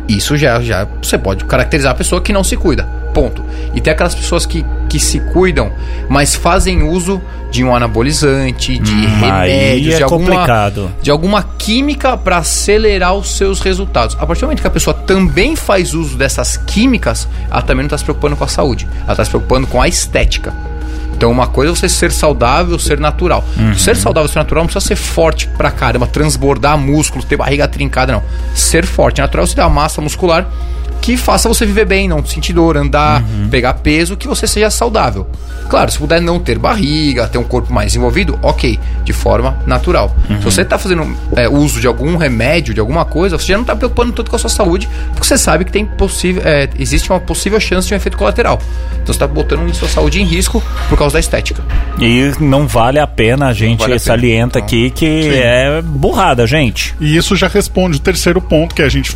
Isso 0.08 0.36
já, 0.36 0.60
já 0.60 0.86
você 1.02 1.16
pode 1.16 1.44
caracterizar 1.44 1.92
a 1.92 1.94
pessoa 1.94 2.20
que 2.20 2.32
não 2.32 2.44
se 2.44 2.56
cuida. 2.56 3.03
Ponto. 3.14 3.42
E 3.72 3.80
tem 3.80 3.92
aquelas 3.92 4.14
pessoas 4.14 4.44
que, 4.44 4.64
que 4.88 4.98
se 4.98 5.20
cuidam, 5.32 5.70
mas 6.08 6.34
fazem 6.34 6.82
uso 6.82 7.22
de 7.50 7.62
um 7.62 7.74
anabolizante, 7.74 8.76
de 8.78 8.92
Hum, 8.92 9.18
remédios, 9.20 9.94
é 9.94 9.96
de, 9.98 10.02
alguma, 10.02 10.26
complicado. 10.30 10.90
de 11.00 11.10
alguma 11.10 11.42
química 11.56 12.16
para 12.16 12.38
acelerar 12.38 13.14
os 13.14 13.36
seus 13.36 13.60
resultados. 13.60 14.16
A 14.20 14.26
partir 14.26 14.40
do 14.40 14.46
momento 14.48 14.60
que 14.60 14.66
a 14.66 14.70
pessoa 14.70 14.92
também 14.92 15.54
faz 15.54 15.94
uso 15.94 16.16
dessas 16.18 16.56
químicas, 16.56 17.28
ela 17.48 17.62
também 17.62 17.84
não 17.84 17.86
está 17.86 17.98
se 17.98 18.02
preocupando 18.04 18.34
com 18.36 18.42
a 18.44 18.48
saúde. 18.48 18.86
Ela 19.04 19.12
está 19.12 19.24
se 19.24 19.30
preocupando 19.30 19.68
com 19.68 19.80
a 19.80 19.86
estética. 19.86 20.52
Então, 21.16 21.30
uma 21.30 21.46
coisa 21.46 21.70
é 21.72 21.76
você 21.76 21.88
ser 21.88 22.10
saudável, 22.10 22.76
ser 22.76 22.98
natural. 22.98 23.44
Ser 23.78 23.94
saudável, 23.96 24.28
ser 24.28 24.40
natural 24.40 24.64
não 24.64 24.66
precisa 24.66 24.84
ser 24.84 24.96
forte 24.96 25.46
pra 25.56 25.70
caramba, 25.70 26.08
transbordar 26.08 26.76
músculos, 26.76 27.24
ter 27.24 27.36
barriga 27.36 27.68
trincada, 27.68 28.12
não. 28.12 28.22
Ser 28.52 28.84
forte, 28.84 29.20
natural, 29.20 29.46
você 29.46 29.60
uma 29.60 29.70
massa 29.70 30.00
muscular 30.00 30.48
que 31.04 31.18
faça 31.18 31.50
você 31.50 31.66
viver 31.66 31.84
bem, 31.84 32.08
não 32.08 32.24
sentir 32.24 32.54
dor, 32.54 32.78
andar, 32.78 33.22
pegar 33.50 33.74
peso, 33.74 34.16
que 34.16 34.26
você 34.26 34.46
seja 34.46 34.70
saudável. 34.70 35.28
Claro, 35.68 35.92
se 35.92 35.98
puder 35.98 36.18
não 36.18 36.40
ter 36.40 36.58
barriga, 36.58 37.28
ter 37.28 37.36
um 37.36 37.44
corpo 37.44 37.70
mais 37.70 37.88
desenvolvido, 37.88 38.38
ok, 38.40 38.80
de 39.04 39.12
forma 39.12 39.54
natural. 39.66 40.16
Se 40.38 40.44
você 40.44 40.62
está 40.62 40.78
fazendo 40.78 41.14
é, 41.36 41.46
uso 41.46 41.78
de 41.78 41.86
algum 41.86 42.16
remédio, 42.16 42.72
de 42.72 42.80
alguma 42.80 43.04
coisa, 43.04 43.36
você 43.36 43.48
já 43.48 43.54
não 43.54 43.64
está 43.64 43.76
preocupando 43.76 44.14
tanto 44.14 44.30
com 44.30 44.36
a 44.36 44.38
sua 44.38 44.48
saúde, 44.48 44.88
porque 45.12 45.26
você 45.26 45.36
sabe 45.36 45.66
que 45.66 45.72
tem 45.72 45.84
possível, 45.84 46.42
é, 46.42 46.70
existe 46.78 47.10
uma 47.10 47.20
possível 47.20 47.60
chance 47.60 47.86
de 47.86 47.92
um 47.92 47.98
efeito 47.98 48.16
colateral. 48.16 48.58
Então 48.94 49.08
você 49.08 49.12
está 49.12 49.26
botando 49.26 49.68
a 49.68 49.74
sua 49.74 49.88
saúde 49.88 50.22
em 50.22 50.24
risco 50.24 50.62
por 50.88 50.96
causa 50.96 51.12
da 51.12 51.20
estética. 51.20 51.62
E 52.00 52.32
não 52.40 52.66
vale 52.66 52.98
a 52.98 53.06
pena, 53.06 53.48
a 53.48 53.52
gente 53.52 53.80
vale 53.80 53.92
a 53.92 53.96
pena. 53.96 53.98
salienta 53.98 54.58
Não. 54.58 54.64
aqui 54.64 54.88
que 54.88 55.22
Sim. 55.24 55.32
é 55.34 55.82
burrada, 55.82 56.46
gente. 56.46 56.94
E 56.98 57.14
isso 57.14 57.36
já 57.36 57.46
responde 57.46 57.98
o 57.98 58.00
terceiro 58.00 58.40
ponto 58.40 58.74
que 58.74 58.80
a 58.80 58.88
gente. 58.88 59.14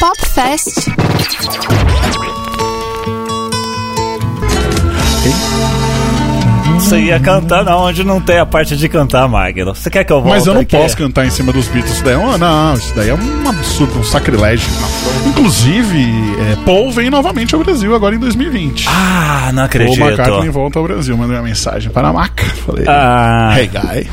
Pop 0.00 0.26
Fest. 0.34 0.86
Você 6.78 6.98
ia 7.00 7.18
cantar 7.18 7.64
não, 7.64 7.78
onde 7.84 8.04
não 8.04 8.20
tem 8.20 8.38
a 8.38 8.46
parte 8.46 8.76
de 8.76 8.88
cantar, 8.88 9.26
Magno. 9.28 9.74
Você 9.74 9.90
quer 9.90 10.04
que 10.04 10.12
eu 10.12 10.20
volte 10.20 10.36
Mas 10.36 10.46
eu 10.46 10.54
não 10.54 10.60
aqui? 10.60 10.76
posso 10.76 10.96
cantar 10.96 11.26
em 11.26 11.30
cima 11.30 11.52
dos 11.52 11.66
Beatles. 11.68 11.94
Isso 11.94 12.04
daí 12.04 12.14
é 12.14 12.18
um, 12.18 12.38
não, 12.38 12.74
isso 12.74 12.92
daí 12.94 13.08
é 13.08 13.14
um 13.14 13.48
absurdo, 13.48 13.98
um 13.98 14.04
sacrilégio. 14.04 14.68
Inclusive, 15.26 15.98
é, 16.52 16.56
Paul 16.64 16.92
vem 16.92 17.10
novamente 17.10 17.54
ao 17.54 17.64
Brasil 17.64 17.94
agora 17.94 18.14
em 18.14 18.18
2020. 18.18 18.86
Ah, 18.88 19.46
não 19.48 19.54
Paul 19.54 19.64
acredito. 19.64 20.00
McCartney 20.00 20.48
volta 20.50 20.78
ao 20.78 20.84
Brasil. 20.84 21.16
Mandei 21.16 21.36
uma 21.36 21.42
mensagem 21.42 21.90
para 21.90 22.08
a 22.08 22.12
Maca. 22.12 22.44
Falei, 22.66 22.84
Ah. 22.86 23.54
hey 23.58 23.66
guy. 23.68 24.10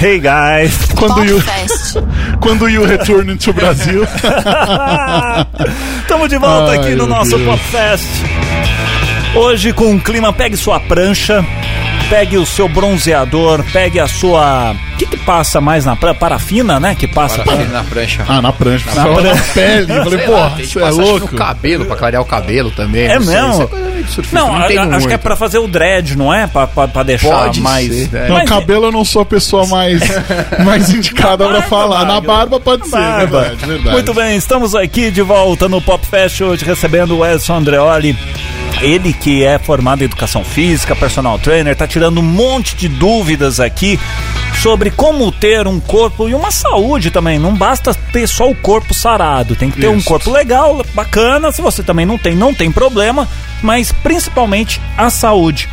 Hey, 0.00 0.20
guys. 0.20 0.78
Quando 0.96 1.24
you, 1.24 1.42
quando 2.40 2.68
you 2.68 2.86
return 2.86 3.36
to 3.36 3.52
Brasil. 3.52 4.04
Estamos 6.02 6.28
de 6.30 6.38
volta 6.38 6.70
Ai, 6.70 6.78
aqui 6.78 6.94
no 6.94 7.06
nosso 7.06 7.36
Deus. 7.36 7.50
Popfest. 7.50 8.06
Hoje 9.34 9.72
com 9.72 9.86
um 9.90 9.98
clima, 9.98 10.32
pegue 10.32 10.56
sua 10.56 10.78
prancha, 10.80 11.44
pegue 12.08 12.38
o 12.38 12.46
seu 12.46 12.68
bronzeador, 12.68 13.64
pegue 13.72 13.98
a 14.00 14.06
sua... 14.06 14.74
O 14.94 14.96
que 14.98 15.06
que 15.06 15.16
passa 15.18 15.60
mais 15.60 15.84
na 15.84 15.94
prancha? 15.94 16.18
Parafina, 16.18 16.80
né? 16.80 16.94
Que 16.94 17.06
passa... 17.06 17.42
Parafina 17.42 17.70
na 17.70 17.84
prancha. 17.84 18.24
Ah, 18.26 18.40
na 18.40 18.52
prancha. 18.52 18.84
Na 18.94 19.04
Na, 19.04 19.10
na 19.10 19.14
prancha. 19.20 19.44
pele. 19.52 19.92
Eu 19.92 20.04
falei, 20.04 20.18
Sei 20.18 20.28
lá, 20.28 20.36
porra, 20.48 20.56
que 20.56 20.66
você 20.66 20.78
é 20.78 20.82
que 20.84 20.90
louco? 20.92 21.32
no 21.32 21.38
cabelo, 21.38 21.84
pra 21.84 21.96
clarear 21.96 22.22
o 22.22 22.24
cabelo 22.24 22.70
também. 22.70 23.04
É 23.06 23.18
não 23.18 23.26
sei, 23.26 23.34
mesmo? 23.34 23.62
isso 23.64 23.70
é 23.74 24.06
surfista, 24.14 24.38
Não, 24.38 24.56
a- 24.56 24.64
entendo 24.64 24.80
acho 24.94 24.98
que 25.00 25.04
é 25.04 25.08
muito. 25.08 25.18
pra 25.18 25.36
fazer 25.36 25.58
o 25.58 25.68
dread, 25.68 26.16
não 26.16 26.32
é? 26.32 26.46
Pra, 26.46 26.66
pra, 26.66 26.88
pra 26.88 27.02
deixar 27.02 27.28
Pode 27.28 27.60
mais... 27.60 27.92
ser, 27.94 28.08
né? 28.10 28.28
Não, 28.28 28.36
Mas- 28.36 28.48
cabelo 28.48 28.84
eu 28.86 28.92
não 28.92 29.04
sou 29.04 29.22
a 29.22 29.26
pessoa 29.26 29.66
mais, 29.66 30.00
mais 30.64 30.88
indicada 30.90 31.44
Na 31.44 31.50
pra 31.50 31.60
barba, 31.60 31.68
falar. 31.68 31.98
Na 32.06 32.14
Magno. 32.14 32.26
barba 32.28 32.60
pode 32.60 32.84
ser, 32.84 32.90
Barba. 32.96 33.40
verdade, 33.40 33.66
verdade. 33.66 33.90
Muito 33.90 34.14
bem, 34.14 34.36
estamos 34.36 34.74
aqui 34.74 35.10
de 35.10 35.20
volta 35.22 35.68
no 35.68 35.80
Pop 35.82 36.06
Fest 36.06 36.40
hoje 36.40 36.64
recebendo 36.64 37.18
o 37.18 37.26
Edson 37.26 37.56
Andreoli. 37.56 38.16
Ele 38.80 39.12
que 39.12 39.42
é 39.42 39.58
formado 39.58 40.02
em 40.02 40.04
educação 40.04 40.44
física, 40.44 40.94
personal 40.94 41.38
trainer, 41.38 41.74
tá 41.74 41.86
tirando 41.86 42.18
um 42.18 42.22
monte 42.22 42.76
de 42.76 42.88
dúvidas 42.88 43.58
aqui 43.58 43.98
sobre 44.62 44.90
como 44.90 45.32
ter 45.32 45.66
um 45.66 45.80
corpo 45.80 46.28
e 46.28 46.34
uma 46.34 46.50
saúde 46.50 47.10
também. 47.10 47.38
Não 47.38 47.54
basta 47.54 47.94
ter 47.94 48.26
só 48.26 48.50
o 48.50 48.54
corpo 48.54 48.92
sarado, 48.92 49.56
tem 49.56 49.70
que 49.70 49.80
ter 49.80 49.88
um 49.88 49.96
Isso. 49.96 50.06
corpo 50.06 50.30
legal, 50.30 50.84
bacana. 50.92 51.50
Se 51.52 51.62
você 51.62 51.82
também 51.82 52.04
não 52.04 52.18
tem, 52.18 52.34
não 52.36 52.52
tem 52.52 52.70
problema, 52.70 53.26
mas 53.62 53.92
principalmente 53.92 54.80
a 54.96 55.08
saúde. 55.08 55.68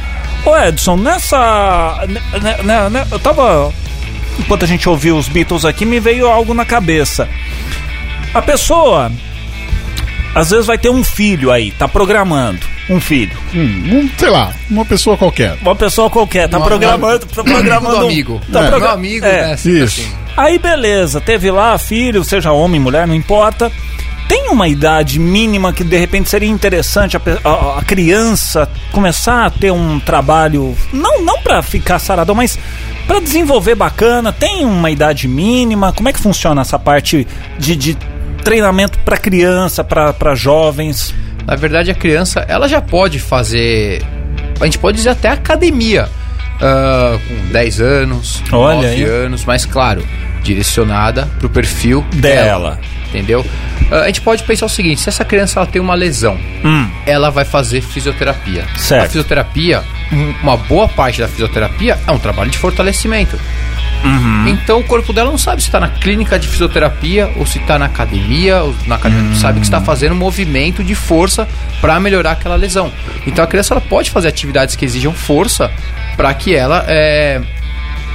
Ô 0.46 0.58
Edson, 0.58 0.96
nessa. 0.96 2.06
né, 2.08 2.58
né, 2.63 2.89
né, 2.89 3.08
eu 3.12 3.20
tava 3.20 3.74
enquanto 4.39 4.63
a 4.63 4.68
gente 4.68 4.88
ouviu 4.88 5.18
os 5.18 5.28
Beatles 5.28 5.66
aqui, 5.66 5.86
me 5.86 6.00
veio 6.00 6.28
algo 6.28 6.54
na 6.54 6.66
cabeça. 6.66 7.28
A 8.34 8.42
pessoa, 8.42 9.12
às 10.34 10.50
vezes, 10.50 10.66
vai 10.66 10.78
ter 10.78 10.89
um 10.89 11.04
filho 11.04 11.52
aí, 11.52 11.72
tá 11.72 11.88
programando 11.88 12.73
um 12.89 13.00
filho. 13.00 13.38
Hum, 13.54 13.89
um, 14.04 14.10
sei 14.17 14.30
lá, 14.30 14.54
uma 14.69 14.86
pessoa 14.86 15.17
qualquer. 15.17 15.58
Uma 15.62 15.76
pessoa 15.76 16.10
qualquer, 16.10 16.48
tá 16.50 16.58
Uma- 16.58 16.65
programando. 16.67 17.26
Tá 17.26 17.43
programando 17.43 17.89
do 18.00 18.06
um- 18.06 18.10
amigo. 18.10 18.41
Tá 18.52 18.62
É. 18.65 18.67
progra- 18.67 18.88
Meu 18.89 18.98
amigo, 18.98 19.26
é. 19.26 19.41
né? 19.48 19.54
Isso. 19.56 20.02
assim. 20.02 20.12
Aí 20.36 20.58
beleza, 20.58 21.22
teve 21.22 21.52
lá 21.52 21.78
filho, 21.78 22.24
seja 22.24 22.52
homem, 22.52 22.80
mulher, 22.80 23.06
não 23.08 23.13
importa. 23.15 23.72
Tem 24.28 24.50
uma 24.50 24.67
idade 24.67 25.19
mínima 25.19 25.72
que 25.74 25.84
de 25.84 25.98
repente 25.98 26.30
seria 26.30 26.50
interessante 26.50 27.15
a, 27.15 27.22
a- 27.43 27.80
a 27.80 27.84
criança 27.84 28.67
começar 28.91 29.46
a 29.46 29.50
ter 29.50 29.69
um 29.72 30.00
trabalho, 30.00 30.76
não, 30.91 31.22
não 31.22 31.39
para 31.41 31.62
ficar 31.62 32.00
saradão, 32.00 32.34
mas 32.34 32.58
para 33.06 33.19
desenvolver 33.19 33.76
bacana. 33.76 34.32
Tem 34.34 34.65
uma 34.65 34.89
idade 34.89 35.28
mínima? 35.28 35.93
Como 35.93 36.10
é 36.10 36.13
que 36.13 36.19
funciona 36.19 36.62
essa 36.62 36.80
parte 36.80 37.28
de, 37.60 37.76
de 37.76 37.98
treinamento 38.43 38.98
para 39.00 39.17
criança, 39.17 39.84
para 39.84 40.34
jovens? 40.36 41.13
Na 41.46 41.56
verdade, 41.56 41.92
a 41.92 41.96
criança, 41.96 42.46
ela 42.48 42.68
já 42.68 42.82
pode 42.82 43.20
fazer. 43.20 44.02
A 44.60 44.66
gente 44.66 44.78
pode 44.80 44.98
dizer 44.98 45.10
até 45.10 45.30
academia. 45.30 46.08
ah, 46.62 47.18
com 47.28 47.52
10 47.52 47.82
anos, 47.82 48.42
Olha 48.52 48.76
9 48.76 48.88
aí. 48.88 49.04
anos, 49.04 49.44
mas 49.46 49.66
claro, 49.66 50.04
direcionada 50.44 51.28
pro 51.40 51.50
perfil 51.50 52.06
Dela. 52.16 52.80
Entendeu? 53.10 53.46
Ah, 53.92 54.02
a 54.02 54.06
gente 54.08 54.22
pode 54.22 54.44
pensar 54.44 54.66
o 54.66 54.70
seguinte: 54.70 55.02
se 55.02 55.10
essa 55.10 55.26
criança 55.26 55.60
ela 55.60 55.68
tem 55.68 55.82
uma 55.82 55.94
lesão, 55.96 56.38
Hum, 56.64 56.90
ela 57.06 57.30
vai 57.30 57.44
fazer 57.46 57.82
fisioterapia. 57.82 58.66
Certo. 58.78 59.04
A 59.04 59.08
fisioterapia, 59.08 59.84
um- 60.12 60.34
uma 60.42 60.56
boa 60.58 60.88
parte 60.88 61.20
da 61.22 61.28
fisioterapia 61.28 61.98
é 62.08 62.12
um 62.12 62.18
trabalho 62.20 62.50
de 62.50 62.58
fortalecimento. 62.58 63.38
Uhum. 64.04 64.48
Então 64.48 64.80
o 64.80 64.84
corpo 64.84 65.13
dela 65.13 65.30
não 65.30 65.38
sabe 65.38 65.62
se 65.62 65.70
está 65.70 65.80
na 65.80 65.88
clínica 65.88 66.38
de 66.38 66.48
fisioterapia 66.48 67.32
ou 67.38 67.46
se 67.46 67.58
está 67.60 67.80
na 67.80 67.86
academia, 67.86 68.62
ou 68.63 68.76
na 68.86 68.96
academia 68.96 69.24
Hum. 69.32 69.36
sabe 69.36 69.60
que 69.60 69.66
está 69.66 69.80
fazendo 69.80 70.13
um 70.13 70.18
movimento 70.18 70.84
de 70.84 70.96
força 70.96 71.48
para 71.80 72.00
melhorar 72.00 72.32
aquela 72.32 72.56
lesão. 72.56 72.92
Então 73.26 73.44
a 73.44 73.48
criança 73.48 73.74
ela 73.74 73.82
pode 73.82 74.12
fazer 74.12 74.28
atividades 74.28 74.76
que 74.76 74.84
exijam 74.84 75.13
força 75.13 75.72
para 76.18 76.34
que 76.34 76.54
ela 76.54 76.84
é, 76.88 77.42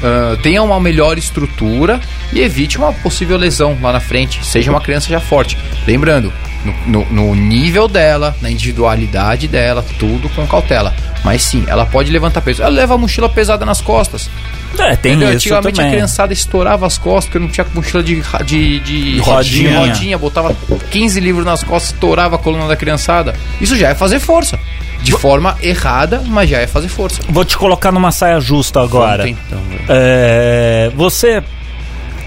ah, 0.02 0.36
tenha 0.42 0.62
uma 0.62 0.78
melhor 0.80 1.18
estrutura 1.18 2.00
e 2.32 2.40
evite 2.40 2.78
uma 2.78 2.92
possível 2.92 3.36
lesão 3.36 3.76
lá 3.80 3.92
na 3.92 4.00
frente, 4.00 4.44
seja 4.44 4.70
uma 4.70 4.80
criança 4.80 5.08
já 5.08 5.20
forte. 5.20 5.58
Lembrando, 5.86 6.32
no, 6.64 6.74
no- 7.04 7.06
no 7.10 7.34
nível 7.34 7.86
dela, 7.88 8.36
na 8.40 8.50
individualidade 8.50 9.46
dela, 9.48 9.84
tudo 9.98 10.28
com 10.30 10.46
cautela. 10.46 10.94
Mas 11.24 11.42
sim, 11.42 11.64
ela 11.68 11.84
pode 11.86 12.10
levantar 12.10 12.40
peso. 12.40 12.62
Ela 12.62 12.70
leva 12.70 12.94
a 12.94 12.98
mochila 12.98 13.28
pesada 13.28 13.64
nas 13.66 13.80
costas. 13.80 14.30
é, 14.78 14.94
tem 14.96 15.12
Entendeu? 15.14 15.28
isso 15.36 15.48
Antigamente 15.48 15.80
a 15.80 15.82
também. 15.84 15.92
criançada 15.92 16.32
estourava 16.32 16.86
as 16.86 16.96
costas, 16.98 17.24
porque 17.26 17.38
não 17.38 17.48
tinha 17.48 17.66
mochila 17.74 18.02
de, 18.02 18.20
de, 18.44 18.78
de 18.80 19.18
Rodinha. 19.20 19.70
de 19.70 19.76
rodinha, 19.76 20.18
botava 20.18 20.54
15 20.90 21.18
livros 21.20 21.44
nas 21.44 21.62
costas, 21.64 21.92
estourava 21.92 22.36
a 22.36 22.38
coluna 22.38 22.68
da 22.68 22.76
criançada. 22.76 23.34
Isso 23.60 23.76
já 23.76 23.88
é 23.90 23.94
fazer 23.94 24.20
força. 24.20 24.58
De 25.02 25.12
forma 25.12 25.56
errada, 25.62 26.22
mas 26.26 26.50
já 26.50 26.58
é 26.58 26.66
fazer 26.66 26.88
força. 26.88 27.20
Vou 27.28 27.44
te 27.44 27.56
colocar 27.56 27.92
numa 27.92 28.10
saia 28.10 28.40
justa 28.40 28.80
agora. 28.82 29.28
Então. 29.28 29.60
É, 29.88 30.90
você. 30.96 31.42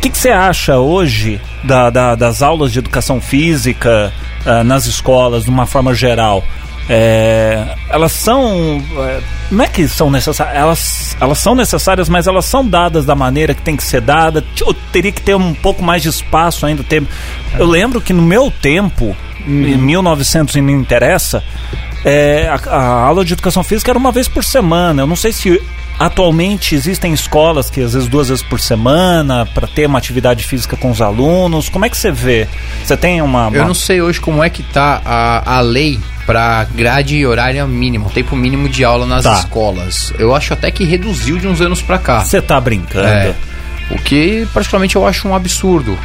O 0.01 0.09
que, 0.09 0.17
você 0.17 0.29
acha 0.31 0.79
hoje 0.79 1.39
da- 1.63 1.91
da- 1.91 2.15
das 2.15 2.41
aulas 2.41 2.71
de 2.73 2.79
educação 2.79 3.21
física 3.21 4.11
ah, 4.45 4.63
nas 4.63 4.87
escolas, 4.87 5.43
de 5.43 5.51
uma 5.51 5.67
forma 5.67 5.93
geral? 5.93 6.43
É, 6.89 7.75
elas 7.87 8.11
são. 8.11 8.83
é, 8.97 9.21
não 9.51 9.63
é 9.63 9.67
que 9.67 9.87
são 9.87 10.09
necessárias. 10.09 10.55
Elas, 10.57 11.17
elas 11.21 11.37
são 11.37 11.53
necessárias, 11.53 12.09
mas 12.09 12.25
elas 12.25 12.45
são 12.45 12.67
dadas 12.67 13.05
da 13.05 13.13
maneira 13.13 13.53
que 13.53 13.61
tem 13.61 13.77
que 13.77 13.83
ser 13.83 14.01
dada. 14.01 14.43
Ou 14.63 14.73
teria 14.73 15.11
que 15.11 15.21
ter 15.21 15.35
um 15.35 15.53
pouco 15.53 15.83
mais 15.83 16.01
de 16.01 16.09
espaço 16.09 16.65
ainda. 16.65 16.83
Ter, 16.83 17.03
eu 17.59 17.67
lembro 17.67 18.01
que 18.01 18.11
no 18.11 18.23
meu 18.23 18.49
tempo, 18.49 19.15
em 19.45 19.77
1900 19.77 20.55
e 20.55 20.61
não 20.61 20.71
interessa, 20.71 21.43
é, 22.03 22.49
a, 22.49 22.69
a 22.75 23.03
aula 23.05 23.23
de 23.23 23.33
educação 23.33 23.63
física 23.63 23.91
era 23.91 23.99
uma 23.99 24.11
vez 24.11 24.27
por 24.27 24.43
semana. 24.43 25.03
Eu 25.03 25.07
não 25.07 25.15
sei 25.15 25.31
se 25.31 25.61
atualmente 26.05 26.75
existem 26.75 27.13
escolas 27.13 27.69
que 27.69 27.81
às 27.81 27.93
vezes 27.93 28.07
duas 28.07 28.29
vezes 28.29 28.43
por 28.43 28.59
semana 28.59 29.45
para 29.45 29.67
ter 29.67 29.85
uma 29.85 29.97
atividade 29.97 30.43
física 30.43 30.75
com 30.75 30.91
os 30.91 31.01
alunos. 31.01 31.69
Como 31.69 31.85
é 31.85 31.89
que 31.89 31.97
você 31.97 32.11
vê? 32.11 32.47
Você 32.83 32.95
tem 32.97 33.21
uma. 33.21 33.49
Eu 33.53 33.61
uma- 33.61 33.65
não 33.67 33.73
sei 33.73 34.01
hoje 34.01 34.19
como 34.19 34.43
é 34.43 34.49
que 34.49 34.63
tá 34.63 35.01
a, 35.05 35.57
a 35.57 35.61
lei 35.61 35.99
para 36.25 36.63
grade 36.65 37.25
horária 37.25 37.65
mínima, 37.67 38.09
tempo 38.09 38.35
mínimo 38.35 38.69
de 38.69 38.83
aula 38.83 39.05
nas 39.05 39.23
Tá. 39.23 39.33
escolas. 39.39 40.13
Eu 40.19 40.35
acho 40.35 40.53
até 40.53 40.69
que 40.71 40.83
reduziu 40.83 41.37
de 41.37 41.47
uns 41.47 41.61
anos 41.61 41.81
para 41.81 41.97
cá. 41.97 42.21
Você 42.23 42.41
tá 42.41 42.59
brincando? 42.59 43.07
É. 43.07 43.35
O 43.89 43.95
que 43.95 44.47
particularmente 44.53 44.95
eu 44.95 45.05
acho 45.05 45.27
um 45.27 45.35
absurdo. 45.35 45.97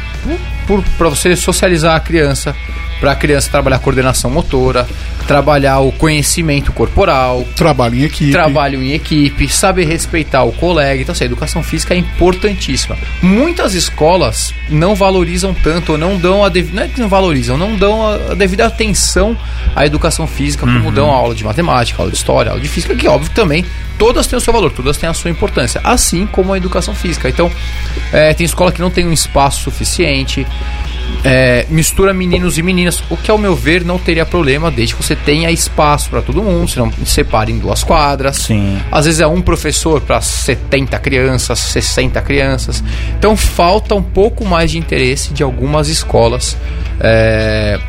Por, 0.65 0.83
pra 0.97 1.07
você 1.07 1.35
socializar 1.37 1.95
a 1.95 1.99
criança, 2.01 2.53
para 2.99 3.11
a 3.11 3.15
criança 3.15 3.49
trabalhar 3.49 3.79
coordenação 3.79 4.31
motora, 4.31 4.87
trabalhar 5.27 5.79
o 5.79 5.91
conhecimento 5.91 6.71
corporal, 6.71 7.45
Trabalho 7.55 7.95
em 7.95 8.03
equipe. 8.03 8.31
trabalho 8.31 8.81
em 8.81 8.93
equipe, 8.93 9.47
saber 9.49 9.85
respeitar 9.85 10.43
o 10.43 10.51
colega. 10.51 11.01
Então, 11.01 11.13
assim, 11.13 11.23
a 11.23 11.27
educação 11.27 11.61
física 11.61 11.93
é 11.93 11.97
importantíssima. 11.97 12.97
Muitas 13.21 13.73
escolas 13.73 14.53
não 14.69 14.95
valorizam 14.95 15.53
tanto, 15.53 15.93
ou 15.93 15.97
não 15.97 16.17
dão 16.17 16.43
a 16.43 16.49
devida. 16.49 16.75
Não 16.75 16.83
é 16.83 16.87
que 16.87 16.99
não 16.99 17.09
valorizam, 17.09 17.57
não 17.57 17.75
dão 17.75 18.07
a, 18.07 18.33
devida 18.33 18.65
atenção 18.65 19.37
à 19.75 19.85
educação 19.85 20.25
física, 20.27 20.65
como 20.65 20.91
dão 20.91 21.11
a 21.11 21.15
aula 21.15 21.35
de 21.35 21.43
matemática, 21.43 22.01
aula 22.01 22.11
de 22.11 22.17
história, 22.17 22.51
aula 22.51 22.61
de 22.61 22.67
física, 22.67 22.95
que 22.95 23.07
óbvio 23.07 23.31
também 23.31 23.65
todas 23.97 24.27
têm 24.27 24.37
o 24.37 24.41
seu 24.41 24.53
valor, 24.53 24.71
todas 24.71 24.97
têm 24.97 25.09
a 25.09 25.13
sua 25.13 25.31
importância, 25.31 25.81
assim 25.83 26.25
como 26.27 26.53
a 26.53 26.57
educação 26.57 26.93
física. 26.93 27.27
Então, 27.27 27.51
é, 28.11 28.33
tem 28.33 28.45
escola 28.45 28.71
que 28.71 28.79
não 28.79 28.89
tem 28.89 29.05
um 29.05 29.11
espaço 29.11 29.63
suficiente. 29.63 30.45
É, 31.23 31.65
mistura 31.69 32.13
meninos 32.13 32.57
e 32.57 32.63
meninas, 32.63 33.03
o 33.09 33.17
que 33.17 33.29
ao 33.29 33.37
meu 33.37 33.55
ver 33.55 33.83
não 33.83 33.97
teria 33.97 34.25
problema, 34.25 34.71
desde 34.71 34.95
que 34.95 35.03
você 35.03 35.15
tenha 35.15 35.51
espaço 35.51 36.09
para 36.09 36.21
todo 36.21 36.41
mundo, 36.41 36.69
se 36.69 36.77
não 36.77 36.91
separe 37.05 37.51
em 37.51 37.59
duas 37.59 37.83
quadras. 37.83 38.37
Sim. 38.37 38.79
Às 38.91 39.05
vezes 39.05 39.19
é 39.19 39.27
um 39.27 39.41
professor 39.41 40.01
para 40.01 40.21
70 40.21 40.97
crianças, 40.99 41.59
60 41.59 42.21
crianças. 42.21 42.83
Então 43.17 43.35
falta 43.35 43.95
um 43.95 44.03
pouco 44.03 44.45
mais 44.45 44.71
de 44.71 44.77
interesse 44.77 45.33
de 45.33 45.43
algumas 45.43 45.89
escolas 45.89 46.57
é, 46.99 47.79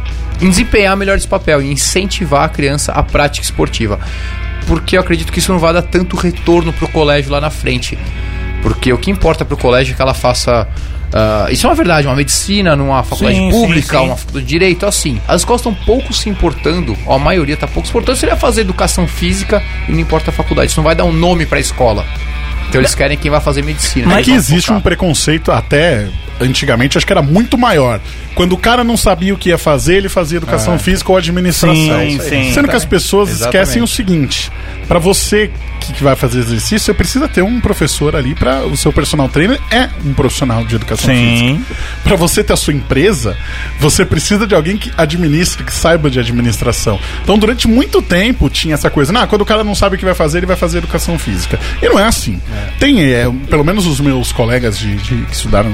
em 0.40 0.48
desempenhar 0.48 0.96
melhor 0.96 1.16
esse 1.16 1.28
papel 1.28 1.62
e 1.62 1.70
incentivar 1.70 2.44
a 2.44 2.48
criança 2.48 2.92
à 2.92 3.02
prática 3.02 3.44
esportiva. 3.44 3.98
Porque 4.66 4.96
eu 4.96 5.00
acredito 5.00 5.32
que 5.32 5.38
isso 5.38 5.52
não 5.52 5.58
vai 5.58 5.72
dar 5.72 5.82
tanto 5.82 6.16
retorno 6.16 6.72
para 6.72 6.84
o 6.84 6.88
colégio 6.88 7.30
lá 7.30 7.40
na 7.40 7.50
frente. 7.50 7.98
Porque 8.62 8.92
o 8.92 8.98
que 8.98 9.10
importa 9.10 9.44
para 9.44 9.54
o 9.54 9.58
colégio 9.58 9.92
é 9.92 9.96
que 9.96 10.02
ela 10.02 10.14
faça 10.14 10.68
Ah, 11.12 11.46
isso 11.50 11.66
é 11.66 11.70
uma 11.70 11.74
verdade, 11.74 12.06
uma 12.06 12.16
medicina 12.16 12.76
numa 12.76 13.02
faculdade 13.02 13.36
Sim, 13.36 13.50
pública, 13.50 13.96
sim, 13.98 14.02
sim. 14.02 14.08
uma 14.10 14.16
faculdade 14.16 14.44
de 14.44 14.50
direito, 14.50 14.86
assim. 14.86 15.20
As 15.26 15.40
escolas 15.40 15.60
estão 15.60 15.74
pouco 15.74 16.12
se 16.12 16.28
importando, 16.28 16.96
ou 17.06 17.14
a 17.14 17.18
maioria 17.18 17.54
está 17.54 17.66
pouco 17.66 17.86
se 17.86 17.90
importando, 17.90 18.18
seria 18.18 18.36
fazer 18.36 18.62
educação 18.62 19.06
física 19.08 19.62
e 19.88 19.92
não 19.92 20.00
importa 20.00 20.30
a 20.30 20.32
faculdade. 20.32 20.70
Isso 20.70 20.78
não 20.80 20.84
vai 20.84 20.94
dar 20.94 21.04
um 21.04 21.12
nome 21.12 21.46
para 21.46 21.58
a 21.58 21.60
escola. 21.60 22.04
Então 22.68 22.80
eles 22.80 22.94
querem 22.94 23.16
quem 23.16 23.30
vai 23.30 23.40
fazer 23.40 23.62
medicina. 23.62 24.06
Mas 24.06 24.16
Eles 24.16 24.26
que 24.26 24.32
existe 24.32 24.72
um 24.72 24.80
preconceito 24.80 25.50
até 25.50 26.06
antigamente, 26.40 26.96
acho 26.98 27.06
que 27.06 27.12
era 27.12 27.22
muito 27.22 27.56
maior. 27.58 28.00
Quando 28.34 28.52
o 28.52 28.58
cara 28.58 28.84
não 28.84 28.96
sabia 28.96 29.34
o 29.34 29.38
que 29.38 29.48
ia 29.48 29.58
fazer, 29.58 29.96
ele 29.96 30.08
fazia 30.08 30.36
educação 30.38 30.78
física 30.78 31.10
ou 31.10 31.18
administração. 31.18 31.74
Sim, 32.00 32.20
sim. 32.20 32.52
Sendo 32.52 32.68
que 32.68 32.76
as 32.76 32.84
pessoas 32.84 33.28
Exatamente. 33.30 33.56
esquecem 33.56 33.82
o 33.82 33.86
seguinte: 33.86 34.50
para 34.86 34.98
você 34.98 35.50
que, 35.80 36.02
vai 36.02 36.14
fazer 36.14 36.40
exercício, 36.40 36.78
você 36.80 36.94
precisa 36.94 37.26
ter 37.28 37.42
um 37.42 37.60
professor 37.60 38.14
ali 38.14 38.34
para 38.34 38.64
o 38.66 38.76
seu 38.76 38.92
personal 38.92 39.28
trainer 39.28 39.58
é 39.70 39.88
um 40.04 40.12
profissional 40.12 40.64
de 40.64 40.76
educação 40.76 41.12
Sim. 41.14 41.60
física. 41.64 41.82
Para 42.04 42.14
você 42.16 42.44
ter 42.44 42.52
a 42.52 42.56
sua 42.56 42.74
empresa, 42.74 43.36
você 43.80 44.04
precisa 44.04 44.46
de 44.46 44.54
alguém 44.54 44.76
que 44.76 44.92
administre, 44.96 45.64
que 45.64 45.72
saiba 45.72 46.10
de 46.10 46.18
administração. 46.20 46.98
Então, 47.22 47.38
durante 47.38 47.66
muito 47.66 48.02
tempo 48.02 48.48
tinha 48.50 48.74
essa 48.74 48.90
coisa, 48.90 49.12
nah, 49.12 49.26
quando 49.26 49.42
o 49.42 49.46
cara 49.46 49.64
não 49.64 49.74
sabe 49.74 49.96
o 49.96 49.98
que 49.98 50.04
vai 50.04 50.14
fazer, 50.14 50.38
ele 50.38 50.46
vai 50.46 50.56
fazer 50.56 50.78
educação 50.78 51.18
física. 51.18 51.58
E 51.82 51.88
não 51.88 51.98
é 51.98 52.04
assim. 52.04 52.40
Tem, 52.78 53.02
é, 53.12 53.26
pelo 53.48 53.64
menos 53.64 53.86
os 53.86 53.98
meus 54.00 54.30
colegas 54.30 54.78
de, 54.78 54.94
de- 54.96 55.24
que 55.26 55.32
estudaram 55.32 55.70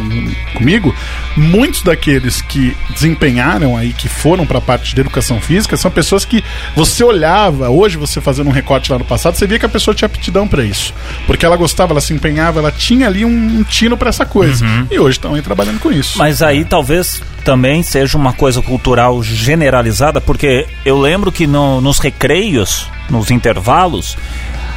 comigo, 0.54 0.94
muitos 1.36 1.82
daqueles 1.82 2.40
que 2.40 2.74
desempenharam 2.90 3.76
aí, 3.76 3.92
que 3.92 4.08
foram 4.08 4.46
para 4.46 4.58
a 4.58 4.60
parte 4.60 4.94
de 4.94 5.00
educação 5.00 5.40
física, 5.40 5.76
são 5.76 5.90
pessoas 5.90 6.24
que 6.24 6.42
você 6.74 7.04
olhava, 7.04 7.68
hoje 7.68 7.96
você 7.98 8.20
fazendo 8.20 8.48
um 8.48 8.52
recorte 8.52 8.90
lá 8.90 8.98
no 8.98 9.04
passado, 9.04 9.34
você 9.36 9.46
via 9.46 9.58
que 9.58 9.66
a 9.66 9.68
pessoa 9.68 9.94
tinha 9.94 10.06
aptidão 10.06 10.48
para 10.48 10.64
isso. 10.64 10.94
Porque 11.26 11.44
ela 11.44 11.56
gostava, 11.56 11.92
ela 11.92 12.00
se 12.00 12.12
empenhava, 12.14 12.58
ela 12.60 12.70
tinha 12.72 13.06
ali 13.06 13.24
um, 13.24 13.58
um 13.58 13.62
tino 13.64 13.96
para 13.96 14.08
essa 14.08 14.24
coisa. 14.24 14.64
E 14.90 14.98
hoje 14.98 15.18
estão 15.18 15.34
aí 15.34 15.42
trabalhando 15.42 15.80
com 15.80 15.90
isso. 15.92 16.16
Mas 16.18 16.40
aí 16.42 16.64
talvez 16.64 17.20
também 17.44 17.82
seja 17.82 18.16
uma 18.16 18.32
coisa 18.32 18.62
cultural 18.62 19.22
generalizada, 19.22 20.20
porque 20.20 20.66
eu 20.84 20.98
lembro 20.98 21.30
que 21.30 21.46
no- 21.46 21.80
nos 21.80 21.98
recreios, 21.98 22.88
nos 23.10 23.30
intervalos, 23.30 24.16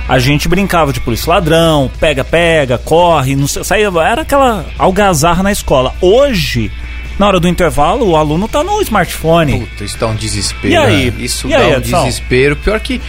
a 0.07 0.19
gente 0.19 0.47
brincava 0.47 0.93
de 0.93 0.99
polícia 0.99 1.25
e 1.27 1.29
ladrão, 1.29 1.91
pega, 1.99 2.23
pega, 2.23 2.77
corre, 2.77 3.35
não 3.35 3.47
sei, 3.47 3.63
saía, 3.63 3.87
era 4.05 4.21
aquela 4.21 4.65
algazarra 4.77 5.43
na 5.43 5.51
escola. 5.51 5.93
Hoje, 6.01 6.71
na 7.19 7.27
hora 7.27 7.39
do 7.39 7.47
intervalo, 7.47 8.07
o 8.09 8.15
aluno 8.15 8.47
tá 8.47 8.63
no 8.63 8.79
smartphone. 8.81 9.59
Puta, 9.61 9.83
isso 9.83 9.97
dá 9.97 10.07
um 10.07 10.15
desespero. 10.15 10.73
E 10.73 10.77
aí? 10.77 11.11
né? 11.11 11.17
Isso 11.19 11.47
E 11.47 11.51
dá 11.51 11.57
aí, 11.57 11.73
um 11.73 11.77
Edson? 11.77 12.03
desespero. 12.05 12.55
Pior 12.57 12.79
que. 12.79 13.01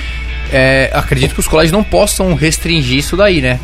é, 0.53 0.91
acredito 0.95 1.35
que 1.35 1.41
os 1.41 1.47
colégios 1.49 1.73
não 1.73 1.85
possam 1.85 2.35
restringir 2.35 2.99
isso 2.99 3.17
daí, 3.17 3.41
né? 3.41 3.61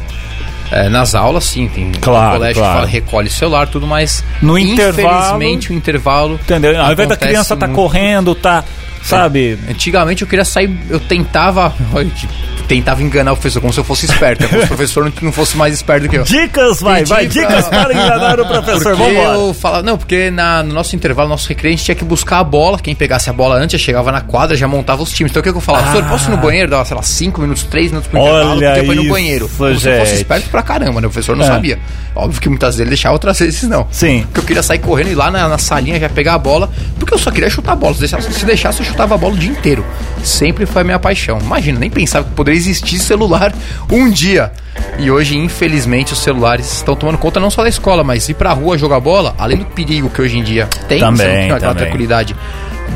É, 0.70 0.88
nas 0.88 1.14
aulas, 1.14 1.44
sim, 1.44 1.68
tem 1.68 1.92
Claro, 2.00 2.36
colégio 2.38 2.60
claro. 2.62 2.74
que 2.74 2.80
fala, 2.80 2.90
recolhe 2.90 3.28
o 3.28 3.30
celular 3.30 3.68
tudo 3.68 3.86
mais. 3.86 4.24
No 4.42 4.58
intervalo- 4.58 5.16
Infelizmente, 5.36 5.70
o 5.70 5.74
intervalo. 5.74 6.34
Entendeu? 6.42 6.80
Ao 6.80 6.90
invés 6.92 7.08
da 7.08 7.16
criança 7.16 7.54
tá 7.56 7.66
muito. 7.66 7.76
correndo, 7.76 8.34
tá, 8.34 8.64
sabe? 9.04 9.58
Antigamente 9.68 10.22
eu 10.22 10.28
queria 10.28 10.44
sair, 10.44 10.70
eu 10.88 10.98
tentava. 11.00 11.72
olha, 11.92 12.08
tipo, 12.10 12.32
Tentava 12.68 13.02
enganar 13.02 13.32
o 13.32 13.36
professor, 13.36 13.60
como 13.60 13.74
se 13.74 13.78
eu 13.78 13.84
fosse 13.84 14.06
esperto, 14.06 14.40
né? 14.40 14.48
como 14.48 14.60
se 14.60 14.64
o 14.64 14.68
professor 14.68 15.04
não, 15.04 15.12
não 15.20 15.32
fosse 15.32 15.54
mais 15.54 15.74
esperto 15.74 16.04
do 16.04 16.08
que 16.08 16.16
eu. 16.16 16.24
Dicas, 16.24 16.80
vai, 16.80 17.00
Pedi 17.00 17.10
vai, 17.10 17.26
pra- 17.28 17.42
dicas 17.42 17.68
para 17.68 17.92
enganar 17.92 18.40
o 18.40 18.46
professor. 18.46 18.96
Porque 18.96 19.12
Vambora. 19.14 19.34
eu 19.38 19.52
falava, 19.54 19.82
não, 19.82 19.98
porque 19.98 20.30
na, 20.30 20.62
no 20.62 20.72
nosso 20.72 20.96
intervalo, 20.96 21.28
nosso 21.28 21.46
recreio, 21.46 21.74
a 21.74 21.76
gente 21.76 21.84
tinha 21.84 21.94
que 21.94 22.04
buscar 22.06 22.38
a 22.38 22.44
bola. 22.44 22.78
Quem 22.78 22.94
pegasse 22.94 23.28
a 23.28 23.34
bola 23.34 23.56
antes 23.56 23.78
já 23.78 23.84
chegava 23.84 24.10
na 24.10 24.22
quadra, 24.22 24.56
já 24.56 24.66
montava 24.66 25.02
os 25.02 25.12
times. 25.12 25.30
Então 25.30 25.40
o 25.40 25.42
que, 25.42 25.50
que 25.52 25.56
eu 25.58 25.60
falava? 25.60 25.84
Professor, 25.90 26.08
posso 26.08 26.28
ir 26.28 26.30
no 26.30 26.36
banheiro? 26.38 26.70
Dava, 26.70 26.86
sei 26.86 26.96
lá, 26.96 27.02
5 27.02 27.38
minutos, 27.42 27.64
3 27.64 27.88
minutos 27.90 28.08
pro 28.10 28.18
intervalo, 28.18 28.50
Olha 28.52 28.70
podia 28.76 28.82
ir 28.82 28.86
no 28.96 29.02
isso, 29.02 29.12
banheiro. 29.12 29.50
Como 29.58 29.78
se 29.78 29.86
eu 29.90 29.98
fosse 29.98 30.10
gente. 30.12 30.20
esperto 30.22 30.48
pra 30.48 30.62
caramba, 30.62 31.02
né? 31.02 31.06
O 31.06 31.10
professor 31.10 31.36
não 31.36 31.44
É. 31.44 31.48
sabia. 31.48 31.78
Óbvio 32.16 32.40
que 32.40 32.48
muitas 32.48 32.68
vezes 32.76 32.80
ele 32.80 32.88
deixava, 32.88 33.12
outras 33.12 33.38
vezes 33.38 33.62
não. 33.64 33.86
Sim. 33.90 34.22
Porque 34.22 34.40
eu 34.40 34.44
queria 34.44 34.62
sair 34.62 34.78
correndo 34.78 35.08
e 35.08 35.12
ir 35.12 35.16
lá 35.16 35.30
na, 35.30 35.46
na 35.48 35.58
salinha 35.58 36.00
já 36.00 36.08
pegar 36.08 36.32
a 36.34 36.38
bola, 36.38 36.70
porque 36.98 37.12
eu 37.12 37.18
só 37.18 37.30
queria 37.30 37.50
chutar 37.50 37.72
a 37.72 37.76
bola. 37.76 37.92
Se 37.92 38.00
deixasse, 38.00 38.32
se 38.32 38.46
deixasse, 38.46 38.80
eu 38.80 38.86
chutava 38.94 39.16
a 39.16 39.18
bola 39.18 39.34
o 39.34 39.38
dia 39.38 39.50
inteiro. 39.50 39.84
Sempre 40.22 40.64
foi 40.64 40.82
a 40.82 40.84
minha 40.84 40.98
paixão. 40.98 41.38
Imagina, 41.40 41.80
nem 41.80 41.90
pensava 41.90 42.26
que 42.26 42.34
poderia 42.34 42.58
existir 42.58 42.98
celular 42.98 43.52
um 43.90 44.08
dia. 44.08 44.52
E 44.98 45.10
hoje, 45.10 45.36
infelizmente, 45.36 46.12
os 46.12 46.20
celulares 46.20 46.72
estão 46.72 46.94
tomando 46.94 47.18
conta 47.18 47.40
não 47.40 47.50
só 47.50 47.62
da 47.62 47.68
escola, 47.68 48.04
mas 48.04 48.28
ir 48.28 48.34
pra 48.34 48.52
rua 48.52 48.78
jogar 48.78 49.00
bola, 49.00 49.34
além 49.36 49.58
do 49.58 49.64
perigo 49.66 50.08
que 50.08 50.22
hoje 50.22 50.38
em 50.38 50.42
dia 50.44 50.68
tem, 50.88 51.00
Também, 51.00 51.16
você 51.16 51.26
não 51.26 51.32
tem 51.34 51.50
aquela 51.50 51.60
também. 51.72 51.82
tranquilidade 51.82 52.36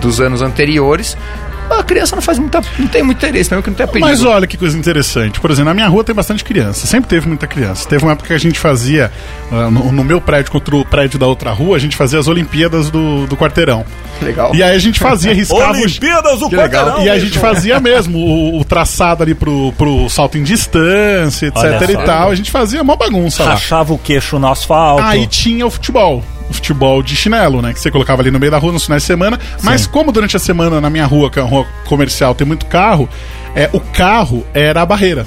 dos 0.01 0.21
anos 0.21 0.41
anteriores. 0.41 1.17
A 1.71 1.83
criança 1.83 2.15
não 2.17 2.23
faz 2.23 2.39
muita. 2.39 2.61
não 2.79 2.87
tem 2.89 3.03
muito 3.03 3.19
interesse, 3.19 3.51
mesmo 3.51 3.63
que 3.63 3.71
não 3.71 3.77
tenha 3.77 3.87
perigo. 3.87 4.07
Mas 4.07 4.23
olha 4.25 4.47
que 4.47 4.57
coisa 4.57 4.77
interessante. 4.77 5.41
Por 5.41 5.51
exemplo, 5.51 5.69
na 5.69 5.75
minha 5.75 5.89
rua 5.89 6.03
tem 6.05 6.15
bastante 6.15 6.43
criança. 6.45 6.87
Sempre 6.87 7.09
teve 7.11 7.27
muita 7.29 7.47
criança. 7.47 7.89
Teve 7.89 8.05
uma 8.05 8.13
época 8.13 8.29
que 8.29 8.35
a 8.35 8.39
gente 8.39 8.59
fazia, 8.59 9.11
ah, 9.53 9.71
no, 9.71 9.93
no 9.93 10.05
meu 10.05 10.21
prédio 10.21 10.51
contra 10.53 10.75
o 10.77 10.85
prédio 10.85 11.19
da 11.19 11.27
outra 11.27 11.51
rua, 11.51 11.77
a 11.77 11.79
gente 11.79 11.97
fazia 11.97 12.19
as 12.19 12.27
Olimpíadas 12.29 12.91
do, 12.91 13.27
do 13.27 13.37
quarteirão. 13.37 13.85
Legal. 14.23 14.55
E 14.55 14.63
aí 14.63 14.75
a 14.75 14.79
gente 14.79 14.99
fazia, 14.99 15.33
riscava 15.33 15.73
os- 15.73 15.79
Olimpíadas 15.79 16.39
do 16.41 16.49
Que 16.49 16.57
legal. 16.57 16.85
Quarteirão. 16.87 17.07
E 17.07 17.11
a 17.11 17.19
gente 17.19 17.39
fazia 17.39 17.79
mesmo 17.81 18.19
o, 18.19 18.61
o 18.61 18.65
traçado 18.65 19.23
ali 19.23 19.35
pro, 19.35 19.73
pro 19.73 20.09
salto 20.09 20.37
em 20.39 20.43
distância, 20.43 21.47
etc 21.47 21.57
Olha 21.63 21.85
e 21.85 21.93
só. 21.95 22.03
tal. 22.03 22.31
A 22.31 22.35
gente 22.35 22.51
fazia 22.51 22.83
uma 22.83 22.97
bagunça 22.97 23.45
lá. 23.45 23.51
Rachava 23.51 23.93
o 23.93 23.99
queixo 23.99 24.39
no 24.39 24.49
asfalto. 24.49 25.03
Aí 25.05 25.27
tinha 25.27 25.67
o 25.67 25.71
futebol. 25.71 26.23
O 26.51 26.55
futebol 26.55 27.03
de 27.03 27.15
chinelo, 27.15 27.61
né? 27.61 27.73
Que 27.73 27.81
você 27.81 27.91
colocava 27.91 28.23
ali 28.23 28.31
no 28.31 28.39
meio 28.39 28.51
da 28.51 28.59
rua 28.59 28.73
nos 28.73 28.85
finais 28.85 29.03
de 29.03 29.07
semana. 29.07 29.39
Mas 29.63 29.87
como 29.87 30.11
durante 30.13 30.37
a 30.37 30.41
semana 30.41 30.81
na 30.81 30.91
minha 30.91 31.07
rua, 31.07 31.31
que 31.31 31.39
é 31.39 31.43
uma 31.43 31.51
rua 31.51 31.67
comercial, 31.87 32.35
tem 32.35 32.47
muito 32.47 32.67
carro, 32.67 33.09
é, 33.55 33.69
o 33.73 33.81
carro 33.81 34.47
era 34.55 34.83
a 34.83 34.87
barreira. 34.87 35.27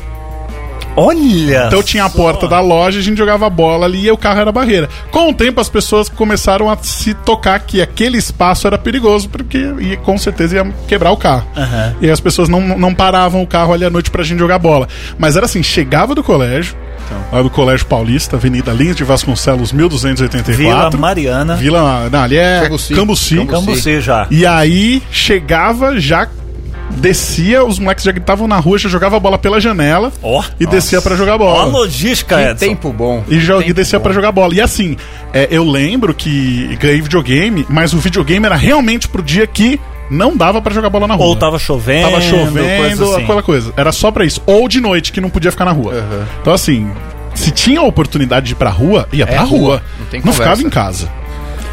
Olha! 0.96 1.66
Então 1.68 1.82
tinha 1.84 2.06
a 2.06 2.10
só. 2.10 2.18
porta 2.18 2.48
da 2.48 2.60
loja, 2.60 3.00
a 3.00 3.02
gente 3.02 3.18
jogava 3.18 3.50
bola 3.50 3.86
ali 3.86 4.06
e 4.06 4.12
o 4.12 4.18
carro 4.18 4.42
era 4.42 4.52
barreira. 4.52 4.90
Com 5.12 5.30
o 5.30 5.34
tempo 5.34 5.60
as 5.62 5.70
pessoas 5.70 6.10
começaram 6.10 6.70
a 6.70 6.78
se 6.78 7.14
tocar 7.14 7.60
que 7.60 7.82
aquele 7.82 8.18
espaço 8.18 8.68
era 8.68 8.78
perigoso, 8.78 9.30
porque 9.30 9.58
ia, 9.80 9.98
com 9.98 10.18
certeza 10.18 10.58
ia 10.58 10.74
quebrar 10.88 11.12
o 11.12 11.18
carro. 11.18 11.48
Aham. 11.56 11.96
E 12.02 12.10
as 12.10 12.20
pessoas 12.20 12.50
não, 12.50 12.62
não 12.78 12.94
paravam 12.94 13.42
o 13.42 13.48
carro 13.48 13.74
ali 13.74 13.86
à 13.86 13.90
noite 13.90 14.12
pra 14.12 14.24
gente 14.24 14.40
jogar 14.40 14.60
bola. 14.60 14.88
Mas 15.18 15.36
era 15.36 15.46
assim, 15.46 15.64
chegava 15.64 16.14
do 16.16 16.24
colégio, 16.24 16.76
lá 17.32 17.42
do 17.42 17.50
Colégio 17.50 17.86
Paulista, 17.86 18.36
Avenida 18.36 18.72
Lins 18.72 18.96
de 18.96 19.04
Vasconcelos, 19.04 19.72
1284. 19.72 20.56
Vila 20.56 20.92
Mariana. 20.92 21.56
Vila, 21.56 22.10
não, 22.10 22.22
ali 22.22 22.38
é 22.38 22.62
Cambuci. 22.64 22.94
Cambuci. 22.94 23.36
Cambuci. 23.36 23.66
Cambuci 23.66 24.02
já. 24.02 24.28
E 24.30 24.46
aí 24.46 25.02
chegava, 25.12 26.00
já 26.00 26.28
descia, 26.92 27.64
os 27.64 27.80
moleques 27.80 28.04
já 28.04 28.12
gritavam 28.12 28.48
na 28.48 28.58
rua, 28.58 28.78
já 28.78 28.90
jogava 28.90 29.18
a 29.18 29.20
bola 29.20 29.38
pela 29.38 29.60
janela 29.60 30.12
Ó. 30.22 30.44
e 30.60 30.66
descia 30.66 31.02
pra 31.02 31.16
jogar 31.16 31.38
bola. 31.38 31.66
logística, 31.66 32.36
Que 32.38 32.44
Edson. 32.52 32.66
tempo 32.66 32.94
bom. 32.94 33.24
E, 33.28 33.36
e 33.68 33.74
descia 33.74 34.00
pra 34.00 34.14
jogar 34.14 34.32
bola. 34.32 34.54
E 34.54 34.62
assim, 34.62 34.98
é, 35.34 35.48
eu 35.50 35.64
lembro 35.64 36.14
que 36.14 36.78
ganhei 36.80 37.02
videogame, 37.02 37.66
mas 37.70 37.94
o 37.94 37.98
videogame 37.98 38.46
era 38.46 38.56
realmente 38.56 39.08
pro 39.08 39.22
dia 39.22 39.48
que 39.48 39.80
não 40.10 40.36
dava 40.36 40.62
pra 40.62 40.74
jogar 40.74 40.90
bola 40.90 41.08
na 41.08 41.16
rua. 41.16 41.28
Ou 41.28 41.36
tava 41.36 41.58
chovendo. 41.58 42.10
Tava 42.10 42.22
chovendo, 42.22 42.78
coisa 42.84 43.06
assim. 43.06 43.24
aquela 43.24 43.42
coisa. 43.44 43.74
Era 43.78 43.92
só 43.92 44.12
pra 44.12 44.26
isso. 44.26 44.42
Ou 44.46 44.68
de 44.68 44.82
noite, 44.82 45.12
que 45.12 45.22
não 45.22 45.30
podia 45.30 45.52
ficar 45.52 45.66
na 45.66 45.72
rua. 45.72 46.06
Então, 46.42 46.54
assim, 46.54 46.92
se 47.34 47.50
tinha 47.52 47.80
a 47.80 47.84
oportunidade 47.84 48.48
de 48.48 48.52
ir 48.52 48.56
pra 48.56 48.70
rua, 48.70 49.08
ia 49.14 49.26
pra 49.26 49.42
rua. 49.42 49.60
rua. 49.60 49.84
Não 50.00 50.06
tem 50.08 50.22
ficava 50.22 50.62
em 50.62 50.70
casa. 50.70 51.10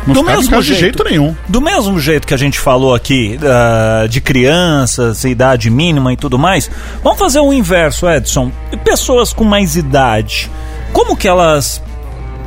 Não 0.07 0.15
Do 0.15 0.23
mesmo 0.25 0.63
jeito. 0.63 0.63
de 0.63 0.75
jeito 0.75 1.05
nenhum. 1.05 1.37
Do 1.49 1.61
mesmo 1.61 1.99
jeito 2.01 2.27
que 2.27 2.35
a 2.35 2.37
gente 2.39 2.59
falou 2.59 2.95
aqui 2.95 3.39
ah, 3.43 4.07
de 4.09 4.21
crianças, 4.21 5.25
idade 5.25 5.69
mínima 5.71 6.13
e 6.13 6.17
tudo 6.17 6.39
mais, 6.39 6.71
vamos 7.03 7.19
fazer 7.19 7.41
o 7.41 7.53
inverso, 7.53 8.09
Edson. 8.09 8.51
Pessoas 8.85 9.33
com 9.33 9.45
mais 9.45 9.77
idade, 9.77 10.51
como 10.93 11.17
que 11.17 11.29
elas 11.29 11.83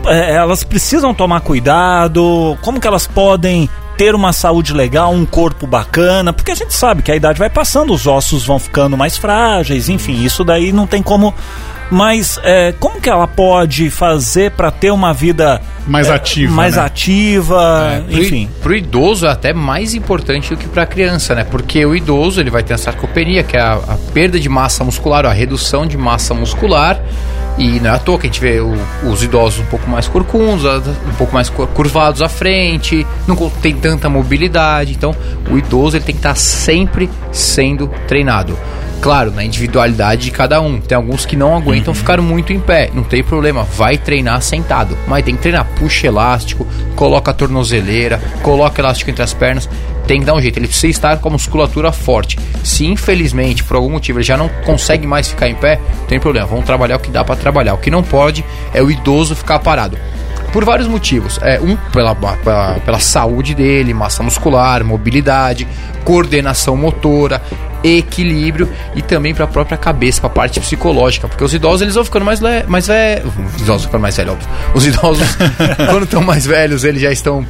eh, 0.05 0.33
elas 0.33 0.63
precisam 0.63 1.13
tomar 1.13 1.41
cuidado? 1.41 2.57
Como 2.61 2.79
que 2.79 2.87
elas 2.87 3.05
podem 3.05 3.69
ter 4.01 4.15
uma 4.15 4.33
saúde 4.33 4.73
legal, 4.73 5.13
um 5.13 5.27
corpo 5.27 5.67
bacana? 5.67 6.33
Porque 6.33 6.49
a 6.51 6.55
gente 6.55 6.73
sabe 6.73 7.03
que 7.03 7.11
a 7.11 7.15
idade 7.15 7.37
vai 7.37 7.51
passando, 7.51 7.93
os 7.93 8.07
ossos 8.07 8.43
vão 8.43 8.57
ficando 8.57 8.97
mais 8.97 9.15
frágeis, 9.15 9.89
enfim, 9.89 10.23
isso 10.23 10.43
daí 10.43 10.71
não 10.71 10.87
tem 10.87 11.03
como. 11.03 11.31
Mas 11.91 12.39
eh, 12.43 12.73
como 12.79 12.99
que 12.99 13.07
ela 13.09 13.27
pode 13.27 13.91
fazer 13.91 14.51
para 14.51 14.71
ter 14.71 14.89
uma 14.91 15.13
vida 15.13 15.61
Mais 15.85 16.07
eh, 16.07 16.13
ativa, 16.15 16.51
mais 16.51 16.77
né? 16.77 16.81
ativa, 16.83 18.03
Pro 18.09 18.17
i- 18.17 18.21
enfim. 18.21 18.49
Pro 18.63 18.75
idoso 18.75 19.27
é 19.27 19.29
até 19.29 19.53
mais 19.53 19.93
importante 19.93 20.49
do 20.49 20.57
que 20.57 20.67
pra 20.67 20.87
criança, 20.87 21.35
né? 21.35 21.43
Porque 21.43 21.85
o 21.85 21.95
idoso 21.95 22.39
ele 22.41 22.49
vai 22.49 22.63
ter 22.63 22.73
a 22.73 22.77
sarcopenia, 22.79 23.43
que 23.43 23.55
é 23.55 23.61
a, 23.61 23.73
a 23.73 23.97
perda 24.13 24.39
de 24.39 24.49
massa 24.49 24.83
muscular, 24.83 25.27
a 25.27 25.31
redução 25.33 25.85
de 25.85 25.95
massa 25.97 26.33
muscular. 26.33 26.99
E 27.57 27.79
não 27.79 27.91
é 27.91 27.93
à 27.95 27.99
toa 27.99 28.17
que 28.17 28.27
a 28.27 28.29
gente 28.29 28.39
vê 28.41 28.59
o- 28.59 28.73
os 29.11 29.21
idosos 29.21 29.59
um 29.59 29.65
pouco 29.65 29.89
mais 29.89 30.07
corcundos, 30.07 30.65
um 30.65 31.13
pouco 31.17 31.33
mais 31.33 31.49
cur- 31.49 31.67
curvados 31.67 32.21
à 32.21 32.29
frente, 32.29 33.05
não 33.27 33.35
tem 33.61 33.75
tanta 33.75 34.09
mobilidade. 34.09 34.93
Então, 34.93 35.13
o 35.51 35.57
idoso 35.57 35.97
ele 35.97 36.03
tem 36.03 36.15
que 36.15 36.19
estar 36.19 36.35
sempre 36.35 37.09
sendo 37.31 37.87
treinado. 38.07 38.57
Claro, 39.01 39.31
na 39.31 39.43
individualidade 39.43 40.21
de 40.25 40.31
cada 40.31 40.61
um. 40.61 40.79
Tem 40.79 40.95
alguns 40.95 41.25
que 41.25 41.35
não 41.35 41.57
aguentam 41.57 41.91
ficar 41.91 42.21
muito 42.21 42.53
em 42.53 42.59
pé. 42.59 42.91
Não 42.93 43.01
tem 43.03 43.23
problema, 43.23 43.63
vai 43.63 43.97
treinar 43.97 44.39
sentado. 44.43 44.95
Mas 45.07 45.25
tem 45.25 45.35
que 45.35 45.41
treinar, 45.41 45.65
puxa 45.79 46.05
elástico, 46.05 46.67
coloca 46.95 47.31
a 47.31 47.33
tornozeleira, 47.33 48.21
coloca 48.43 48.79
elástico 48.79 49.09
entre 49.09 49.23
as 49.23 49.33
pernas. 49.33 49.67
Tem 50.07 50.19
que 50.19 50.25
dar 50.25 50.33
um 50.33 50.41
jeito, 50.41 50.57
ele 50.57 50.67
precisa 50.67 50.87
estar 50.87 51.17
com 51.19 51.29
a 51.29 51.31
musculatura 51.31 51.91
forte. 51.91 52.37
Se 52.63 52.85
infelizmente, 52.85 53.63
por 53.63 53.77
algum 53.77 53.91
motivo, 53.91 54.19
ele 54.19 54.25
já 54.25 54.37
não 54.37 54.49
consegue 54.65 55.07
mais 55.07 55.29
ficar 55.29 55.47
em 55.47 55.55
pé, 55.55 55.79
não 55.99 56.05
tem 56.05 56.19
problema, 56.19 56.47
vamos 56.47 56.65
trabalhar 56.65 56.97
o 56.97 56.99
que 56.99 57.09
dá 57.09 57.23
pra 57.23 57.35
trabalhar. 57.35 57.73
O 57.73 57.77
que 57.77 57.91
não 57.91 58.03
pode 58.03 58.43
é 58.73 58.81
o 58.81 58.89
idoso 58.89 59.35
ficar 59.35 59.59
parado. 59.59 59.97
por 60.51 60.65
vários 60.65 60.87
motivos. 60.87 61.39
É, 61.41 61.59
um, 61.61 61.77
pela, 61.93 62.13
pela, 62.15 62.79
pela 62.79 62.99
saúde 62.99 63.55
dele, 63.55 63.93
massa 63.93 64.21
muscular, 64.21 64.83
mobilidade, 64.83 65.65
coordenação 66.03 66.75
motora, 66.75 67.41
equilíbrio 67.83 68.69
e 68.95 69.01
também 69.01 69.33
para 69.33 69.45
a 69.45 69.47
própria 69.47 69.77
cabeça, 69.77 70.21
para 70.21 70.29
a 70.29 70.33
parte 70.33 70.59
psicológica, 70.59 71.27
porque 71.27 71.43
os 71.43 71.53
idosos 71.53 71.81
eles 71.81 71.95
vão 71.95 72.03
ficando 72.05 72.25
mais 72.25 72.39
le 72.39 72.63
mais 72.67 72.87
velhos, 72.87 73.31
os 73.55 73.61
idosos 73.61 73.85
ficando 73.85 74.01
mais 74.01 74.17
velhos, 74.17 74.33
óbvio. 74.33 74.49
Os 74.75 74.85
idosos 74.85 75.27
quando 75.89 76.03
estão 76.03 76.21
mais 76.21 76.45
velhos, 76.45 76.83
eles 76.83 77.01
já 77.01 77.11
estão 77.11 77.45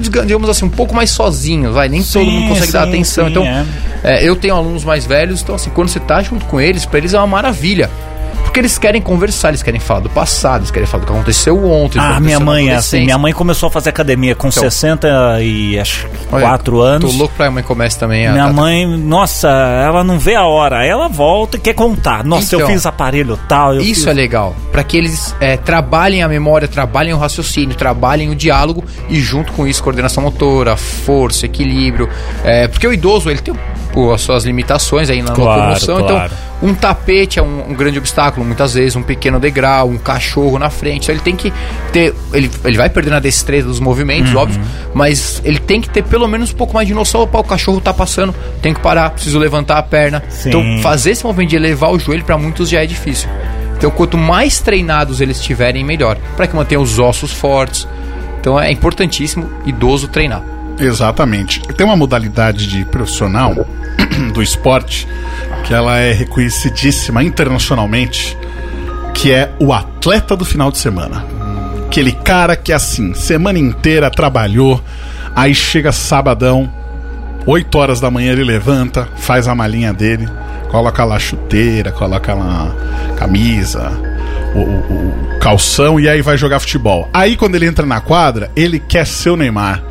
digamos 0.00 0.48
assim, 0.48 0.64
um 0.66 0.70
pouco 0.70 0.94
mais 0.94 1.10
sozinhos, 1.10 1.74
vai, 1.74 1.88
nem 1.88 2.02
todo 2.02 2.24
Sim, 2.24 2.30
mundo 2.30 2.48
consegue 2.48 2.72
dar 2.72 2.84
sim, 2.84 2.88
atenção. 2.88 3.24
sim, 3.26 3.30
então, 3.30 3.44
é. 3.44 3.66
é, 4.02 4.28
eu 4.28 4.34
tenho 4.36 4.54
alunos 4.54 4.84
mais 4.84 5.06
velhos, 5.06 5.42
então 5.42 5.54
assim, 5.54 5.70
quando 5.70 5.88
você 5.88 6.00
tá 6.00 6.20
junto 6.22 6.44
com 6.46 6.60
eles, 6.60 6.84
para 6.84 6.98
eles 6.98 7.14
é 7.14 7.18
uma 7.18 7.26
maravilha. 7.26 7.90
Porque 8.58 8.66
eles 8.66 8.76
querem 8.78 9.00
conversar, 9.00 9.50
eles 9.50 9.62
querem 9.62 9.78
falar 9.78 10.00
do 10.00 10.10
passado, 10.10 10.62
eles 10.62 10.72
querem 10.72 10.84
falar 10.84 11.04
do 11.04 11.06
que 11.06 11.12
aconteceu 11.12 11.64
ontem. 11.64 12.00
Ah, 12.00 12.18
minha 12.18 12.40
mãe 12.40 12.70
é 12.70 12.74
assim. 12.74 13.04
Minha 13.04 13.16
mãe 13.16 13.32
começou 13.32 13.68
a 13.68 13.70
fazer 13.70 13.90
academia 13.90 14.34
com 14.34 14.48
Então. 14.48 14.60
60 14.64 15.40
e 15.42 15.78
acho 15.78 16.08
Olha, 16.32 16.42
4 16.42 16.80
anos. 16.80 17.12
Tô 17.12 17.16
louco 17.16 17.34
pra 17.36 17.44
minha 17.46 17.54
mãe 17.54 17.62
comece 17.62 17.96
também 17.96 18.26
a. 18.26 18.32
Minha 18.32 18.52
mãe, 18.52 18.84
nossa, 18.98 19.48
ela 19.48 20.02
não 20.02 20.18
vê 20.18 20.34
a 20.34 20.44
hora. 20.44 20.84
Ela 20.84 21.06
volta 21.06 21.56
e 21.56 21.60
quer 21.60 21.72
contar. 21.74 22.24
Nossa, 22.24 22.52
eu 22.56 22.58
Então, 22.58 22.72
fiz 22.72 22.84
aparelho 22.84 23.38
tal. 23.48 23.74
eu 23.76 23.80
Isso 23.80 23.94
fiz... 24.00 24.06
é 24.08 24.12
legal, 24.12 24.56
para 24.72 24.82
que 24.82 24.96
eles 24.96 25.36
é, 25.40 25.56
trabalhem 25.56 26.24
a 26.24 26.28
memória, 26.28 26.66
trabalhem 26.66 27.14
o 27.14 27.16
raciocínio, 27.16 27.76
trabalhem 27.76 28.28
o 28.28 28.34
diálogo 28.34 28.82
e 29.08 29.20
junto 29.20 29.52
com 29.52 29.68
isso 29.68 29.80
coordenação 29.84 30.24
motora, 30.24 30.76
força, 30.76 31.46
equilíbrio, 31.46 32.08
é, 32.42 32.66
porque 32.66 32.88
o 32.88 32.92
idoso 32.92 33.30
ele 33.30 33.38
tem 33.40 33.54
pô, 33.92 34.12
as 34.12 34.20
suas 34.20 34.44
limitações 34.44 35.08
aí 35.10 35.22
na 35.22 35.30
Claro, 35.32 35.60
locomoção, 35.60 35.98
claro. 36.04 36.26
então 36.26 36.47
um 36.62 36.74
tapete 36.74 37.38
é 37.38 37.42
um, 37.42 37.70
um 37.70 37.74
grande 37.74 37.98
obstáculo, 37.98 38.44
muitas 38.44 38.74
vezes 38.74 38.96
um 38.96 39.02
pequeno 39.02 39.38
degrau, 39.38 39.88
um 39.88 39.98
cachorro 39.98 40.58
na 40.58 40.70
frente, 40.70 41.04
então 41.04 41.14
ele 41.14 41.22
tem 41.22 41.36
que 41.36 41.52
ter, 41.92 42.14
ele, 42.32 42.50
ele 42.64 42.76
vai 42.76 42.88
perdendo 42.88 43.14
a 43.16 43.20
destreza 43.20 43.68
dos 43.68 43.80
movimentos, 43.80 44.32
Uhum. 44.32 44.40
óbvio, 44.40 44.60
mas 44.92 45.40
ele 45.44 45.58
tem 45.58 45.80
que 45.80 45.88
ter 45.88 46.02
pelo 46.02 46.26
menos 46.26 46.52
um 46.52 46.56
pouco 46.56 46.74
mais 46.74 46.88
de 46.88 46.94
noção, 46.94 47.22
opa, 47.22 47.38
o 47.38 47.44
cachorro 47.44 47.80
tá 47.80 47.94
passando, 47.94 48.34
tem 48.60 48.74
que 48.74 48.80
parar, 48.80 49.10
preciso 49.10 49.38
levantar 49.38 49.78
a 49.78 49.82
perna, 49.82 50.22
Sim. 50.28 50.48
então 50.48 50.82
fazer 50.82 51.10
esse 51.12 51.24
movimento 51.24 51.50
de 51.50 51.56
elevar 51.56 51.90
o 51.92 51.98
joelho 51.98 52.24
para 52.24 52.36
muitos 52.36 52.68
já 52.68 52.82
é 52.82 52.86
difícil. 52.86 53.28
Então, 53.76 53.92
quanto 53.92 54.18
mais 54.18 54.58
treinados 54.58 55.20
eles 55.20 55.38
estiverem, 55.38 55.84
melhor. 55.84 56.18
Para 56.36 56.48
que 56.48 56.56
mantenham 56.56 56.82
os 56.82 56.98
ossos 56.98 57.32
fortes. 57.32 57.86
Então, 58.40 58.58
é 58.58 58.72
importantíssimo 58.72 59.48
idoso 59.64 60.08
treinar. 60.08 60.42
Exatamente. 60.80 61.60
Tem 61.76 61.86
uma 61.86 61.96
modalidade 61.96 62.66
de 62.66 62.84
profissional 62.84 63.54
do 64.34 64.42
esporte 64.42 65.06
que 65.68 65.74
ela 65.74 65.98
é 65.98 66.12
reconhecidíssima 66.14 67.22
internacionalmente, 67.22 68.34
que 69.12 69.30
é 69.30 69.52
o 69.60 69.70
atleta 69.72 70.34
do 70.34 70.44
final 70.44 70.70
de 70.72 70.78
semana. 70.78 71.22
Aquele 71.86 72.12
cara 72.12 72.56
que 72.56 72.72
assim, 72.72 73.12
semana 73.12 73.58
inteira 73.58 74.10
trabalhou, 74.10 74.82
aí 75.36 75.54
chega 75.54 75.92
sabadão, 75.92 76.72
8 77.46 77.78
horas 77.78 78.00
da 78.00 78.10
manhã 78.10 78.32
ele 78.32 78.44
levanta, 78.44 79.06
faz 79.18 79.46
a 79.46 79.54
malinha 79.54 79.92
dele, 79.92 80.26
coloca 80.70 81.04
lá 81.04 81.16
a 81.16 81.18
chuteira, 81.18 81.92
coloca 81.92 82.32
lá 82.34 82.74
a 83.10 83.14
camisa, 83.14 83.90
o, 84.54 84.58
o- 84.60 85.34
o 85.34 85.38
calção 85.38 86.00
e 86.00 86.08
aí 86.08 86.22
vai 86.22 86.38
jogar 86.38 86.60
futebol. 86.60 87.08
Aí 87.12 87.36
quando 87.36 87.54
ele 87.56 87.66
entra 87.66 87.84
na 87.84 88.00
quadra, 88.00 88.50
ele 88.56 88.78
quer 88.80 89.06
ser 89.06 89.30
o 89.30 89.36
Neymar. 89.36 89.82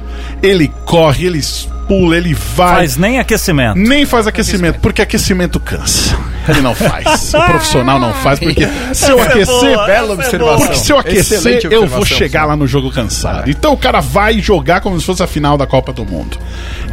Ele 0.42 0.68
corre, 0.86 1.26
ele 1.28 1.40
pula, 1.88 2.18
ele 2.18 2.34
vai. 2.34 2.76
Faz 2.76 2.98
nem 2.98 3.20
aquecimento. 3.20 3.78
Nem 3.78 4.06
faz 4.06 4.28
aquecimento, 4.28 4.80
porque 4.80 5.02
aquecimento 5.02 5.60
cansa. 5.60 6.18
Ele 6.48 6.62
não 6.62 6.74
faz. 6.74 7.34
O 7.34 7.46
profissional 7.46 8.00
não 8.00 8.14
faz, 8.14 8.40
porque 8.40 8.68
se 8.94 9.12
eu 9.12 9.20
é 9.20 9.24
aquecer. 9.24 9.46
boa, 9.74 9.86
bela 9.86 10.12
é 10.12 10.14
observação. 10.14 10.60
Porque 10.60 10.76
se 10.76 10.92
eu 10.92 10.98
aquecer, 10.98 11.68
eu 11.72 11.88
vou 11.88 12.06
chegar 12.06 12.46
lá 12.46 12.56
no 12.56 12.68
jogo 12.68 12.92
cansado. 12.92 13.50
Então 13.50 13.74
o 13.74 13.78
cara 13.78 14.00
vai 14.00 14.40
jogar 14.40 14.82
como 14.82 15.00
se 15.00 15.06
fosse 15.06 15.22
a 15.24 15.28
final 15.28 15.58
da 15.58 15.68
Copa 15.68 15.92
do 15.92 16.06
Mundo. 16.06 16.38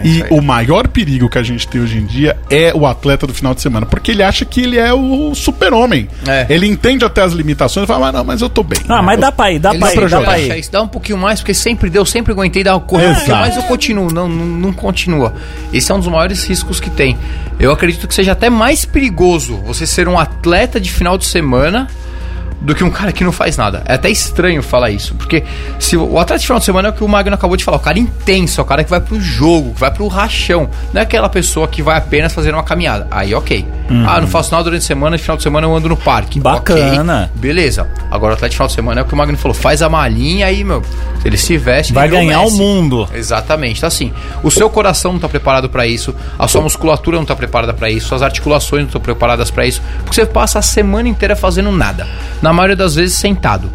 E 0.03 0.25
o 0.31 0.41
maior 0.43 0.87
perigo 0.89 1.29
que 1.29 1.39
a 1.39 1.43
gente 1.43 1.67
tem 1.67 1.81
hoje 1.81 1.99
em 1.99 2.05
dia 2.05 2.37
é 2.51 2.73
o 2.75 2.87
atleta 2.87 3.27
do 3.27 3.33
final 3.33 3.55
de 3.55 3.63
semana, 3.63 3.87
porque 3.87 4.11
ele 4.11 4.23
acha 4.23 4.45
que 4.45 4.61
ele 4.63 4.79
é 4.79 4.93
o 4.93 5.35
super-homem. 5.35 6.09
É. 6.27 6.47
Ele 6.51 6.67
entende 6.67 7.05
até 7.05 7.23
as 7.23 7.33
limitações 7.33 7.85
e 7.85 7.87
fala, 7.87 8.09
ah, 8.09 8.13
não, 8.13 8.25
mas 8.25 8.43
eu 8.43 8.49
tô 8.51 8.63
bem. 8.63 8.81
Ah, 8.89 9.03
mas 9.03 9.19
dá 9.19 9.33
pra 9.33 9.51
ir, 9.53 9.59
dá 9.59 9.71
Ele 9.71 9.79
pra 9.79 9.93
ir, 9.93 10.01
dá 10.01 10.09
jogar. 10.09 10.25
pra 10.25 10.39
ir. 10.39 10.59
isso, 10.59 10.71
dá 10.71 10.83
um 10.83 10.89
pouquinho 10.89 11.17
mais, 11.17 11.41
porque 11.41 11.55
sempre 11.55 11.89
deu, 11.89 12.05
sempre 12.05 12.33
aguentei 12.33 12.63
dar 12.63 12.79
correr 12.81 13.07
um 13.07 13.11
Exato. 13.11 13.19
pouquinho 13.25 13.37
mais, 13.39 13.57
eu 13.57 13.63
continuo. 13.63 14.13
Não, 14.13 14.29
não, 14.29 14.45
não 14.45 14.73
continua. 14.85 15.33
Esse 15.73 15.91
é 15.91 15.95
um 15.95 15.99
dos 15.99 16.09
maiores 16.09 16.45
riscos 16.45 16.79
que 16.79 16.91
tem. 16.91 17.17
Eu 17.59 17.73
acredito 17.73 18.07
que 18.07 18.15
seja 18.15 18.33
até 18.33 18.51
mais 18.51 18.85
perigoso 18.85 19.57
você 19.65 19.87
ser 19.87 20.09
um 20.09 20.19
atleta 20.19 20.79
de 20.79 20.93
final 20.93 21.17
de 21.17 21.25
semana 21.25 21.89
do 22.61 22.75
que 22.75 22.85
um 22.85 22.91
cara 22.91 23.13
que 23.13 23.25
não 23.25 23.33
faz 23.33 23.57
nada. 23.57 23.83
É 23.87 23.95
até 23.95 24.11
estranho 24.11 24.63
falar 24.63 24.91
isso, 24.91 25.15
porque 25.15 25.43
se 25.79 25.97
o 25.97 26.19
atleta 26.19 26.39
de 26.39 26.47
final 26.47 26.59
de 26.59 26.65
semana 26.65 26.89
é 26.89 26.91
o 26.91 26.95
que 26.95 27.05
o 27.05 27.09
Magno 27.09 27.35
acabou 27.35 27.57
de 27.57 27.65
falar, 27.65 27.77
o 27.77 27.81
cara 27.81 27.99
intenso, 27.99 28.61
é 28.61 28.63
o 28.63 28.67
cara 28.67 28.83
que 28.85 28.91
vai 28.91 29.01
pro 29.01 29.21
jogo, 29.21 29.75
que 29.75 29.81
vai 29.81 29.91
pro 29.91 30.07
rachão, 30.09 30.69
não 30.93 31.01
é 31.01 31.05
aquela 31.05 31.29
pessoa 31.29 31.69
que 31.69 31.83
vai 31.83 31.97
apenas 31.97 32.33
fazer 32.33 32.55
uma 32.55 32.63
caminhada. 32.63 33.07
Aí, 33.11 33.35
ok. 33.35 33.67
Ah, 34.07 34.21
não 34.21 34.29
faço 34.29 34.51
nada 34.51 34.65
durante 34.65 34.83
a 34.83 34.87
semana, 34.87 35.17
de 35.17 35.23
final 35.23 35.37
de 35.37 35.43
semana 35.43 35.67
eu 35.67 35.75
ando 35.75 35.89
no 35.89 35.97
parque. 35.97 36.41
Bacana. 36.41 37.31
Ok, 37.31 37.41
beleza. 37.41 37.87
Agora 38.11 38.33
o 38.33 38.35
atleta 38.35 38.49
de 38.49 38.57
final 38.57 38.69
de 38.69 38.75
semana 38.75 39.01
é 39.01 39.03
o 39.03 39.07
que 39.07 39.15
o 39.15 39.17
Magno 39.17 39.37
falou, 39.37 39.55
faz 39.55 39.83
a 39.83 39.89
malinha 39.89 40.47
aí, 40.47 40.65
meu. 40.65 40.83
Ele 41.25 41.37
se 41.37 41.57
veste, 41.57 41.93
Vai 41.93 42.07
virou 42.07 42.21
ganhar 42.21 42.43
o 42.43 42.51
mundo. 42.51 43.09
Exatamente. 43.15 43.79
Então, 43.79 43.89
assim, 43.89 44.13
o 44.43 44.51
seu 44.51 44.69
coração 44.69 45.13
não 45.13 45.17
está 45.17 45.29
preparado 45.29 45.71
para 45.71 45.87
isso, 45.87 46.15
a 46.39 46.47
sua 46.47 46.61
musculatura 46.61 47.17
não 47.17 47.23
está 47.23 47.35
preparada 47.35 47.73
para 47.73 47.89
isso, 47.91 48.09
suas 48.09 48.23
articulações 48.23 48.83
não 48.83 48.89
estão 48.89 49.01
preparadas 49.01 49.51
para 49.51 49.67
isso, 49.67 49.81
porque 49.99 50.15
você 50.15 50.27
passa 50.27 50.59
a 50.59 50.63
semana 50.63 51.09
inteira 51.09 51.35
fazendo 51.35 51.73
nada. 51.73 52.07
Na 52.43 52.53
maioria 52.53 52.77
das 52.77 52.95
vezes 52.95 53.17
sentado. 53.17 53.71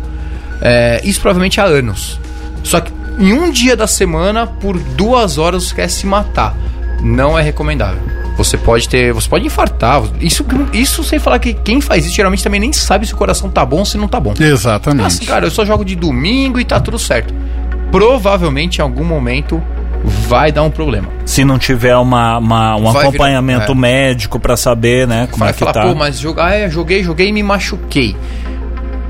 É, 0.62 1.02
isso 1.04 1.20
provavelmente 1.22 1.60
há 1.60 1.64
anos. 1.64 2.20
Só 2.64 2.80
que 2.82 2.92
em 3.20 3.34
um 3.34 3.52
dia 3.52 3.76
da 3.76 3.88
semana, 3.88 4.48
por 4.48 4.78
duas 4.78 5.38
horas, 5.38 5.64
você 5.64 5.76
quer 5.76 5.90
se 5.90 6.06
matar. 6.06 6.56
Não 7.02 7.38
é 7.38 7.42
recomendável. 7.42 8.19
Você 8.40 8.58
pode 8.58 8.88
ter. 8.88 9.12
Você 9.12 9.28
pode 9.28 9.46
infartar. 9.46 10.02
Isso, 10.22 10.46
isso 10.72 11.04
sem 11.04 11.20
falar 11.20 11.40
que 11.40 11.54
quem 11.54 11.82
faz 11.82 12.06
isso 12.06 12.16
geralmente 12.16 12.42
também 12.42 12.60
nem 12.60 12.72
sabe 12.72 13.06
se 13.06 13.14
o 13.14 13.18
coração 13.18 13.50
tá 13.50 13.66
bom 13.66 13.80
ou 13.80 13.86
se 13.86 13.98
não 13.98 14.08
tá 14.08 14.18
bom. 14.20 14.34
Exatamente. 14.40 15.06
Assim, 15.06 15.26
cara, 15.26 15.46
eu 15.46 15.52
só 15.52 15.66
jogo 15.66 15.84
de 15.84 15.94
domingo 15.96 16.58
e 16.60 16.64
tá 16.64 16.80
tudo 16.80 16.98
certo. 16.98 17.34
Provavelmente 17.92 18.78
em 18.78 18.82
algum 18.82 19.04
momento 19.04 19.62
vai 20.04 20.52
dar 20.54 20.64
um 20.64 20.72
problema. 20.72 21.10
Se 21.26 21.44
não 21.44 21.60
tiver 21.60 21.96
uma, 21.98 22.38
uma- 22.38 22.76
um 22.78 22.84
Vai 22.84 22.92
virar- 22.94 23.08
acompanhamento 23.10 23.72
é. 23.72 23.76
médico 23.76 24.40
pra 24.40 24.56
saber, 24.56 25.06
né, 25.08 25.28
como 25.30 25.40
vai 25.40 25.50
é 25.50 25.54
que 25.54 25.60
falar, 25.60 25.74
tá. 25.74 25.82
pô, 25.82 25.94
mas 25.94 26.18
jogar, 26.18 26.54
é, 26.56 26.70
joguei, 26.70 27.04
joguei 27.04 27.28
e 27.28 27.34
me 27.34 27.44
machuquei. 27.44 28.16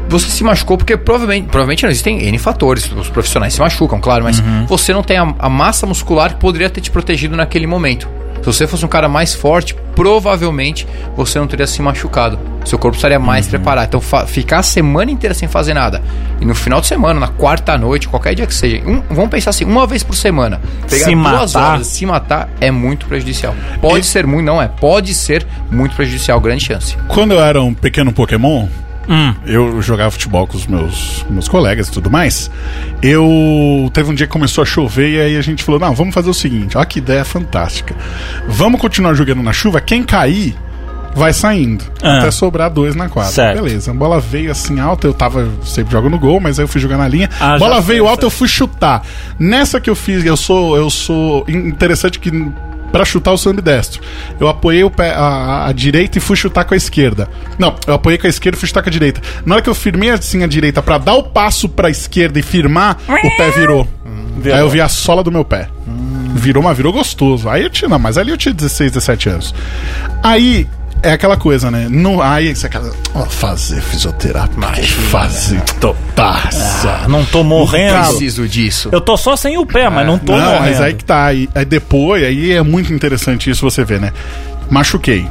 Você 0.09 0.27
se 0.29 0.43
machucou 0.43 0.75
porque 0.75 0.97
provavelmente, 0.97 1.45
provavelmente 1.49 1.83
não 1.83 1.91
existem 1.91 2.19
N 2.23 2.37
fatores, 2.39 2.91
os 2.91 3.09
profissionais 3.09 3.53
se 3.53 3.59
machucam, 3.59 3.99
claro, 4.01 4.23
mas 4.23 4.39
Uhum. 4.39 4.65
você 4.65 4.91
não 4.91 5.03
tem 5.03 5.17
a, 5.17 5.35
a 5.37 5.47
massa 5.49 5.85
muscular 5.85 6.33
que 6.33 6.39
poderia 6.39 6.67
ter 6.69 6.81
te 6.81 6.89
protegido 6.89 7.35
naquele 7.37 7.67
momento. 7.67 8.07
Se 8.39 8.45
você 8.45 8.65
fosse 8.67 8.86
um 8.86 8.88
cara 8.88 9.08
mais 9.10 9.34
forte, 9.34 9.75
provavelmente 9.95 10.88
você 11.15 11.38
não 11.39 11.47
teria 11.47 11.67
se 11.67 11.82
machucado. 11.82 12.39
Seu 12.65 12.78
corpo 12.80 12.95
estaria 12.95 13.19
mais 13.19 13.45
Uhum. 13.45 13.52
preparado. 13.52 13.88
Então, 13.88 14.02
ficar 14.28 14.60
a 14.60 14.63
semana 14.63 15.12
inteira 15.12 15.34
sem 15.34 15.47
fazer 15.47 15.73
nada 15.73 16.02
e 16.41 16.45
no 16.45 16.54
final 16.56 16.80
de 16.82 16.88
semana, 16.88 17.19
na 17.19 17.28
quarta 17.28 17.78
noite, 17.78 18.08
qualquer 18.08 18.36
dia 18.36 18.45
que 18.47 18.54
seja, 18.54 18.82
um- 18.86 19.02
vamos 19.10 19.30
pensar 19.30 19.49
assim, 19.52 19.65
uma 19.65 19.86
vez 19.88 20.04
por 20.04 20.15
semana, 20.15 20.60
pegar 20.89 21.06
Se 21.06 21.15
duas 21.15 21.54
matar. 21.54 21.73
horas, 21.73 21.88
se 21.88 22.06
matar 22.06 22.49
é 22.62 22.71
muito 22.71 23.06
prejudicial. 23.08 23.54
Pode 23.82 24.06
E- 24.06 24.08
ser 24.08 24.25
muito, 24.25 24.45
não 24.45 24.62
é? 24.62 24.67
Pode 24.67 25.13
ser 25.13 25.45
muito 25.71 25.95
prejudicial, 25.95 26.39
grande 26.39 26.63
chance. 26.65 26.95
Quando 27.08 27.34
eu 27.34 27.39
era 27.41 27.62
um 27.62 27.73
pequeno 27.73 28.12
Pokémon, 28.13 28.67
Hum. 29.10 29.34
eu 29.45 29.82
jogava 29.82 30.12
futebol 30.12 30.45
com 30.45 30.56
os 30.56 30.67
meus, 30.67 31.26
meus 31.30 31.48
colegas 31.48 31.88
e 31.88 31.91
tudo 31.91 32.12
mais. 32.12 32.52
Eu 33.02 33.89
teve 33.91 34.12
um 34.12 34.13
dia 34.13 34.28
que 34.28 34.32
começou 34.32 34.62
a 34.62 34.65
chover 34.65 35.10
e 35.10 35.19
aí 35.19 35.38
a 35.38 35.41
gente 35.41 35.63
falou: 35.63 35.80
não, 35.80 35.93
vamos 35.95 36.13
fazer 36.13 36.30
o 36.30 36.34
seguinte, 36.34 36.78
olha 36.78 36.86
que 36.86 37.00
ideia 37.00 37.26
fantástica. 37.26 37.95
Vamos 38.48 38.80
continuar 38.80 39.15
jogando 39.15 39.41
na 39.41 39.52
chuva, 39.52 39.82
quem 39.82 40.04
cair 40.04 40.56
vai 41.15 41.34
saindo. 41.34 41.84
Ah. 42.02 42.19
Até 42.19 42.32
sobrar 42.32 42.69
dois 42.69 42.95
na 42.95 43.10
quadra. 43.10 43.32
Certo. 43.32 43.63
Beleza. 43.63 43.91
A 43.91 43.93
bola 43.93 44.19
veio 44.19 44.52
assim 44.52 44.80
alta, 44.80 45.08
eu 45.08 45.13
tava. 45.13 45.50
Sempre 45.63 45.91
jogo 45.91 46.10
no 46.10 46.19
gol, 46.19 46.39
mas 46.39 46.60
aí 46.60 46.63
eu 46.63 46.67
fui 46.67 46.80
jogar 46.80 46.98
na 46.98 47.08
linha. 47.08 47.30
Ah, 47.39 47.58
bola 47.58 47.82
veio 47.82 48.08
alta, 48.08 48.26
eu 48.26 48.30
fui 48.30 48.48
chutar. 48.48 49.04
Nessa 49.38 49.80
que 49.80 49.89
eu 49.89 49.95
fiz, 49.95 50.24
eu 50.26 50.38
sou. 50.38 50.76
Eu 50.76 50.89
sou. 50.89 51.45
Interessante 51.48 52.19
que. 52.19 52.32
Pra 52.91 53.06
chutar, 53.06 53.32
eu 53.32 53.38
sou 53.38 53.52
ambidestro. 53.52 54.02
Eu 54.39 54.47
apoiei 54.47 54.84
o 54.84 54.89
pé, 54.89 55.12
a, 55.12 55.67
a 55.67 55.71
direita 55.71 56.17
e 56.17 56.21
fui 56.21 56.36
chutar 56.36 56.65
com 56.65 56.73
a 56.73 56.78
esquerda. 56.78 57.30
Não, 57.58 57.75
eu 57.86 57.93
apoiei 57.93 58.17
com 58.17 58.28
a 58.28 58.30
esquerda 58.30 58.58
e 58.58 58.60
fui 58.60 58.67
chutar 58.67 58.82
com 58.82 58.89
a 58.89 58.91
direita. 58.91 59.21
Na 59.45 59.56
hora 59.56 59.63
que 59.63 59.69
eu 59.69 59.75
firmei 59.75 60.10
assim 60.10 60.43
a 60.43 60.47
direita 60.47 60.82
pra 60.82 60.97
dar 60.97 61.13
o 61.15 61.23
passo 61.23 61.69
pra 61.69 61.89
esquerda 61.89 62.39
e 62.39 62.41
firmar, 62.41 62.97
o 63.08 63.38
pé 63.38 63.52
virou. 63.52 63.88
virou. 64.38 64.58
Aí 64.58 64.63
eu 64.63 64.69
vi 64.69 64.82
a 64.82 64.89
sola 64.89 65.23
do 65.23 65.32
meu 65.32 65.45
pé. 65.45 65.69
Virou, 66.34 66.63
mas 66.63 66.78
virou 66.78 66.93
gostoso. 66.93 67.49
Aí 67.49 67.63
eu 67.63 67.69
tinha, 67.69 67.89
não, 67.89 67.99
mas 67.99 68.17
ali 68.17 68.32
eu 68.32 68.38
tinha 68.38 68.54
16, 68.54 68.91
17 68.91 69.30
anos. 69.30 69.56
Aí 70.23 70.67
é 71.01 71.12
aquela 71.12 71.38
coisa, 71.38 71.69
né? 71.71 71.88
No, 71.89 72.21
aí 72.21 72.55
você. 72.55 72.69
Ó, 73.15 73.25
fazer 73.25 73.81
fisioterapia. 73.81 74.83
Fazer. 75.12 75.62
Tô, 75.79 75.93
taça. 76.15 77.01
Ah, 77.03 77.07
não 77.07 77.24
tô 77.26 77.43
morrendo. 77.43 78.07
Preciso 78.07 78.47
disso. 78.47 78.89
Eu 78.91 79.01
tô 79.01 79.15
só 79.17 79.36
sem 79.36 79.57
o 79.57 79.65
pé, 79.65 79.89
mas 79.89 80.05
não 80.05 80.17
tô 80.17 80.34
Não, 80.38 80.39
morrendo. 80.45 80.61
mas 80.61 80.82
aí 80.82 80.93
que 80.93 81.03
tá. 81.03 81.26
Aí, 81.26 81.49
aí 81.55 81.65
depois, 81.65 82.24
aí 82.24 82.51
é 82.51 82.61
muito 82.61 82.93
interessante 82.93 83.49
isso 83.49 83.61
você 83.69 83.84
ver, 83.84 83.99
né? 83.99 84.11
Machuquei. 84.69 85.28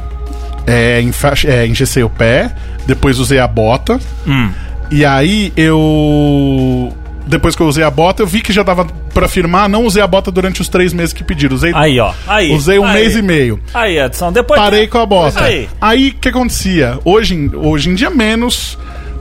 É, 0.67 1.01
enfa- 1.01 1.33
é, 1.45 1.65
engessei 1.65 2.03
o 2.03 2.09
pé, 2.09 2.51
depois 2.85 3.17
usei 3.19 3.39
a 3.39 3.47
bota. 3.47 3.99
Hum. 4.27 4.51
E 4.91 5.03
aí 5.05 5.51
eu. 5.55 6.93
Depois 7.29 7.55
que 7.55 7.61
eu 7.61 7.67
usei 7.67 7.83
a 7.83 7.91
bota, 7.91 8.23
eu 8.23 8.27
vi 8.27 8.41
que 8.41 8.51
já 8.51 8.63
dava 8.63 8.85
pra 9.13 9.27
firmar, 9.27 9.69
não 9.69 9.85
usei 9.85 10.01
a 10.01 10.07
bota 10.07 10.31
durante 10.31 10.61
os 10.61 10.67
três 10.67 10.91
meses 10.93 11.13
que 11.13 11.23
pediram. 11.23 11.55
Usei, 11.55 11.71
Aí, 11.75 11.99
ó. 11.99 12.11
Aí. 12.27 12.51
usei 12.51 12.79
um 12.79 12.85
aí. 12.85 12.93
mês 12.93 13.15
e 13.15 13.21
meio. 13.21 13.59
Aí, 13.73 13.99
Edson, 13.99 14.31
depois. 14.31 14.59
Parei 14.59 14.87
com 14.87 14.97
a 14.97 15.05
bota. 15.05 15.39
Aí. 15.79 16.09
O 16.09 16.13
que 16.19 16.29
acontecia? 16.29 16.97
Hoje, 17.05 17.35
em- 17.35 17.51
hoje 17.55 17.89
em 17.89 17.93
dia 17.95 18.09
menos, 18.09 18.77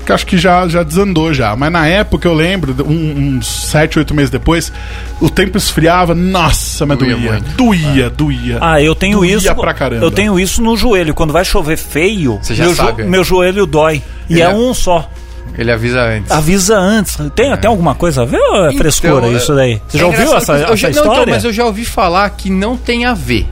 que 0.06 0.10
acho 0.12 0.24
que 0.24 0.38
já, 0.38 0.66
já 0.68 0.82
desandou 0.82 1.34
já. 1.34 1.54
Mas 1.54 1.70
na 1.70 1.86
época 1.86 2.26
eu 2.26 2.32
lembro, 2.32 2.74
um- 2.88 3.36
uns 3.36 3.46
sete, 3.46 3.98
oito 3.98 4.14
meses 4.14 4.30
depois, 4.30 4.72
o 5.20 5.28
tempo 5.28 5.58
esfriava, 5.58 6.14
nossa, 6.14 6.86
mas 6.86 6.96
Doía 6.98 7.14
doía. 7.14 7.30
muito. 7.32 7.50
Doía, 7.56 8.08
doía. 8.10 8.58
Ah, 8.62 8.80
eu 8.80 8.94
tenho 8.94 9.18
Doía 9.18 9.36
isso. 9.36 9.54
pra 9.54 9.74
caramba. 9.74 10.02
Eu 10.02 10.10
tenho 10.10 10.40
isso 10.40 10.62
no 10.62 10.78
joelho. 10.78 11.12
Quando 11.12 11.32
vai 11.34 11.44
chover 11.44 11.76
feio, 11.76 12.38
Você 12.42 12.54
já 12.54 12.64
meu, 12.64 12.72
jo- 12.72 12.76
sabe, 12.82 13.02
né? 13.02 13.08
meu 13.10 13.22
joelho 13.22 13.66
dói. 13.66 14.02
E 14.30 14.40
é 14.40 14.44
é- 14.44 14.48
um 14.48 14.72
só. 14.72 15.10
Ele 15.58 15.72
avisa 15.72 16.00
antes. 16.02 16.30
Avisa 16.30 16.78
antes. 16.78 17.18
Tem 17.34 17.52
até 17.52 17.66
alguma 17.66 17.94
coisa 17.94 18.22
a 18.22 18.24
ver 18.24 18.38
ou 18.38 18.56
é 18.64 18.68
Então, 18.68 18.78
frescura 18.78 19.26
é- 19.26 19.32
isso 19.32 19.54
daí? 19.54 19.82
Você 19.88 19.98
já 19.98 20.04
É 20.04 20.06
ouviu 20.06 20.22
essa, 20.36 20.52
eu 20.52 20.64
essa 20.64 20.76
já- 20.76 20.88
história? 20.90 21.10
Não, 21.10 21.22
então, 21.22 21.34
mas 21.34 21.44
eu 21.44 21.52
já 21.52 21.64
ouvi 21.64 21.84
falar 21.84 22.30
que 22.30 22.48
não 22.48 22.76
tem 22.76 23.04
a 23.04 23.12
ver. 23.12 23.46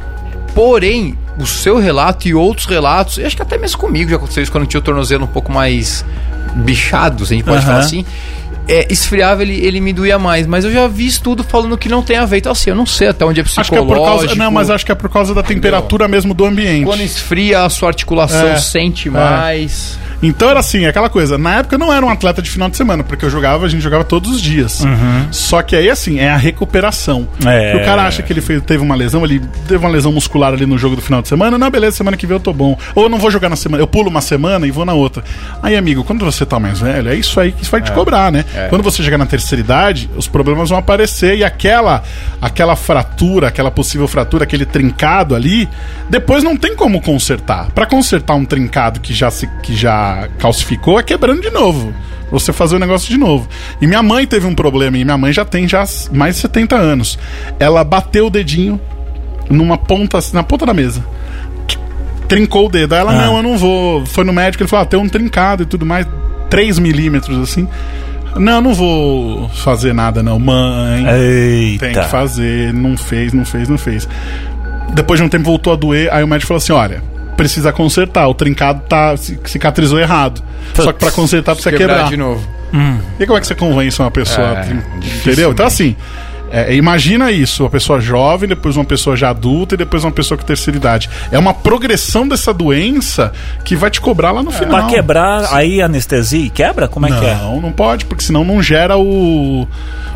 Porém, 0.54 1.18
o 1.38 1.44
seu 1.46 1.78
relato 1.78 2.28
e 2.28 2.34
outros 2.34 2.66
relatos, 2.66 3.18
eu 3.18 3.26
acho 3.26 3.36
que 3.36 3.42
até 3.42 3.58
mesmo 3.58 3.78
comigo 3.78 4.08
já 4.08 4.16
aconteceu 4.16 4.42
isso 4.42 4.52
quando 4.52 4.66
tinha 4.66 4.78
o 4.78 4.82
tornozelo 4.82 5.24
um 5.24 5.28
pouco 5.28 5.52
mais 5.52 6.04
bichado, 6.54 7.26
se 7.26 7.34
a 7.34 7.36
gente 7.36 7.44
pode 7.44 7.64
falar 7.64 7.78
assim. 7.80 8.04
É, 8.68 8.86
esfriava, 8.90 9.42
ele, 9.42 9.64
ele 9.64 9.80
me 9.80 9.92
doía 9.92 10.18
mais. 10.18 10.44
Mas 10.46 10.64
eu 10.64 10.72
já 10.72 10.88
vi 10.88 11.06
estudo 11.06 11.44
falando 11.44 11.78
que 11.78 11.88
não 11.88 12.02
tem 12.02 12.16
a 12.16 12.24
ver. 12.24 12.38
Então, 12.38 12.50
assim, 12.50 12.70
eu 12.70 12.74
não 12.76 12.84
sei 12.86 13.06
até 13.08 13.24
onde 13.24 13.38
é 13.38 13.42
Acho 13.44 13.52
que 13.54 13.60
é 13.60 13.62
psicológico. 13.62 13.94
por 13.94 14.04
causa. 14.04 14.34
Não, 14.34 14.50
mas 14.50 14.70
acho 14.70 14.84
que 14.84 14.90
é 14.90 14.94
por 14.94 15.08
causa 15.08 15.32
da 15.32 15.42
temperatura 15.42 16.08
mesmo 16.08 16.34
do 16.34 16.44
ambiente. 16.44 16.84
Quando 16.84 17.00
esfria, 17.00 17.62
a 17.62 17.68
sua 17.70 17.88
articulação 17.90 18.48
É, 18.48 18.56
sente 18.56 19.06
é. 19.06 19.10
mais. 19.12 19.96
Então 20.22 20.48
era 20.50 20.60
assim, 20.60 20.86
aquela 20.86 21.08
coisa. 21.08 21.36
Na 21.38 21.56
época 21.56 21.74
eu 21.74 21.78
não 21.78 21.92
era 21.92 22.04
um 22.04 22.08
atleta 22.10 22.40
de 22.42 22.50
final 22.50 22.68
de 22.68 22.76
semana, 22.76 23.04
porque 23.04 23.24
eu 23.24 23.30
jogava, 23.30 23.66
a 23.66 23.68
gente 23.68 23.82
jogava 23.82 24.04
todos 24.04 24.30
os 24.30 24.40
dias. 24.40 24.82
Só 25.30 25.62
que 25.62 25.76
aí, 25.76 25.90
assim, 25.90 26.18
é 26.18 26.30
a 26.30 26.36
recuperação. 26.36 27.28
É. 27.44 27.76
O 27.76 27.84
cara 27.84 28.06
acha 28.06 28.22
que 28.22 28.32
ele 28.32 28.40
fez- 28.40 28.62
teve 28.62 28.82
uma 28.82 28.94
lesão, 28.94 29.24
ele 29.24 29.40
teve 29.68 29.76
uma 29.78 29.88
lesão 29.88 30.12
muscular 30.12 30.52
ali 30.52 30.66
no 30.66 30.78
jogo 30.78 30.96
do 30.96 31.02
final 31.02 31.20
de 31.22 31.28
semana. 31.28 31.58
Não, 31.58 31.70
beleza, 31.70 31.96
semana 31.96 32.16
que 32.16 32.26
vem 32.26 32.36
eu 32.36 32.40
tô 32.40 32.52
bom. 32.52 32.76
Ou 32.94 33.04
eu 33.04 33.08
não 33.08 33.18
vou 33.18 33.30
jogar 33.30 33.48
na 33.48 33.56
semana, 33.56 33.82
eu 33.82 33.86
pulo 33.86 34.08
uma 34.08 34.20
semana 34.20 34.66
e 34.66 34.70
vou 34.70 34.84
na 34.84 34.92
outra. 34.94 35.22
Aí, 35.62 35.76
amigo, 35.76 36.02
quando 36.04 36.24
você 36.24 36.44
tá 36.46 36.58
mais 36.58 36.80
velho, 36.80 37.08
é 37.10 37.14
isso 37.14 37.38
aí 37.38 37.52
que 37.52 37.64
vai 37.70 37.80
te 37.82 37.92
cobrar, 37.92 38.32
né? 38.32 38.44
Quando 38.68 38.82
você 38.82 39.02
chegar 39.02 39.18
na 39.18 39.26
terceira 39.26 39.60
idade, 39.62 40.08
os 40.16 40.26
problemas 40.28 40.70
vão 40.70 40.78
aparecer 40.78 41.36
e 41.36 41.44
aquela, 41.44 42.02
aquela 42.40 42.74
fratura, 42.76 43.48
aquela 43.48 43.70
possível 43.70 44.06
fratura, 44.08 44.44
aquele 44.44 44.64
trincado 44.64 45.34
ali, 45.34 45.68
depois 46.08 46.42
não 46.42 46.56
tem 46.56 46.74
como 46.74 47.00
consertar. 47.00 47.68
Pra 47.74 47.86
consertar 47.86 48.34
um 48.34 48.44
trincado 48.44 49.00
que 49.00 49.12
já 49.12 49.30
se 49.30 49.46
que 49.62 49.74
já 49.74 50.05
calcificou, 50.38 50.98
é 50.98 51.02
quebrando 51.02 51.40
de 51.42 51.50
novo. 51.50 51.92
Você 52.30 52.52
fazer 52.52 52.74
o 52.76 52.78
negócio 52.78 53.08
de 53.08 53.16
novo. 53.16 53.48
E 53.80 53.86
minha 53.86 54.02
mãe 54.02 54.26
teve 54.26 54.46
um 54.46 54.54
problema, 54.54 54.98
e 54.98 55.04
minha 55.04 55.16
mãe 55.16 55.32
já 55.32 55.44
tem 55.44 55.68
já 55.68 55.84
mais 56.12 56.34
de 56.34 56.40
70 56.42 56.74
anos. 56.76 57.18
Ela 57.60 57.84
bateu 57.84 58.26
o 58.26 58.30
dedinho 58.30 58.80
numa 59.48 59.78
ponta, 59.78 60.18
na 60.32 60.42
ponta 60.42 60.66
da 60.66 60.74
mesa 60.74 61.02
trincou 62.28 62.66
o 62.66 62.68
dedo. 62.68 62.92
Aí 62.92 63.00
ela, 63.00 63.12
Ah. 63.12 63.26
não, 63.26 63.36
eu 63.36 63.42
não 63.44 63.56
vou. 63.56 64.04
Foi 64.06 64.24
no 64.24 64.32
médico, 64.32 64.62
ele 64.62 64.68
falou, 64.68 64.82
ah, 64.82 64.86
tem 64.86 64.98
um 64.98 65.08
trincado 65.08 65.62
e 65.62 65.66
tudo 65.66 65.86
mais, 65.86 66.06
3 66.50 66.78
milímetros 66.78 67.38
assim. 67.38 67.68
Não, 68.34 68.54
eu 68.56 68.60
não 68.60 68.74
vou 68.74 69.48
fazer 69.50 69.94
nada, 69.94 70.22
não. 70.24 70.36
Mãe, 70.38 71.06
Eita. 71.08 71.86
tem 71.86 71.94
que 71.94 72.08
fazer. 72.08 72.72
Não 72.74 72.96
fez, 72.96 73.32
não 73.32 73.44
fez, 73.44 73.68
não 73.68 73.78
fez. 73.78 74.08
Depois 74.92 75.18
de 75.20 75.24
um 75.24 75.28
tempo 75.28 75.44
voltou 75.44 75.72
a 75.72 75.76
doer, 75.76 76.12
aí 76.12 76.22
o 76.22 76.26
médico 76.26 76.48
falou 76.48 76.58
assim: 76.58 76.72
olha. 76.72 77.00
Precisa 77.36 77.72
consertar, 77.72 78.26
o 78.28 78.34
trincado 78.34 78.82
tá 78.88 79.16
ci- 79.16 79.38
cicatrizou 79.44 79.98
errado. 80.00 80.42
Só 80.74 80.92
que 80.92 80.98
pra 80.98 81.10
consertar 81.10 81.54
precisa 81.54 81.76
Quebrar, 81.76 81.94
quebrar. 81.94 82.10
de 82.10 82.16
novo. 82.16 82.48
E 83.20 83.26
como 83.26 83.38
é 83.38 83.40
que 83.40 83.46
você 83.46 83.54
convence 83.54 84.00
uma 84.00 84.10
pessoa? 84.10 84.58
É, 84.58 84.68
entendeu? 85.20 85.52
Então, 85.52 85.66
assim, 85.66 85.94
é, 86.50 86.74
imagina 86.74 87.30
isso: 87.30 87.62
uma 87.64 87.70
pessoa 87.70 88.00
jovem, 88.00 88.48
depois 88.48 88.76
uma 88.76 88.84
pessoa 88.84 89.16
já 89.16 89.30
adulta 89.30 89.74
e 89.74 89.78
depois 89.78 90.04
uma 90.04 90.12
pessoa 90.12 90.38
com 90.38 90.44
terceira 90.44 90.76
idade. 90.76 91.08
É 91.30 91.38
uma 91.38 91.52
progressão 91.54 92.26
dessa 92.26 92.52
doença 92.54 93.32
que 93.64 93.74
vai 93.76 93.90
te 93.90 94.00
cobrar 94.00 94.30
lá 94.32 94.42
no 94.42 94.50
final. 94.50 94.80
Pra 94.80 94.88
quebrar, 94.88 95.48
aí 95.54 95.80
anestesia 95.82 96.44
e 96.46 96.50
quebra? 96.50 96.88
Como 96.88 97.06
é 97.06 97.10
que 97.18 97.24
é? 97.26 97.34
Não, 97.34 97.60
não 97.60 97.72
pode, 97.72 98.04
porque 98.06 98.22
senão 98.24 98.44
não 98.44 98.62
gera 98.62 98.96
o. 98.96 99.66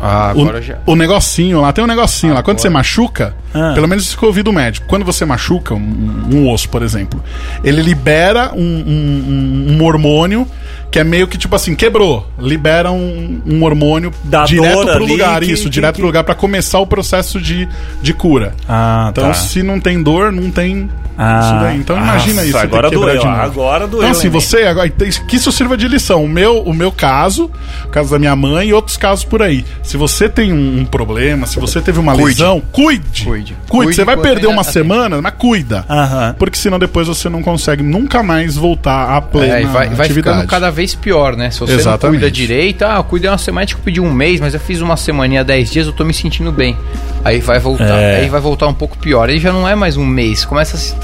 Ah, 0.01 0.33
O, 0.35 0.41
agora 0.41 0.61
já. 0.61 0.77
o 0.85 0.95
negocinho 0.95 1.61
lá, 1.61 1.71
tem 1.71 1.83
um 1.83 1.87
negocinho 1.87 2.33
lá. 2.33 2.41
Quando 2.41 2.59
você 2.59 2.69
machuca, 2.69 3.35
Ah. 3.53 3.71
pelo 3.75 3.87
menos 3.87 4.03
isso 4.05 4.17
que 4.17 4.23
eu 4.23 4.27
ouvi 4.29 4.41
do 4.41 4.51
médico. 4.51 4.87
Quando 4.87 5.05
você 5.05 5.25
machuca 5.25 5.75
um, 5.75 6.23
um 6.33 6.49
osso, 6.49 6.67
por 6.69 6.81
exemplo, 6.81 7.23
ele 7.63 7.81
libera 7.81 8.51
um, 8.55 8.59
um- 8.61 9.25
um- 9.69 9.77
um 9.77 9.83
hormônio 9.83 10.47
que 10.91 10.99
é 10.99 11.03
meio 11.03 11.25
que 11.27 11.37
tipo 11.37 11.55
assim, 11.55 11.73
quebrou. 11.73 12.27
Libera 12.37 12.91
um, 12.91 13.41
um 13.45 13.63
hormônio 13.63 14.11
Da 14.25 14.43
direto 14.43 14.85
pro 14.85 15.05
lugar. 15.05 15.41
isso, 15.41 15.63
que- 15.63 15.69
direto 15.69 15.95
que- 15.95 16.01
pro 16.01 16.07
lugar 16.07 16.23
pra 16.25 16.35
começar 16.35 16.79
o 16.79 16.85
processo 16.85 17.39
de, 17.39 17.67
de 18.01 18.13
cura. 18.13 18.53
Ah, 18.67 19.07
Então, 19.11 19.23
tá. 19.27 19.33
se 19.33 19.63
não 19.63 19.79
tem 19.79 20.03
dor, 20.03 20.31
não 20.31 20.51
tem 20.51 20.89
Ah. 21.23 21.39
isso 21.43 21.63
daí. 21.63 21.77
Então, 21.77 21.97
imagina 21.97 22.35
Nossa, 22.35 22.47
isso. 22.47 22.57
agora 22.57 22.89
doeu, 22.89 23.19
de 23.19 23.25
novo. 23.25 23.39
agora 23.41 23.87
doeu 23.87 24.01
Então, 24.03 24.11
assim, 24.11 24.29
você 24.29 24.63
agora, 24.63 24.89
que 24.89 25.35
isso 25.35 25.51
sirva 25.51 25.77
de 25.77 25.87
lição. 25.87 26.23
O 26.23 26.27
meu, 26.27 26.61
o 26.63 26.73
meu 26.73 26.91
caso, 26.91 27.49
o 27.85 27.89
caso 27.89 28.09
da 28.11 28.17
minha 28.19 28.35
mãe 28.35 28.69
e 28.69 28.73
outros 28.73 28.97
casos 28.97 29.23
por 29.23 29.41
aí. 29.41 29.63
Se 29.83 29.97
você 29.97 30.27
tem 30.27 30.51
um, 30.51 30.79
um 30.79 30.85
problema, 30.85 31.45
se 31.45 31.59
você 31.59 31.79
teve 31.81 31.99
uma 31.99 32.13
Cuide. 32.13 32.27
lesão, 32.41 32.61
cuide. 32.71 33.23
Cuide. 33.25 33.57
Cuide. 33.69 33.93
Você 33.93 34.03
vai 34.03 34.17
perder 34.17 34.47
uma 34.47 34.63
semana, 34.63 35.21
mas 35.21 35.33
cuida. 35.37 35.85
Aham. 35.89 36.35
Porque 36.39 36.57
senão 36.57 36.79
depois 36.79 37.07
você 37.07 37.29
não 37.29 37.41
consegue 37.43 37.83
nunca 37.83 38.23
mais 38.23 38.55
voltar 38.55 39.15
à 39.15 39.21
plena 39.21 39.59
É, 39.59 39.61
vai, 39.65 39.89
vai 39.89 40.05
atividade. 40.05 40.13
ficando 40.13 40.47
cada 40.47 40.69
vez 40.71 40.95
pior, 40.95 41.35
né? 41.35 41.51
Se 41.51 41.59
você 41.59 41.73
Exatamente. 41.73 42.03
não 42.03 42.09
cuida 42.11 42.31
direito, 42.31 42.83
ah, 42.83 42.95
eu 42.97 43.03
cuidei 43.03 43.29
uma 43.29 43.37
semana, 43.37 43.65
que 43.67 43.73
eu 43.73 43.79
pedi 43.79 43.99
um 44.01 44.11
mês, 44.11 44.39
mas 44.39 44.53
eu 44.53 44.59
fiz 44.59 44.81
uma 44.81 44.97
semaninha, 44.97 45.43
10 45.43 45.69
dias, 45.71 45.87
eu 45.87 45.93
tô 45.93 46.03
me 46.03 46.13
sentindo 46.13 46.51
bem. 46.51 46.75
Aí 47.23 47.39
vai 47.39 47.59
voltar, 47.59 47.85
É. 48.01 48.21
aí 48.21 48.29
vai 48.29 48.41
voltar 48.41 48.67
um 48.67 48.73
pouco 48.73 48.97
pior. 48.97 49.29
Aí 49.29 49.37
já 49.39 49.51
não 49.53 49.67
é 49.67 49.75
mais 49.75 49.97
um 49.97 50.05
mês, 50.05 50.43
começa 50.45 50.75
a 50.75 50.79
se, 50.79 50.95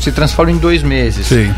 se 0.00 0.12
transforma 0.12 0.52
em 0.52 0.58
dois 0.58 0.82
meses. 0.82 1.26
Sim. 1.26 1.52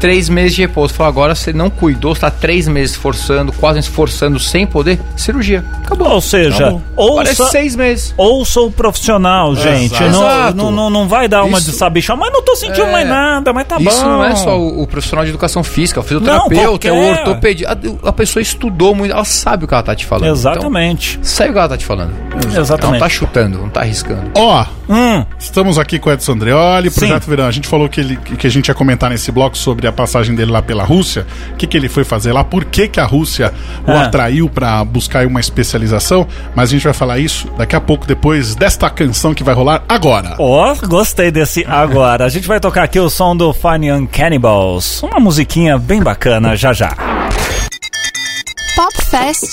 Três 0.00 0.28
meses 0.28 0.54
de 0.54 0.62
repouso. 0.62 0.94
Fala, 0.94 1.08
agora 1.08 1.34
você 1.34 1.52
não 1.52 1.68
cuidou, 1.70 2.14
você 2.14 2.20
tá 2.20 2.30
três 2.30 2.68
meses 2.68 2.94
forçando, 2.96 3.52
quase 3.52 3.78
esforçando 3.80 4.38
sem 4.38 4.66
poder, 4.66 5.00
cirurgia. 5.16 5.64
Acabou. 5.84 6.08
Ou 6.10 6.20
seja, 6.20 6.68
Acabou. 6.68 7.16
Parece 7.16 7.42
ouça, 7.42 7.52
seis 7.52 7.74
meses. 7.76 8.14
ouça 8.16 8.60
o 8.60 8.70
profissional, 8.70 9.54
gente. 9.56 9.94
Exato. 10.02 10.56
Não, 10.56 10.64
não, 10.66 10.72
não, 10.72 10.90
não 10.90 11.08
vai 11.08 11.26
dar 11.28 11.44
uma 11.44 11.58
Isso- 11.58 11.70
de 11.70 11.76
sabichão, 11.76 12.16
mas 12.16 12.32
não 12.32 12.42
tô 12.42 12.54
sentindo 12.56 12.86
É. 12.86 12.92
mais 12.92 13.08
nada, 13.08 13.52
mas 13.52 13.66
tá 13.66 13.78
bom. 13.78 13.88
Isso 13.88 14.04
não 14.04 14.24
é 14.24 14.34
só 14.36 14.58
o, 14.58 14.82
o 14.82 14.86
profissional 14.86 15.24
de 15.24 15.30
educação 15.30 15.62
física, 15.64 16.00
o 16.00 16.02
fisioterapeuta, 16.02 16.88
é 16.88 16.92
o 16.92 16.96
ortopedista. 17.10 17.78
A, 18.04 18.08
a 18.08 18.12
pessoa 18.12 18.40
estudou 18.42 18.94
muito, 18.94 19.12
ela 19.12 19.24
sabe 19.24 19.64
o 19.64 19.68
que 19.68 19.74
ela 19.74 19.82
tá 19.82 19.94
te 19.94 20.06
falando. 20.06 20.30
Exatamente. 20.30 21.12
Então, 21.14 21.24
sabe 21.24 21.50
o 21.50 21.52
que 21.52 21.58
ela 21.58 21.68
tá 21.68 21.76
te 21.76 21.84
falando. 21.84 22.12
Ela 22.52 22.60
Exatamente. 22.60 22.92
não 22.92 22.98
tá 23.00 23.08
chutando, 23.08 23.58
não 23.58 23.68
tá 23.68 23.80
arriscando. 23.80 24.30
Ó, 24.36 24.64
Hum, 24.90 25.22
Estamos 25.38 25.78
aqui 25.78 25.98
com 25.98 26.08
o 26.08 26.12
Edson 26.14 26.32
Andreoli, 26.32 26.90
Sim. 26.90 27.00
Projeto 27.00 27.26
Verão. 27.26 27.44
A 27.46 27.50
gente 27.50 27.68
falou 27.68 27.90
que, 27.90 28.00
ele, 28.00 28.16
que 28.16 28.46
a 28.46 28.50
gente 28.50 28.68
ia 28.68 28.74
comentar 28.74 29.10
nesse 29.10 29.30
bloco 29.30 29.54
sobre 29.58 29.86
a 29.88 29.92
passagem 29.92 30.34
dele 30.34 30.50
lá 30.52 30.62
pela 30.62 30.84
Rússia, 30.84 31.26
o 31.52 31.56
que, 31.56 31.66
que 31.66 31.76
ele 31.76 31.88
foi 31.88 32.04
fazer 32.04 32.32
lá, 32.32 32.44
por 32.44 32.64
que, 32.64 32.86
que 32.88 33.00
a 33.00 33.04
Rússia 33.04 33.52
o 33.86 33.90
Ah. 33.90 34.02
atraiu 34.04 34.48
para 34.48 34.84
buscar 34.84 35.26
uma 35.26 35.40
especialização, 35.40 36.26
mas 36.54 36.68
a 36.68 36.72
gente 36.72 36.84
vai 36.84 36.92
falar 36.92 37.18
isso 37.18 37.48
daqui 37.56 37.74
a 37.74 37.80
pouco, 37.80 38.06
depois 38.06 38.54
desta 38.54 38.88
canção 38.90 39.34
que 39.34 39.42
vai 39.42 39.54
rolar 39.54 39.82
agora. 39.88 40.36
Ó, 40.38 40.74
gostei 40.86 41.30
desse 41.30 41.64
agora. 41.66 42.24
A 42.24 42.28
gente 42.28 42.46
vai 42.46 42.60
tocar 42.60 42.84
aqui 42.84 43.00
o 43.00 43.08
som 43.10 43.36
do 43.36 43.52
Funny 43.52 43.88
Young 43.88 44.06
Cannibals. 44.06 45.02
Uma 45.02 45.18
musiquinha 45.20 45.78
bem 45.78 46.02
bacana 46.02 46.54
já 46.56 46.72
já. 46.72 46.94
Pop 48.76 48.94
Fest. 49.10 49.44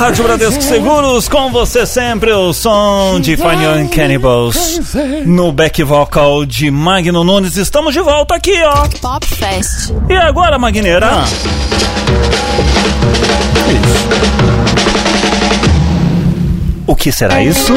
Rádio 0.00 0.24
Bradesco 0.24 0.62
Seguros, 0.62 1.28
com 1.28 1.50
você 1.50 1.86
sempre 1.86 2.32
o 2.32 2.52
som 2.52 3.18
de 3.20 3.36
Funny 3.36 3.64
Young 3.64 3.88
Cannibals. 3.88 4.80
No 5.24 5.52
back 5.52 5.82
vocal 5.82 6.44
de 6.44 6.70
Magno 6.70 7.24
Nunes, 7.24 7.56
estamos 7.56 7.92
de 7.94 8.00
volta 8.00 8.34
aqui, 8.34 8.54
ó. 8.62 8.86
Pop 9.00 9.26
Fest. 9.26 9.92
E 10.08 10.14
agora, 10.14 10.58
Magneira? 10.58 11.08
Ah, 11.10 11.24
O 16.86 16.94
que 16.94 17.10
será 17.10 17.42
isso? 17.42 17.72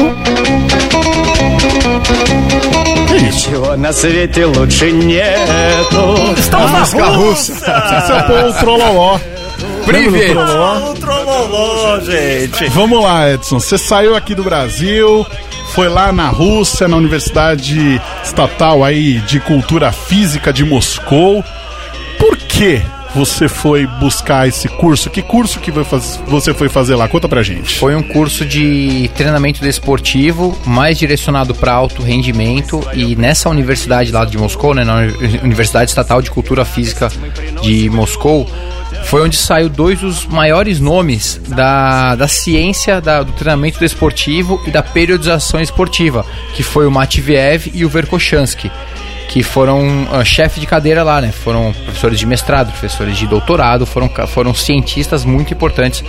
Ничего 3.20 3.76
на 3.76 3.92
свете 3.92 4.44
лучше 4.46 4.92
нету. 4.92 6.34
Estamos 6.38 6.70
na 6.72 6.78
música 6.80 7.04
russa. 7.06 7.52
Esse 7.52 8.12
é 8.12 8.16
o 8.16 8.26
Paul 8.26 8.52
Trololó. 8.54 9.18
Privet. 9.85 10.31
Trololó? 10.31 10.91
O 10.91 10.93
trololó, 10.95 11.99
gente. 12.01 12.65
Vamos 12.69 13.03
lá, 13.03 13.31
Edson. 13.31 13.59
Você 13.59 13.77
saiu 13.77 14.15
aqui 14.15 14.33
do 14.33 14.43
Brasil, 14.43 15.25
foi 15.73 15.87
lá 15.87 16.11
na 16.11 16.29
Rússia, 16.29 16.87
na 16.87 16.97
Universidade 16.97 18.01
Estatal 18.23 18.83
aí 18.83 19.19
de 19.21 19.39
Cultura 19.39 19.91
Física 19.91 20.51
de 20.51 20.63
Moscou. 20.63 21.43
Por 22.17 22.37
que 22.37 22.81
você 23.15 23.47
foi 23.47 23.87
buscar 23.87 24.45
esse 24.47 24.67
curso? 24.67 25.09
Que 25.09 25.21
curso 25.21 25.59
que 25.59 25.71
você 25.71 26.53
foi 26.53 26.67
fazer 26.67 26.95
lá? 26.95 27.07
Conta 27.07 27.29
pra 27.29 27.41
gente. 27.41 27.79
Foi 27.79 27.95
um 27.95 28.03
curso 28.03 28.45
de 28.45 29.09
treinamento 29.15 29.61
desportivo, 29.61 30.55
mais 30.65 30.99
direcionado 30.99 31.55
para 31.55 31.71
alto 31.71 32.01
rendimento. 32.01 32.85
E 32.93 33.15
nessa 33.15 33.49
universidade 33.49 34.11
lá 34.11 34.25
de 34.25 34.37
Moscou, 34.37 34.73
né, 34.73 34.83
na 34.83 34.95
Uni- 34.97 35.39
Universidade 35.41 35.89
Estatal 35.89 36.21
de 36.21 36.29
Cultura 36.29 36.65
Física 36.65 37.09
de 37.63 37.89
Moscou, 37.89 38.45
foi 39.05 39.21
onde 39.21 39.37
saiu 39.37 39.69
dois 39.69 39.99
dos 39.99 40.25
maiores 40.25 40.79
nomes 40.79 41.39
da, 41.47 42.15
da 42.15 42.27
ciência 42.27 42.99
da- 42.99 43.23
do 43.23 43.31
treinamento 43.31 43.79
desportivo 43.79 44.61
e 44.67 44.71
da 44.71 44.83
periodização 44.83 45.61
esportiva, 45.61 46.25
que 46.53 46.63
foi 46.63 46.85
o 46.85 46.91
Matviev 46.91 47.71
e 47.73 47.85
o 47.85 47.89
Verkhochansky 47.89 48.69
que 49.27 49.43
foram 49.43 50.07
ah, 50.11 50.23
chefe 50.23 50.59
de 50.59 50.67
cadeira 50.67 51.03
lá, 51.03 51.21
né? 51.21 51.31
Foram 51.31 51.73
professores 51.73 52.19
de 52.19 52.25
mestrado, 52.25 52.71
professores 52.71 53.17
de 53.17 53.27
doutorado, 53.27 53.85
foram, 53.85 54.09
foram 54.27 54.53
cientistas 54.53 55.25
muito 55.25 55.53
importantes 55.53 56.03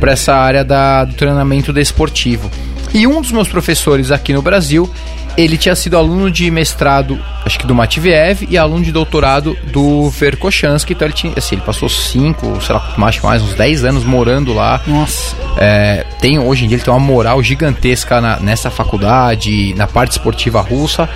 para 0.00 0.12
essa 0.12 0.34
área 0.34 0.64
da, 0.64 1.04
do 1.04 1.14
treinamento 1.14 1.72
desportivo. 1.72 2.50
E 2.92 3.06
um 3.06 3.20
dos 3.20 3.32
meus 3.32 3.48
professores 3.48 4.10
aqui 4.10 4.32
no 4.32 4.40
Brasil, 4.40 4.88
ele 5.36 5.56
tinha 5.58 5.74
sido 5.74 5.96
aluno 5.96 6.30
de 6.30 6.50
mestrado, 6.50 7.18
acho 7.44 7.58
que 7.58 7.66
do 7.66 7.74
Matviev, 7.74 8.46
e 8.48 8.56
aluno 8.56 8.84
de 8.84 8.92
doutorado 8.92 9.56
do 9.72 10.08
Verkhochansky, 10.10 10.92
então 10.92 11.06
ele 11.06 11.14
tinha, 11.14 11.32
assim, 11.36 11.56
ele 11.56 11.62
passou 11.62 11.88
cinco, 11.88 12.60
sei 12.62 12.74
lá, 12.74 12.94
mais, 12.96 13.18
mais 13.20 13.42
uns 13.42 13.54
10 13.54 13.84
anos 13.84 14.04
morando 14.04 14.52
lá. 14.54 14.80
Nossa. 14.86 15.36
É, 15.58 16.04
tem 16.20 16.38
hoje 16.38 16.64
em 16.64 16.68
dia 16.68 16.76
ele 16.76 16.84
tem 16.84 16.92
uma 16.92 17.00
moral 17.00 17.42
gigantesca 17.42 18.20
na- 18.20 18.38
nessa 18.40 18.70
faculdade, 18.70 19.74
na 19.76 19.86
parte 19.86 20.12
esportiva 20.12 20.60
russa. 20.60 21.08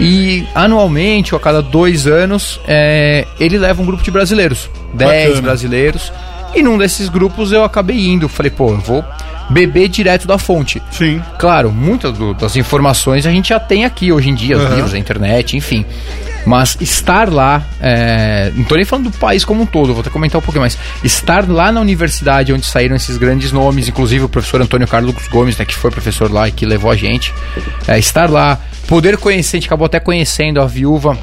E 0.00 0.46
anualmente, 0.54 1.34
ou 1.34 1.38
a 1.38 1.40
cada 1.42 1.62
dois 1.62 2.06
anos, 2.06 2.60
é, 2.66 3.26
ele 3.40 3.58
leva 3.58 3.80
um 3.82 3.86
grupo 3.86 4.02
de 4.02 4.10
brasileiros. 4.10 4.68
10 4.94 5.24
Bacana. 5.28 5.42
brasileiros. 5.42 6.12
E 6.54 6.62
num 6.62 6.78
desses 6.78 7.08
grupos 7.08 7.52
eu 7.52 7.64
acabei 7.64 8.06
indo. 8.06 8.28
Falei, 8.28 8.50
pô, 8.50 8.70
eu 8.70 8.78
vou 8.80 9.04
beber 9.50 9.88
direto 9.88 10.26
da 10.26 10.38
fonte. 10.38 10.82
Sim. 10.90 11.22
Claro, 11.38 11.70
muitas 11.70 12.12
do- 12.16 12.34
das 12.34 12.56
informações 12.56 13.26
a 13.26 13.30
gente 13.30 13.50
já 13.50 13.60
tem 13.60 13.84
aqui 13.84 14.10
hoje 14.10 14.30
em 14.30 14.34
dia, 14.34 14.56
os 14.56 14.64
livros, 14.74 14.94
a 14.94 14.98
internet, 14.98 15.56
enfim. 15.56 15.84
Mas 16.44 16.76
estar 16.80 17.28
lá, 17.32 17.62
é, 17.80 18.52
não 18.54 18.64
tô 18.64 18.76
nem 18.76 18.84
falando 18.84 19.10
do 19.10 19.18
país 19.18 19.44
como 19.44 19.62
um 19.62 19.66
todo, 19.66 19.92
vou 19.92 20.00
até 20.00 20.10
comentar 20.10 20.38
um 20.40 20.42
pouquinho 20.42 20.62
mais. 20.62 20.78
Estar 21.04 21.48
lá 21.48 21.70
na 21.72 21.80
universidade 21.80 22.52
onde 22.52 22.64
saíram 22.64 22.94
esses 22.96 23.16
grandes 23.16 23.50
nomes, 23.52 23.88
inclusive 23.88 24.24
o 24.24 24.28
professor 24.28 24.60
Antônio 24.62 24.86
Carlos 24.88 25.14
Gomes, 25.28 25.56
né, 25.58 25.64
que 25.64 25.74
foi 25.74 25.90
professor 25.90 26.30
lá 26.30 26.48
e 26.48 26.52
que 26.52 26.64
levou 26.64 26.90
a 26.90 26.96
gente. 26.96 27.32
É, 27.86 27.98
estar 27.98 28.30
lá, 28.30 28.58
poder 28.88 29.16
conhecer, 29.16 29.56
a 29.56 29.60
gente 29.60 29.66
acabou 29.68 29.86
até 29.86 29.98
conhecendo 30.00 30.60
a 30.60 30.66
viúva 30.66 31.18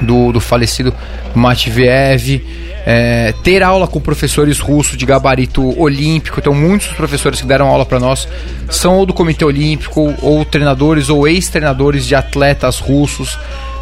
do, 0.00 0.32
do 0.32 0.40
falecido 0.40 0.94
Matviev. 1.34 2.42
é, 2.86 3.32
ter 3.42 3.62
aula 3.62 3.86
com 3.86 4.00
professores 4.00 4.58
russos 4.58 4.96
de 4.96 5.06
gabarito 5.06 5.80
olímpico, 5.80 6.38
então 6.38 6.52
muitos 6.52 6.88
dos 6.88 6.96
professores 6.96 7.40
que 7.40 7.46
deram 7.46 7.68
aula 7.68 7.86
para 7.86 7.98
nós 7.98 8.28
são 8.68 8.96
ou 8.96 9.06
do 9.06 9.14
Comitê 9.14 9.44
Olímpico, 9.44 10.14
ou 10.20 10.44
treinadores 10.44 11.08
ou 11.08 11.26
ex-treinadores 11.26 12.06
de 12.06 12.14
atletas 12.14 12.78
russos. 12.78 13.38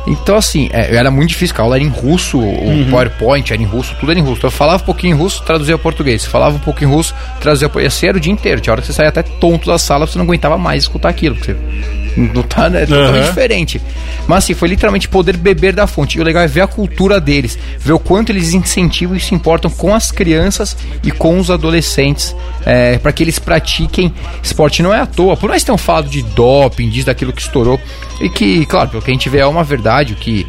Então, 0.07 0.37
assim, 0.37 0.69
é, 0.73 0.97
era 0.97 1.11
muito 1.11 1.31
difícil, 1.31 1.55
a 1.59 1.63
aula 1.63 1.77
era 1.77 1.85
em 1.85 1.89
russo, 1.89 2.39
o 2.39 2.87
PowerPoint 2.91 3.53
era 3.53 3.63
em 3.63 3.65
russo, 3.65 3.95
tudo 4.01 4.11
era 4.11 4.19
em 4.19 4.23
russo. 4.23 4.39
Então, 4.39 4.49
eu 4.49 4.53
falava 4.53 4.83
um 4.83 4.87
pouquinho 4.87 5.15
em 5.15 5.19
russo, 5.19 5.43
traduzia 5.45 5.79
português. 5.79 6.25
Falava 6.25 6.57
um 6.57 6.61
pouquinho 6.61 6.91
em 6.91 6.95
russo, 6.95 7.15
traduzia 7.41 7.69
para 7.69 7.87
Assim 7.87 8.09
era 8.09 8.17
o 8.17 8.21
dia 8.21 8.33
inteiro. 8.33 8.61
Tinha 8.61 8.73
hora 8.73 8.81
que 8.81 8.89
você 8.89 8.93
saía 8.93 9.11
até 9.11 9.23
tonto 9.23 9.67
da 9.67 9.79
sala, 9.79 10.07
você 10.07 10.19
não 10.19 10.25
aguentava 10.25 10.59
mais 10.59 10.83
escutar 10.85 11.09
aquilo. 11.09 11.37
Porque 11.37 11.53
você 11.53 12.02
não 12.17 12.43
tá, 12.43 12.69
né, 12.69 12.87
totalmente 12.87 13.21
Aham. 13.23 13.29
diferente. 13.29 13.81
Mas 14.27 14.45
assim, 14.45 14.55
foi 14.55 14.69
literalmente 14.69 15.09
poder 15.09 15.37
beber 15.37 15.75
da 15.75 15.87
fonte. 15.87 16.19
E 16.19 16.21
o 16.21 16.25
legal 16.25 16.43
é 16.43 16.47
ver 16.47 16.63
a 16.63 16.67
cultura 16.67 17.21
deles, 17.21 17.59
ver 17.79 17.93
o 17.93 17.99
quanto 17.99 18.31
eles 18.31 18.53
incentivam 18.53 19.17
e 19.17 19.21
se 19.21 19.35
importam 19.35 19.71
com 19.71 19.95
as 19.95 20.11
crianças 20.11 20.77
e 21.03 21.11
com 21.11 21.39
os 21.39 21.51
adolescentes 21.51 22.35
é, 22.65 22.99
para 22.99 23.13
que 23.13 23.23
eles 23.23 23.39
pratiquem 23.39 24.13
esporte. 24.43 24.83
Não 24.83 24.93
é 24.93 25.01
à 25.01 25.07
toa, 25.07 25.37
por 25.37 25.49
mais 25.49 25.63
que 25.63 25.67
tenham 25.67 25.79
falado 25.79 26.09
de 26.09 26.23
doping, 26.23 26.89
disso, 26.89 27.07
daquilo 27.07 27.33
que 27.33 27.43
estourou, 27.43 27.81
e 28.21 28.29
que, 28.29 28.65
claro, 28.67 28.91
pelo 28.91 29.03
que 29.03 29.11
a 29.11 29.15
gente 29.15 29.29
vê 29.29 29.39
é 29.39 29.47
uma 29.47 29.65
verdade, 29.65 30.13
o 30.13 30.17
que. 30.17 30.47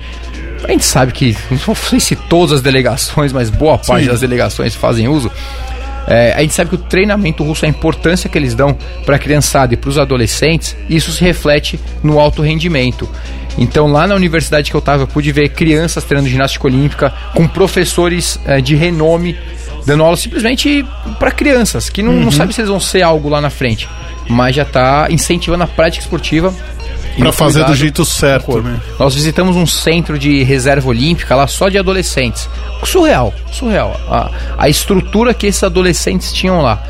A 0.64 0.72
gente 0.72 0.86
sabe 0.86 1.12
que, 1.12 1.36
não 1.68 1.76
sei 1.76 2.00
se 2.00 2.16
todas 2.16 2.54
as 2.54 2.62
delegações, 2.62 3.34
mas 3.34 3.50
boa 3.50 3.78
parte 3.78 4.06
Sim. 4.06 4.10
das 4.10 4.22
delegações 4.22 4.74
fazem 4.74 5.10
uso. 5.10 5.30
É, 6.08 6.34
a 6.34 6.42
gente 6.42 6.54
sabe 6.54 6.70
que 6.70 6.76
o 6.76 6.80
treinamento 6.80 7.44
russo, 7.44 7.66
a 7.66 7.68
importância 7.68 8.30
que 8.30 8.38
eles 8.38 8.54
dão 8.54 8.78
para 9.06 9.16
a 9.16 9.20
criançada 9.20 9.74
e 9.74 9.78
para 9.78 9.90
os 9.90 9.98
adolescentes, 9.98 10.76
isso 10.90 11.12
se 11.12 11.24
reflete 11.24 11.80
no 12.04 12.20
alto 12.20 12.42
rendimento. 12.42 13.08
Então, 13.58 13.88
lá 13.92 14.08
na 14.08 14.16
universidade 14.16 14.70
que 14.70 14.76
eu 14.76 14.80
estava, 14.80 15.04
eu 15.04 15.08
pude 15.08 15.32
ver 15.32 15.50
crianças 15.50 16.04
treinando 16.04 16.30
ginástica 16.30 16.68
olímpica 16.68 17.14
com 17.34 17.48
professores 17.48 18.40
eh, 18.46 18.62
de 18.62 18.76
renome 18.76 19.38
dando 19.86 20.04
aula 20.04 20.18
simplesmente 20.18 20.86
para 21.20 21.32
crianças 21.32 21.90
que 21.90 22.02
não, 22.02 22.14
não 22.14 22.32
sabe 22.32 22.54
se 22.54 22.62
eles 22.62 22.70
vão 22.70 22.80
ser 22.80 23.02
algo 23.02 23.30
lá 23.30 23.42
na 23.42 23.50
frente, 23.50 23.90
mas 24.30 24.56
já 24.56 24.64
está 24.64 25.08
incentivando 25.10 25.64
a 25.64 25.68
prática 25.68 26.04
esportiva. 26.04 26.54
Pra 27.18 27.30
o 27.30 27.34
fazer 27.34 27.64
do 27.66 27.76
jeito 27.76 28.04
certo, 28.06 28.62
né? 28.62 28.80
Nós 29.00 29.14
visitamos 29.14 29.56
um 29.56 29.66
centro 29.66 30.18
de 30.18 30.44
reserva 30.44 30.90
olímpica 30.90 31.36
lá 31.36 31.48
só 31.48 31.70
de 31.70 31.78
adolescentes. 31.78 32.50
Surreal, 32.84 33.34
surreal. 33.52 34.00
A, 34.10 34.30
a 34.58 34.70
estrutura 34.70 35.34
que 35.34 35.48
esses 35.48 35.64
adolescentes 35.64 36.34
tinham 36.34 36.62
lá. 36.62 36.82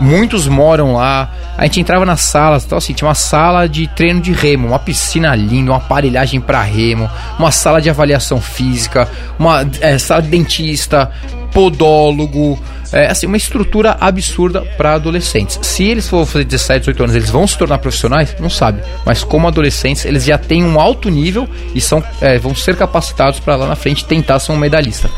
Muitos 0.00 0.46
moram 0.46 0.94
lá. 0.94 1.30
A 1.56 1.64
gente 1.64 1.80
entrava 1.80 2.04
nas 2.04 2.20
salas, 2.20 2.64
então 2.64 2.78
assim, 2.78 2.92
tinha 2.92 3.08
uma 3.08 3.14
sala 3.14 3.68
de 3.68 3.88
treino 3.88 4.20
de 4.20 4.30
remo, 4.32 4.68
uma 4.68 4.78
piscina 4.78 5.34
linda, 5.34 5.72
uma 5.72 5.78
aparelhagem 5.78 6.40
para 6.40 6.62
remo, 6.62 7.10
uma 7.36 7.50
sala 7.50 7.80
de 7.80 7.90
avaliação 7.90 8.40
física, 8.40 9.08
uma 9.38 9.68
eh, 9.80 9.98
sala 9.98 10.22
de 10.22 10.28
dentista, 10.28 11.10
podólogo, 11.52 12.56
é, 12.92 13.06
assim, 13.06 13.26
uma 13.26 13.36
estrutura 13.36 13.96
absurda 14.00 14.62
para 14.76 14.94
adolescentes. 14.94 15.58
Se 15.62 15.84
eles 15.84 16.08
for 16.08 16.26
fazer 16.26 16.44
17, 16.44 16.80
18 16.80 17.02
anos, 17.02 17.16
eles 17.16 17.30
vão 17.30 17.46
se 17.46 17.56
tornar 17.58 17.78
profissionais? 17.78 18.34
Não 18.40 18.50
sabe. 18.50 18.82
Mas 19.04 19.24
como 19.24 19.46
adolescentes, 19.48 20.04
eles 20.04 20.24
já 20.24 20.38
têm 20.38 20.64
um 20.64 20.80
alto 20.80 21.08
nível 21.08 21.48
e 21.74 21.80
são, 21.80 22.02
é, 22.20 22.38
vão 22.38 22.54
ser 22.54 22.76
capacitados 22.76 23.40
para 23.40 23.56
lá 23.56 23.66
na 23.66 23.76
frente 23.76 24.04
tentar 24.04 24.38
ser 24.38 24.52
um 24.52 24.56
medalhista. 24.56 25.10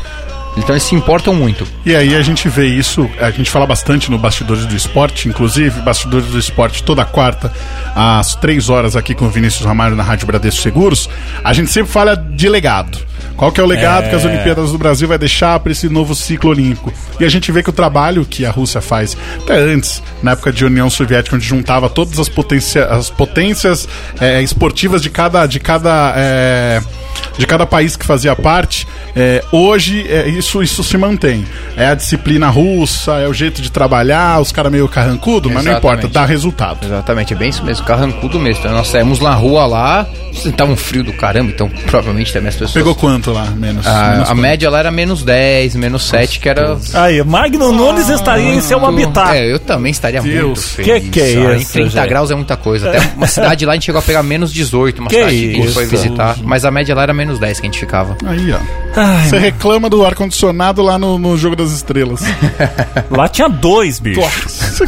Então 0.57 0.73
eles 0.73 0.83
se 0.83 0.95
importam 0.95 1.33
muito. 1.33 1.65
E 1.85 1.95
aí 1.95 2.15
a 2.15 2.21
gente 2.21 2.49
vê 2.49 2.65
isso, 2.65 3.09
a 3.19 3.31
gente 3.31 3.49
fala 3.49 3.65
bastante 3.65 4.11
no 4.11 4.17
Bastidores 4.17 4.65
do 4.65 4.75
Esporte, 4.75 5.29
inclusive, 5.29 5.81
Bastidores 5.81 6.27
do 6.27 6.37
Esporte 6.37 6.83
toda 6.83 7.05
quarta, 7.05 7.51
às 7.95 8.35
três 8.35 8.69
horas 8.69 8.95
aqui 8.95 9.15
com 9.15 9.25
o 9.25 9.29
Vinícius 9.29 9.65
Ramalho 9.65 9.95
na 9.95 10.03
Rádio 10.03 10.27
Bradesco 10.27 10.61
Seguros. 10.61 11.09
A 11.43 11.53
gente 11.53 11.71
sempre 11.71 11.91
fala 11.91 12.15
de 12.15 12.49
legado. 12.49 13.10
Qual 13.35 13.51
que 13.51 13.59
é 13.59 13.63
o 13.63 13.67
legado 13.67 14.09
que 14.09 14.15
as 14.15 14.23
Olimpíadas 14.23 14.71
do 14.71 14.77
Brasil 14.77 15.07
vai 15.07 15.17
deixar 15.17 15.59
para 15.59 15.71
esse 15.71 15.89
novo 15.89 16.13
ciclo 16.13 16.51
olímpico? 16.51 16.93
E 17.19 17.25
a 17.25 17.29
gente 17.29 17.51
vê 17.51 17.63
que 17.63 17.69
o 17.69 17.73
trabalho 17.73 18.25
que 18.25 18.45
a 18.45 18.51
Rússia 18.51 18.81
faz, 18.81 19.17
até 19.43 19.57
antes, 19.57 20.01
na 20.21 20.31
época 20.31 20.51
de 20.51 20.65
União 20.65 20.89
Soviética, 20.89 21.35
onde 21.35 21.45
juntava 21.45 21.89
todas 21.89 22.19
as, 22.19 22.29
potência, 22.29 22.85
as 22.85 23.09
potências 23.09 23.87
eh, 24.19 24.41
esportivas 24.41 25.01
de 25.01 25.09
cada, 25.09 25.45
de 25.45 25.59
cada 25.59 26.13
eh, 26.15 26.81
de 27.37 27.45
cada 27.45 27.65
país 27.65 27.95
que 27.95 28.05
fazia 28.05 28.35
parte, 28.35 28.87
é, 29.15 29.43
hoje 29.51 30.05
é, 30.07 30.27
isso, 30.27 30.61
isso 30.61 30.83
se 30.83 30.97
mantém. 30.97 31.45
É 31.75 31.87
a 31.87 31.95
disciplina 31.95 32.49
russa, 32.49 33.13
é 33.13 33.27
o 33.27 33.33
jeito 33.33 33.61
de 33.61 33.71
trabalhar, 33.71 34.39
os 34.39 34.51
caras 34.51 34.71
meio 34.71 34.87
carrancudo, 34.87 35.49
mas 35.49 35.63
não 35.65 35.77
importa, 35.77 36.07
dá 36.07 36.25
resultado. 36.25 36.85
Exatamente, 36.85 37.33
é 37.33 37.35
bem 37.35 37.49
isso 37.49 37.63
mesmo, 37.63 37.85
carrancudo 37.85 38.39
mesmo. 38.39 38.61
Então, 38.61 38.73
nós 38.73 38.87
saímos 38.87 39.19
na 39.19 39.33
rua 39.33 39.65
lá, 39.65 40.07
tava 40.55 40.71
um 40.71 40.77
frio 40.77 41.03
do 41.03 41.13
caramba, 41.13 41.51
então 41.51 41.69
provavelmente 41.69 42.31
também 42.33 42.49
as 42.49 42.55
pessoas. 42.55 42.73
Pegou 42.73 42.95
quanto 42.95 43.10
lá? 43.27 43.45
Menos. 43.45 43.85
a, 43.87 44.09
menos 44.11 44.23
a 44.23 44.25
quanto? 44.27 44.37
média 44.41 44.69
lá 44.69 44.79
era 44.79 44.91
menos 44.91 45.23
10, 45.23 45.75
menos 45.75 46.03
7, 46.07 46.39
que 46.39 46.49
era. 46.49 46.77
Aí, 46.93 47.23
Magno 47.23 47.71
Nunes 47.71 48.09
estaria 48.09 48.53
em 48.53 48.61
seu 48.61 48.83
habitat. 48.85 49.35
É, 49.35 49.51
eu 49.51 49.59
também 49.59 49.91
estaria 49.91 50.21
muito 50.21 50.33
Deus. 50.33 50.65
feliz. 50.69 51.03
Que 51.03 51.09
que 51.09 51.19
é 51.21 51.23
Ah, 51.47 51.55
Em 51.55 51.61
isso, 51.61 51.73
30 51.73 51.89
gente? 51.89 52.07
graus 52.09 52.31
é 52.31 52.35
muita 52.35 52.55
coisa. 52.57 52.89
Até 52.89 52.99
uma 53.15 53.27
cidade 53.27 53.65
lá 53.65 53.73
a 53.73 53.75
gente 53.75 53.85
chegou 53.85 53.99
a 53.99 54.01
pegar 54.01 54.23
menos 54.23 54.51
18, 54.53 54.99
uma 54.99 55.09
Que 55.09 55.15
cidade 55.17 55.35
que 55.35 55.49
a 55.49 55.53
gente 55.63 55.71
foi 55.73 55.83
isso. 55.83 55.91
visitar. 55.97 56.37
Mas 56.43 56.65
a 56.65 56.71
média 56.71 56.95
lá 56.95 57.03
era 57.03 57.13
menos 57.13 57.39
10 57.39 57.59
que 57.59 57.65
a 57.67 57.69
gente 57.69 57.79
ficava. 57.79 58.15
Aí, 58.25 58.51
ó. 58.53 58.57
Ai, 58.95 59.27
Você 59.29 59.37
reclama 59.37 59.89
do 59.89 60.05
ar-condicionado 60.05 60.81
lá 60.81 60.97
no, 60.99 61.17
no 61.17 61.37
Jogo 61.37 61.55
das 61.55 61.71
Estrelas. 61.71 62.21
lá 63.09 63.27
tinha 63.27 63.47
dois, 63.47 63.99
bicho. 63.99 64.21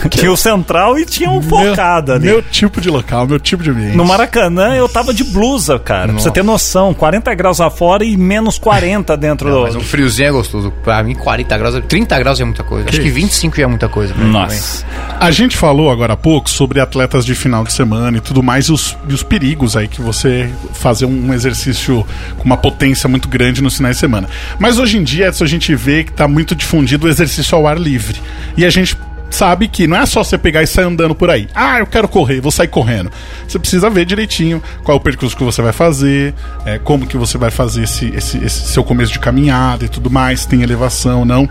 Tinha 0.09 0.31
o 0.31 0.37
central 0.37 0.97
e 0.97 1.05
tinha 1.05 1.29
um 1.29 1.41
focado 1.41 2.13
ali. 2.13 2.25
Meu 2.25 2.41
tipo 2.41 2.81
de 2.81 2.89
local, 2.89 3.27
meu 3.27 3.39
tipo 3.39 3.63
de 3.63 3.69
ambiente. 3.69 3.95
No 3.95 4.05
Maracanã 4.05 4.75
eu 4.75 4.87
tava 4.87 5.13
de 5.13 5.23
blusa, 5.23 5.79
cara. 5.79 6.13
Pra 6.13 6.21
você 6.21 6.31
ter 6.31 6.43
noção, 6.43 6.93
40 6.93 7.33
graus 7.35 7.59
lá 7.59 7.69
fora 7.69 8.03
e 8.03 8.15
menos 8.17 8.57
40 8.57 9.15
dentro 9.17 9.49
do. 9.49 9.61
Mas 9.61 9.75
um 9.75 9.81
friozinho 9.81 10.27
é 10.27 10.31
gostoso. 10.31 10.71
Pra 10.83 11.03
mim, 11.03 11.15
40 11.15 11.57
graus, 11.57 11.83
30 11.87 12.19
graus 12.19 12.39
é 12.39 12.43
muita 12.43 12.63
coisa. 12.63 12.89
Acho 12.89 13.01
que 13.01 13.09
25 13.09 13.55
já 13.55 13.63
é 13.63 13.67
muita 13.67 13.87
coisa 13.87 14.13
Nossa. 14.15 14.85
A 15.19 15.31
gente 15.31 15.55
falou 15.55 15.89
agora 15.89 16.13
há 16.13 16.17
pouco 16.17 16.49
sobre 16.49 16.79
atletas 16.79 17.25
de 17.25 17.35
final 17.35 17.63
de 17.63 17.73
semana 17.73 18.17
e 18.17 18.21
tudo 18.21 18.43
mais, 18.43 18.65
e 18.65 18.71
os, 18.71 18.97
e 19.07 19.13
os 19.13 19.23
perigos 19.23 19.75
aí 19.77 19.87
que 19.87 20.01
você 20.01 20.49
fazer 20.73 21.05
um 21.05 21.33
exercício 21.33 22.05
com 22.37 22.43
uma 22.43 22.57
potência 22.57 23.07
muito 23.07 23.27
grande 23.27 23.61
nos 23.61 23.77
finais 23.77 23.95
de 23.95 23.99
semana. 23.99 24.27
Mas 24.59 24.77
hoje 24.79 24.97
em 24.97 25.03
dia, 25.03 25.29
isso 25.29 25.43
a 25.43 25.47
gente 25.47 25.73
vê 25.75 26.03
que 26.03 26.11
está 26.11 26.27
muito 26.27 26.55
difundido 26.55 27.07
o 27.07 27.09
exercício 27.09 27.57
ao 27.57 27.67
ar 27.67 27.77
livre. 27.77 28.21
E 28.57 28.65
a 28.65 28.69
gente 28.69 28.97
sabe 29.33 29.67
que 29.67 29.87
não 29.87 29.97
é 29.97 30.05
só 30.05 30.23
você 30.23 30.37
pegar 30.37 30.61
e 30.63 30.67
sair 30.67 30.85
andando 30.85 31.15
por 31.15 31.29
aí. 31.29 31.47
Ah, 31.53 31.79
eu 31.79 31.87
quero 31.87 32.07
correr, 32.07 32.39
vou 32.39 32.51
sair 32.51 32.67
correndo. 32.67 33.11
Você 33.47 33.57
precisa 33.57 33.89
ver 33.89 34.05
direitinho 34.05 34.61
qual 34.83 34.97
é 34.97 34.99
o 34.99 35.03
percurso 35.03 35.35
que 35.35 35.43
você 35.43 35.61
vai 35.61 35.73
fazer, 35.73 36.33
é, 36.65 36.77
como 36.77 37.07
que 37.07 37.17
você 37.17 37.37
vai 37.37 37.51
fazer 37.51 37.83
esse, 37.83 38.13
esse, 38.15 38.37
esse 38.37 38.67
seu 38.67 38.83
começo 38.83 39.11
de 39.11 39.19
caminhada 39.19 39.85
e 39.85 39.89
tudo 39.89 40.09
mais, 40.09 40.45
tem 40.45 40.61
elevação, 40.61 41.25
não. 41.25 41.49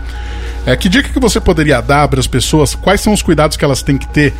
É, 0.65 0.75
que 0.75 0.87
dica 0.87 1.09
que 1.09 1.19
você 1.19 1.41
poderia 1.41 1.81
dar 1.81 2.07
para 2.07 2.19
as 2.19 2.27
pessoas? 2.27 2.73
Quais 2.73 3.01
são 3.01 3.11
os 3.11 3.21
cuidados 3.21 3.57
que 3.57 3.65
elas 3.65 3.83
têm 3.83 3.97
que 3.97 4.07
ter 4.07 4.33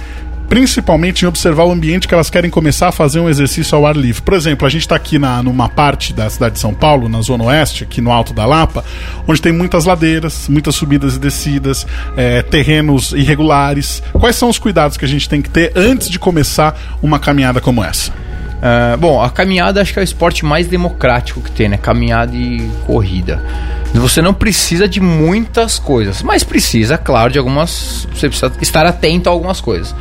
principalmente 0.50 1.24
em 1.24 1.28
observar 1.28 1.64
o 1.66 1.72
ambiente 1.72 2.08
que 2.08 2.14
elas 2.14 2.30
querem 2.30 2.50
começar 2.50 2.90
a 2.90 2.92
fazer 2.92 3.20
um 3.20 3.30
exercício 3.30 3.78
ao 3.78 3.86
ar 3.86 3.96
livre. 3.96 4.22
Por 4.22 4.34
exemplo, 4.34 4.68
a 4.68 4.70
gente 4.70 4.82
está 4.82 4.96
aqui 4.96 5.18
na, 5.18 5.42
numa 5.42 5.70
parte 5.70 6.14
da 6.14 6.30
cidade 6.30 6.56
de 6.56 6.60
São 6.60 6.74
Paulo, 6.74 7.10
na 7.10 7.22
Zona 7.22 7.46
Oeste, 7.46 7.84
aqui 7.84 8.02
no 8.02 8.12
Alto 8.12 8.34
da 8.34 8.46
Lapa, 8.46 8.84
onde 9.28 9.42
tem 9.42 9.52
muitas 9.52 9.86
ladeiras, 9.86 10.48
muitas 10.48 10.76
subidas 10.76 11.16
e 11.16 11.20
descidas, 11.20 11.88
é, 12.16 12.42
terrenos 12.42 13.14
irregulares. 13.14 14.04
Quais 14.14 14.36
são 14.36 14.50
os 14.50 14.60
cuidados 14.60 14.98
que 14.98 15.06
a 15.06 15.08
gente 15.08 15.28
tem 15.28 15.42
que 15.42 15.50
ter 15.50 15.72
antes 15.76 16.10
de 16.10 16.20
começar 16.20 16.98
uma 17.02 17.20
caminhada 17.20 17.60
como 17.60 17.84
essa? 17.84 18.12
Ah, 18.66 18.96
bom, 18.96 19.22
a 19.22 19.30
caminhada 19.30 19.82
acho 19.82 19.92
que 19.92 20.00
é 20.00 20.02
o 20.02 20.06
esporte 20.06 20.46
mais 20.46 20.68
democrático 20.68 21.42
que 21.42 21.52
tem, 21.52 21.68
né? 21.68 21.76
Caminhada 21.76 22.34
e 22.34 22.66
corrida. 22.86 23.44
Você 23.94 24.22
não 24.22 24.34
precisa 24.34 24.88
de 24.88 25.02
muitas 25.02 25.78
coisas, 25.78 26.24
mas 26.24 26.46
precisa, 26.46 26.98
claro, 26.98 27.30
de 27.30 27.38
algumas. 27.38 28.08
Você 28.14 28.30
precisa 28.30 28.54
estar 28.62 28.86
atento 28.86 29.28
a 29.28 29.34
algumas 29.34 29.60
coisas. 29.60 29.94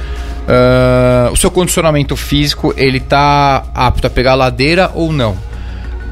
Ah, 0.49 1.31
o 1.33 1.37
seu 1.37 1.51
condicionamento 1.51 2.17
físico, 2.17 2.75
ele 2.77 3.01
tá 3.01 3.65
apto 3.75 4.07
a 4.07 4.11
pegar 4.11 4.33
a 4.33 4.37
ladeira 4.37 4.91
ou 4.95 5.13
não? 5.13 5.37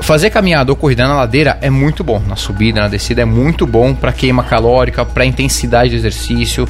Fazer 0.01 0.31
caminhada 0.31 0.73
ou 0.73 0.77
corrida 0.77 1.07
na 1.07 1.15
ladeira 1.15 1.59
é 1.61 1.69
muito 1.69 2.03
bom. 2.03 2.23
Na 2.27 2.37
subida, 2.37 2.81
na 2.81 2.89
descida 2.89 3.21
é 3.23 3.25
muito 3.25 3.67
bom 3.67 3.95
para 3.95 4.13
queima 4.13 4.43
calórica, 4.43 5.05
para 5.05 5.27
intensidade 5.27 5.91
do 5.91 5.97
exercício, 5.97 6.67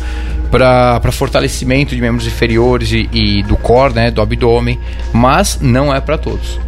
para 0.50 1.12
fortalecimento 1.12 1.94
de 1.94 2.00
membros 2.00 2.26
inferiores 2.26 2.90
e, 2.90 3.08
e 3.12 3.42
do 3.44 3.56
core, 3.56 3.94
né, 3.94 4.10
do 4.10 4.20
abdômen, 4.20 4.80
mas 5.12 5.60
não 5.60 5.94
é 5.94 6.00
para 6.00 6.18
todos. 6.18 6.58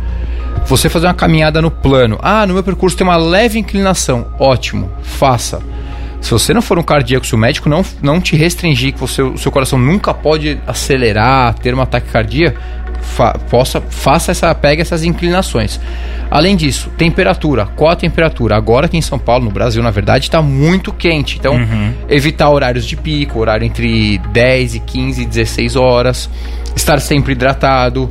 Você 0.67 0.89
fazer 0.89 1.07
uma 1.07 1.15
caminhada 1.15 1.61
no 1.61 1.71
plano. 1.71 2.17
Ah, 2.23 2.47
no 2.47 2.55
meu 2.55 2.63
percurso 2.63 2.97
tem 2.97 3.05
uma 3.05 3.17
leve 3.17 3.59
inclinação. 3.59 4.27
Ótimo, 4.39 4.89
faça. 5.03 5.61
Se 6.23 6.31
você 6.31 6.55
não 6.55 6.63
for 6.63 6.79
um 6.79 6.83
cardíaco, 6.83 7.27
se 7.27 7.35
o 7.35 7.39
médico 7.39 7.69
não, 7.69 7.85
não 8.01 8.21
te 8.21 8.37
restringir, 8.37 8.95
que 8.95 9.01
você, 9.01 9.21
o 9.21 9.37
seu 9.37 9.51
coração 9.51 9.79
nunca 9.79 10.15
pode 10.15 10.59
acelerar, 10.67 11.53
ter 11.55 11.75
um 11.75 11.81
ataque 11.81 12.09
cardíaco, 12.11 12.59
fa 13.03 13.33
possa, 13.51 13.81
faça 13.81 14.31
essa, 14.31 14.55
pegue 14.55 14.81
essas 14.81 15.03
inclinações. 15.03 15.81
Além 16.31 16.57
disso, 16.57 16.91
temperatura. 16.97 17.67
Qual 17.67 17.91
a 17.91 17.97
temperatura? 17.97 18.57
Agora 18.57 18.87
aqui 18.87 18.97
em 18.97 19.03
São 19.03 19.19
Paulo, 19.19 19.45
no 19.45 19.51
Brasil, 19.51 19.83
na 19.83 19.91
verdade, 19.91 20.25
está 20.27 20.41
muito 20.41 20.93
quente. 20.93 21.37
Então, 21.39 21.57
evitar 22.09 22.49
horários 22.49 22.87
de 22.87 22.97
pico, 22.97 23.41
horário 23.41 23.67
entre 23.67 24.19
10 24.33 24.77
e 24.77 24.81
15, 24.81 25.27
16 25.27 25.77
horas. 25.77 26.31
Estar 26.75 27.01
sempre 27.01 27.33
hidratado. 27.33 28.11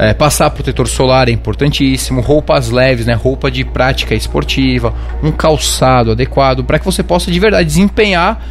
É, 0.00 0.14
passar 0.14 0.48
protetor 0.48 0.88
solar 0.88 1.28
é 1.28 1.30
importantíssimo, 1.30 2.22
roupas 2.22 2.70
leves, 2.70 3.04
né, 3.04 3.12
roupa 3.12 3.50
de 3.50 3.66
prática 3.66 4.14
esportiva, 4.14 4.94
um 5.22 5.30
calçado 5.30 6.12
adequado 6.12 6.64
para 6.64 6.78
que 6.78 6.86
você 6.86 7.02
possa 7.02 7.30
de 7.30 7.38
verdade 7.38 7.66
desempenhar 7.66 8.42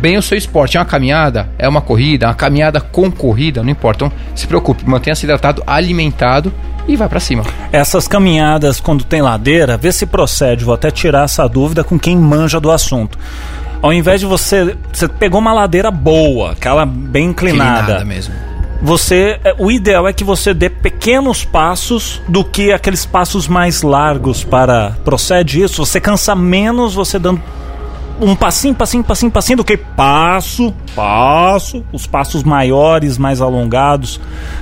bem 0.00 0.16
o 0.16 0.22
seu 0.22 0.38
esporte. 0.38 0.78
É 0.78 0.80
uma 0.80 0.86
caminhada, 0.86 1.50
é 1.58 1.68
uma 1.68 1.82
corrida, 1.82 2.28
uma 2.28 2.34
caminhada 2.34 2.80
com 2.80 3.10
corrida, 3.10 3.62
não 3.62 3.68
importa. 3.68 4.06
Então, 4.06 4.18
se 4.34 4.46
preocupe, 4.46 4.88
mantenha-se 4.88 5.26
hidratado, 5.26 5.62
alimentado 5.66 6.50
e 6.88 6.96
vai 6.96 7.10
para 7.10 7.20
cima. 7.20 7.44
Essas 7.70 8.08
caminhadas, 8.08 8.80
quando 8.80 9.04
tem 9.04 9.20
ladeira, 9.20 9.76
vê 9.76 9.92
se 9.92 10.06
procede. 10.06 10.64
Vou 10.64 10.72
até 10.72 10.90
tirar 10.90 11.24
essa 11.24 11.46
dúvida 11.46 11.84
com 11.84 11.98
quem 11.98 12.16
manja 12.16 12.58
do 12.58 12.70
assunto. 12.70 13.18
Ao 13.82 13.92
invés 13.92 14.20
de 14.20 14.26
você. 14.26 14.74
Você 14.90 15.06
pegou 15.06 15.40
uma 15.40 15.52
ladeira 15.52 15.90
boa, 15.90 16.52
aquela 16.52 16.86
bem 16.86 17.26
inclinada. 17.26 18.02
mesmo. 18.02 18.55
Você. 18.82 19.38
é, 19.44 19.54
O 19.58 19.70
ideal 19.70 20.06
é 20.06 20.12
que 20.12 20.24
você 20.24 20.52
dê 20.52 20.68
pequenos 20.68 21.44
passos 21.44 22.20
do 22.28 22.44
que 22.44 22.72
aqueles 22.72 23.04
passos 23.06 23.48
mais 23.48 23.82
largos 23.82 24.44
para. 24.44 24.96
Procede 25.04 25.62
isso? 25.62 25.84
Você 25.84 26.00
cansa 26.00 26.34
menos 26.34 26.94
você 26.94 27.18
dando 27.18 27.40
um 28.18 28.34
passinho, 28.34 28.74
passinho, 28.74 29.04
passinho, 29.04 29.30
passinho 29.30 29.58
do 29.58 29.64
que 29.64 29.76
passo, 29.76 30.72
passo, 30.94 31.84
os 31.92 32.06
passos 32.06 32.42
maiores, 32.42 33.18
mais 33.18 33.42
alongados. 33.42 34.18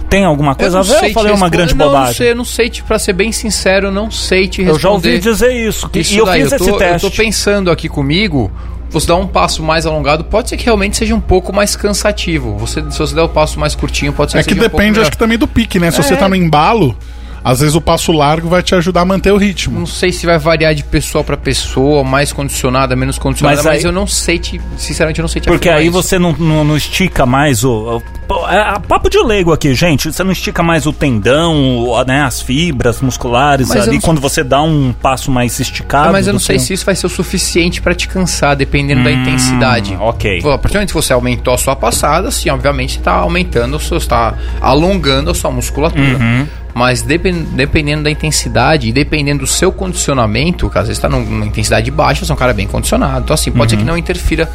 Tem 0.09 0.25
alguma 0.25 0.57
coisa 0.57 0.81
a 0.81 0.83
ver? 0.83 0.95
Eu 0.97 1.01
te 1.09 1.13
falei 1.13 1.33
uma 1.33 1.49
grande 1.49 1.73
não, 1.75 1.87
bobagem. 1.87 2.07
Não 2.09 2.15
sei, 2.15 2.31
eu 2.31 2.35
não 2.37 2.45
sei, 2.45 2.69
te, 2.71 2.83
pra 2.83 2.99
ser 2.99 3.13
bem 3.13 3.31
sincero, 3.31 3.87
eu 3.89 3.93
não 3.93 4.11
sei 4.11 4.49
te 4.49 4.59
responder. 4.63 4.77
Eu 4.77 4.81
já 4.81 4.91
ouvi 4.91 5.19
dizer 5.21 5.53
isso. 5.53 5.89
que- 5.89 6.01
Isso 6.01 6.15
e 6.15 6.19
eu 6.19 6.25
daí, 6.27 6.43
fiz 6.43 6.51
eu 6.53 6.57
esse 6.57 6.71
tô, 6.71 6.77
teste. 6.79 7.05
Eu 7.07 7.11
tô 7.13 7.17
pensando 7.17 7.71
aqui 7.71 7.89
comigo, 7.89 8.51
você 8.91 9.07
dá 9.09 9.17
um 9.17 9.27
passo 9.27 9.63
mais 9.63 9.87
alongado, 9.87 10.25
pode 10.25 10.49
ser 10.49 10.57
que 10.57 10.65
realmente 10.65 10.97
seja 10.97 11.15
um 11.15 11.21
pouco 11.21 11.53
mais 11.53 11.75
cansativo. 11.77 12.57
Você, 12.59 12.81
se 12.91 12.99
você 12.99 13.15
der 13.15 13.23
o 13.23 13.29
passo 13.29 13.59
mais 13.59 13.75
curtinho, 13.75 14.13
pode 14.13 14.33
ser 14.33 14.39
É 14.39 14.43
que 14.43 14.51
seja 14.51 14.57
um 14.57 14.63
pouco 14.65 14.77
depende, 14.77 14.93
melhor. 14.93 15.03
acho 15.03 15.11
que 15.11 15.19
também 15.19 15.37
do 15.39 15.49
pique, 15.49 15.79
né? 15.81 15.91
Se 15.91 16.01
É. 16.01 16.03
você 16.03 16.17
tá 16.17 16.29
no 16.29 16.37
embalo, 16.37 16.97
às 17.45 17.61
vezes 17.61 17.75
o 17.75 17.81
passo 17.81 18.11
largo 18.11 18.49
vai 18.49 18.63
te 18.63 18.75
ajudar 18.75 19.03
a 19.03 19.05
manter 19.05 19.31
o 19.31 19.37
ritmo. 19.37 19.79
Não 19.79 19.87
sei 19.87 20.11
se 20.11 20.25
vai 20.25 20.39
variar 20.39 20.75
de 20.75 20.83
pessoa 20.83 21.23
pra 21.23 21.37
pessoa, 21.37 22.03
mais 22.03 22.33
condicionada, 22.33 22.97
menos 22.97 23.19
condicionada, 23.19 23.57
Mas 23.59 23.65
mas, 23.67 23.79
aí- 23.81 23.85
eu 23.85 23.93
não 23.93 24.07
sei 24.07 24.39
te, 24.39 24.61
sinceramente 24.79 25.19
eu 25.21 25.23
não 25.23 25.29
sei 25.29 25.43
te 25.43 25.49
Porque 25.49 25.69
aí 25.69 25.85
isso. 25.85 25.93
você 25.93 26.19
não, 26.19 26.33
não, 26.33 26.65
não 26.65 26.77
estica 26.77 27.27
mais 27.27 27.63
o. 27.63 28.01
o 28.29 28.49
é, 28.49 28.79
papo 28.89 29.11
de 29.11 29.19
leigo 29.19 29.53
aqui, 29.53 29.75
gente. 29.75 30.11
Você 30.11 30.25
não 30.25 30.33
estica 30.33 30.63
mais 30.63 30.87
o 30.87 30.93
tendão, 30.93 31.81
o- 31.89 32.03
né, 32.05 32.23
as 32.23 32.41
fibras 32.41 33.01
musculares 33.03 33.69
Mas 33.69 33.83
ali 33.83 33.97
não- 33.97 34.01
quando 34.01 34.21
você 34.21 34.43
dá 34.43 34.63
um 34.63 34.95
passo 35.03 35.31
mais 35.31 35.61
esticado. 35.61 36.13
Mas 36.13 36.27
eu 36.27 36.33
não 36.33 36.41
sei 36.41 36.57
que- 36.57 36.63
se 36.63 36.73
isso 36.73 36.87
vai 36.87 36.95
ser 36.97 37.07
o 37.07 37.11
suficiente 37.11 37.83
pra 37.83 37.95
te 37.95 38.09
cansar, 38.09 38.57
dependendo 38.57 39.05
da 39.05 39.13
intensidade. 39.13 39.95
ok. 40.01 40.41
Pô, 40.41 40.51
A 40.51 40.59
partir 40.59 40.73
do 40.75 40.77
momento 40.79 40.89
que 40.89 40.95
você 40.95 41.13
aumentou 41.13 41.53
a 41.53 41.59
sua 41.59 41.77
passada, 41.77 42.31
sim, 42.31 42.49
obviamente 42.49 42.99
está 42.99 43.13
aumentando, 43.13 43.79
seu- 43.79 43.99
está 43.99 44.35
alongando 44.61 45.31
a 45.31 45.35
sua 45.35 45.51
musculatura. 45.51 46.17
Uhum. 46.17 46.47
Mas 46.75 47.03
depen- 47.03 47.45
dependendo 47.53 48.03
da 48.03 48.11
intensidade 48.11 48.89
e 48.89 48.93
dependendo 48.93 49.41
do 49.41 49.47
seu 49.47 49.71
condicionamento, 49.71 50.69
vezes 50.89 50.99
está 50.99 51.09
numa 51.09 51.47
intensidade 51.47 51.89
baixa, 51.91 52.25
você 52.25 52.33
é 52.33 52.35
um 52.35 52.39
cara 52.39 52.53
bem 52.53 52.67
condicionado. 52.67 53.21
Então, 53.25 53.33
assim, 53.35 53.53
pode 53.53 53.71
ser 53.71 53.77
que 53.77 53.85
não 53.85 53.97
interfira 53.97 54.51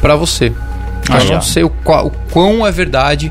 pra 0.00 0.16
você. 0.16 0.46
Então, 1.02 1.16
Ah, 1.16 1.20
eu 1.20 1.26
já. 1.26 1.34
não 1.34 1.42
sei 1.42 1.62
o, 1.62 1.68
qual- 1.68 2.06
o 2.06 2.10
quão 2.32 2.66
é 2.66 2.72
verdade 2.72 3.30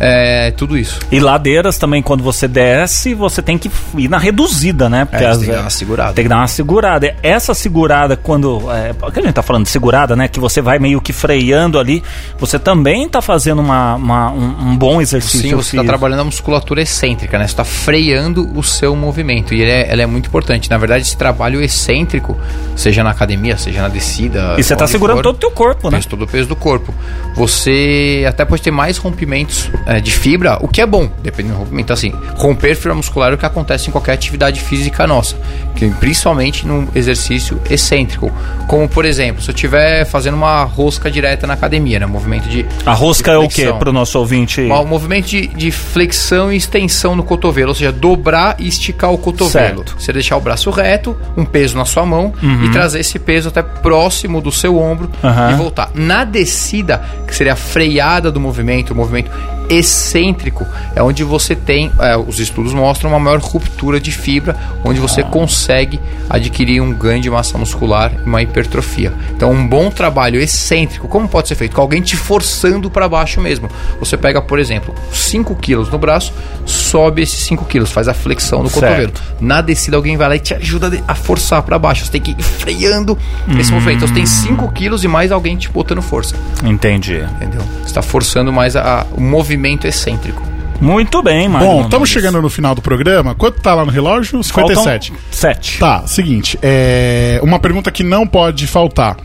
é, 0.00 0.50
tudo 0.52 0.78
isso. 0.78 0.98
E 1.12 1.20
ladeiras 1.20 1.76
também, 1.78 2.02
quando 2.02 2.22
você 2.24 2.48
desce, 2.48 3.12
você 3.12 3.42
tem 3.42 3.58
que 3.58 3.70
ir 3.98 4.08
na 4.08 4.16
reduzida, 4.18 4.88
né? 4.88 5.04
Porque 5.04 5.22
É, 5.22 5.28
às 5.28 5.36
tem 5.38 5.46
que 5.48 5.52
dar 5.54 5.60
uma 5.60 5.70
segurada. 5.70 6.12
Tem 6.14 6.24
que 6.24 6.28
dar 6.28 6.36
uma 6.38 6.46
segurada. 6.48 7.14
Essa 7.22 7.52
segurada, 7.54 8.16
quando. 8.16 8.62
É, 8.72 8.94
que 9.12 9.18
a 9.18 9.22
gente 9.22 9.34
tá 9.34 9.42
falando 9.42 9.64
de 9.64 9.70
segurada, 9.70 10.16
né? 10.16 10.26
Que 10.26 10.40
você 10.40 10.60
vai 10.62 10.78
meio 10.78 11.00
que 11.00 11.12
freando 11.12 11.78
ali. 11.78 12.02
Você 12.38 12.58
também 12.58 13.08
tá 13.08 13.20
fazendo 13.20 13.60
uma, 13.60 13.94
uma- 13.96 14.30
um, 14.32 14.70
um 14.70 14.76
bom 14.76 15.00
exercício. 15.00 15.40
Sim, 15.50 15.54
você 15.54 15.70
físico. 15.72 15.86
trabalhando 15.86 16.20
a 16.20 16.24
musculatura 16.24 16.80
excêntrica, 16.80 17.38
né? 17.38 17.46
Você 17.46 17.52
está 17.52 17.64
freando 17.64 18.50
o 18.58 18.62
seu 18.62 18.96
movimento. 18.96 19.52
E 19.54 19.60
ele 19.60 19.70
é, 19.70 19.92
ela 19.92 20.02
é 20.02 20.06
muito 20.06 20.28
importante. 20.28 20.70
Na 20.70 20.78
verdade, 20.78 21.02
esse 21.02 21.16
trabalho 21.16 21.60
excêntrico, 21.62 22.38
seja 22.74 23.04
na 23.04 23.10
academia, 23.10 23.56
seja 23.58 23.82
na 23.82 23.88
descida. 23.88 24.54
E 24.56 24.62
você 24.62 24.74
tá 24.74 24.86
segurando 24.86 25.16
for, 25.18 25.22
todo 25.24 25.36
o 25.36 25.38
teu 25.38 25.50
corpo, 25.50 25.90
né? 25.90 26.00
todo 26.08 26.22
o 26.22 26.26
peso 26.26 26.48
do 26.48 26.56
corpo. 26.56 26.94
Você 27.34 28.24
até 28.28 28.44
pode 28.44 28.62
ter 28.62 28.70
mais 28.70 28.96
rompimentos 28.96 29.70
é, 29.90 29.98
de 30.00 30.12
fibra, 30.12 30.56
o 30.60 30.68
que 30.68 30.80
é 30.80 30.86
bom, 30.86 31.10
dependendo 31.20 31.56
do 31.56 31.58
rompimento. 31.58 31.92
Assim, 31.92 32.12
romper 32.36 32.76
fibra 32.76 32.94
muscular 32.94 33.32
é 33.32 33.34
o 33.34 33.38
que 33.38 33.44
acontece 33.44 33.88
em 33.88 33.90
qualquer 33.90 34.12
atividade 34.12 34.60
física 34.60 35.04
nossa, 35.04 35.36
que, 35.74 35.90
principalmente 35.90 36.64
no 36.64 36.86
exercício 36.94 37.60
excêntrico. 37.68 38.30
Como, 38.68 38.88
por 38.88 39.04
exemplo, 39.04 39.42
se 39.42 39.50
eu 39.50 39.54
estiver 39.54 40.04
fazendo 40.04 40.34
uma 40.34 40.62
rosca 40.62 41.10
direta 41.10 41.44
na 41.44 41.54
academia, 41.54 41.98
né? 41.98 42.06
Movimento 42.06 42.48
de. 42.48 42.64
A 42.86 42.92
rosca 42.92 43.32
de 43.32 43.36
é 43.36 43.38
o 43.40 43.48
quê 43.48 43.62
flexão. 43.62 43.78
pro 43.80 43.92
nosso 43.92 44.16
ouvinte? 44.16 44.60
O 44.60 44.84
movimento 44.84 45.26
de, 45.26 45.48
de 45.48 45.72
flexão 45.72 46.52
e 46.52 46.56
extensão 46.56 47.16
no 47.16 47.24
cotovelo, 47.24 47.70
ou 47.70 47.74
seja, 47.74 47.90
dobrar 47.90 48.54
e 48.60 48.68
esticar 48.68 49.12
o 49.12 49.18
cotovelo. 49.18 49.78
Certo. 49.78 49.96
Você 49.98 50.12
deixar 50.12 50.36
o 50.36 50.40
braço 50.40 50.70
reto, 50.70 51.16
um 51.36 51.44
peso 51.44 51.76
na 51.76 51.84
sua 51.84 52.06
mão 52.06 52.32
e 52.64 52.68
trazer 52.70 53.00
esse 53.00 53.18
peso 53.18 53.48
até 53.48 53.60
próximo 53.60 54.40
do 54.40 54.52
seu 54.52 54.78
ombro 54.78 55.10
Aham. 55.24 55.50
e 55.50 55.54
voltar. 55.54 55.90
Na 55.94 56.22
descida, 56.22 57.02
que 57.26 57.34
seria 57.34 57.54
a 57.54 57.56
freada 57.56 58.30
do 58.30 58.38
movimento, 58.38 58.92
o 58.92 58.94
movimento 58.94 59.32
excêntrico, 59.70 60.66
é 60.94 61.02
onde 61.02 61.22
você 61.24 61.54
tem, 61.54 61.90
é, 62.00 62.16
os 62.16 62.38
estudos 62.40 62.72
mostram 62.72 63.10
uma 63.10 63.18
maior 63.18 63.38
ruptura 63.40 64.00
de 64.00 64.10
fibra, 64.12 64.56
onde 64.84 64.98
você 65.00 65.22
consegue 65.22 66.00
adquirir 66.28 66.80
um 66.80 66.92
ganho 66.92 67.20
de 67.22 67.30
massa 67.30 67.56
muscular 67.56 68.12
e 68.24 68.28
uma 68.28 68.42
hipertrofia. 68.42 69.12
Então, 69.34 69.50
um 69.52 69.66
bom 69.66 69.90
trabalho 69.90 70.40
excêntrico, 70.40 71.08
como 71.08 71.28
pode 71.28 71.48
ser 71.48 71.54
feito? 71.54 71.74
Com 71.74 71.80
alguém 71.82 72.00
te 72.02 72.16
forçando 72.16 72.90
para 72.90 73.08
baixo 73.08 73.40
mesmo. 73.40 73.68
Você 73.98 74.16
pega, 74.16 74.40
por 74.42 74.58
exemplo, 74.58 74.94
5 75.12 75.54
quilos 75.56 75.88
no 75.90 75.98
braço, 75.98 76.32
sobe 76.66 77.22
esses 77.22 77.40
5 77.44 77.64
quilos, 77.64 77.90
faz 77.90 78.08
a 78.08 78.14
flexão 78.14 78.62
no 78.62 78.70
cotovelo. 78.70 79.12
Na 79.40 79.60
descida, 79.60 79.96
alguém 79.96 80.16
vai 80.16 80.28
lá 80.28 80.36
e 80.36 80.40
te 80.40 80.54
ajuda 80.54 80.90
a 81.06 81.14
forçar 81.14 81.62
para 81.62 81.78
baixo. 81.78 82.04
Você 82.04 82.12
tem 82.12 82.20
que 82.20 82.30
ir 82.32 82.42
freando 82.42 83.16
esse 83.58 83.72
movimento. 83.72 83.96
Então, 83.98 84.08
você 84.08 84.14
tem 84.14 84.26
5 84.26 84.70
quilos 84.72 85.04
e 85.04 85.08
mais 85.08 85.32
alguém 85.32 85.56
te 85.56 85.68
botando 85.70 86.02
força. 86.02 86.34
Entendi. 86.64 87.16
Entendeu? 87.36 87.62
Você 87.80 87.86
está 87.86 88.02
forçando 88.02 88.52
mais 88.52 88.76
a- 88.76 89.00
a- 89.00 89.06
o 89.16 89.20
movimento 89.20 89.59
excêntrico. 89.86 90.42
Muito 90.80 91.22
bem, 91.22 91.48
Magno. 91.48 91.68
Bom, 91.68 91.82
estamos 91.82 92.08
chegando 92.08 92.40
no 92.40 92.48
final 92.48 92.74
do 92.74 92.80
programa. 92.80 93.34
Quanto 93.34 93.60
tá 93.60 93.74
lá 93.74 93.84
no 93.84 93.90
relógio? 93.90 94.42
57. 94.42 95.10
Faltam 95.10 95.24
Sete. 95.30 95.78
Tá, 95.78 96.06
seguinte. 96.06 96.58
É... 96.62 97.38
Uma 97.42 97.58
pergunta 97.58 97.90
que 97.92 98.02
não 98.02 98.26
pode 98.26 98.66
faltar. 98.66 99.16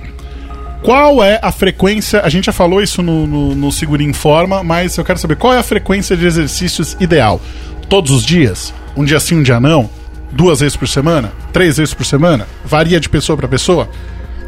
Qual 0.83 1.23
é 1.23 1.39
a 1.41 1.51
frequência? 1.51 2.21
A 2.21 2.29
gente 2.29 2.45
já 2.45 2.51
falou 2.51 2.81
isso 2.81 3.01
no, 3.01 3.25
no, 3.25 3.55
no 3.55 3.71
Segura 3.71 4.03
Informa, 4.03 4.63
mas 4.63 4.97
eu 4.97 5.03
quero 5.03 5.17
saber 5.17 5.35
qual 5.37 5.53
é 5.53 5.57
a 5.57 5.63
frequência 5.63 6.15
de 6.15 6.25
exercícios 6.25 6.95
ideal? 6.99 7.41
Todos 7.89 8.11
os 8.11 8.23
dias? 8.23 8.73
Um 8.95 9.03
dia 9.03 9.19
sim, 9.19 9.39
um 9.39 9.43
dia 9.43 9.59
não? 9.59 9.89
Duas 10.31 10.59
vezes 10.59 10.75
por 10.75 10.87
semana? 10.87 11.31
Três 11.53 11.77
vezes 11.77 11.93
por 11.93 12.05
semana? 12.05 12.47
Varia 12.63 12.99
de 12.99 13.09
pessoa 13.09 13.37
para 13.37 13.47
pessoa? 13.47 13.89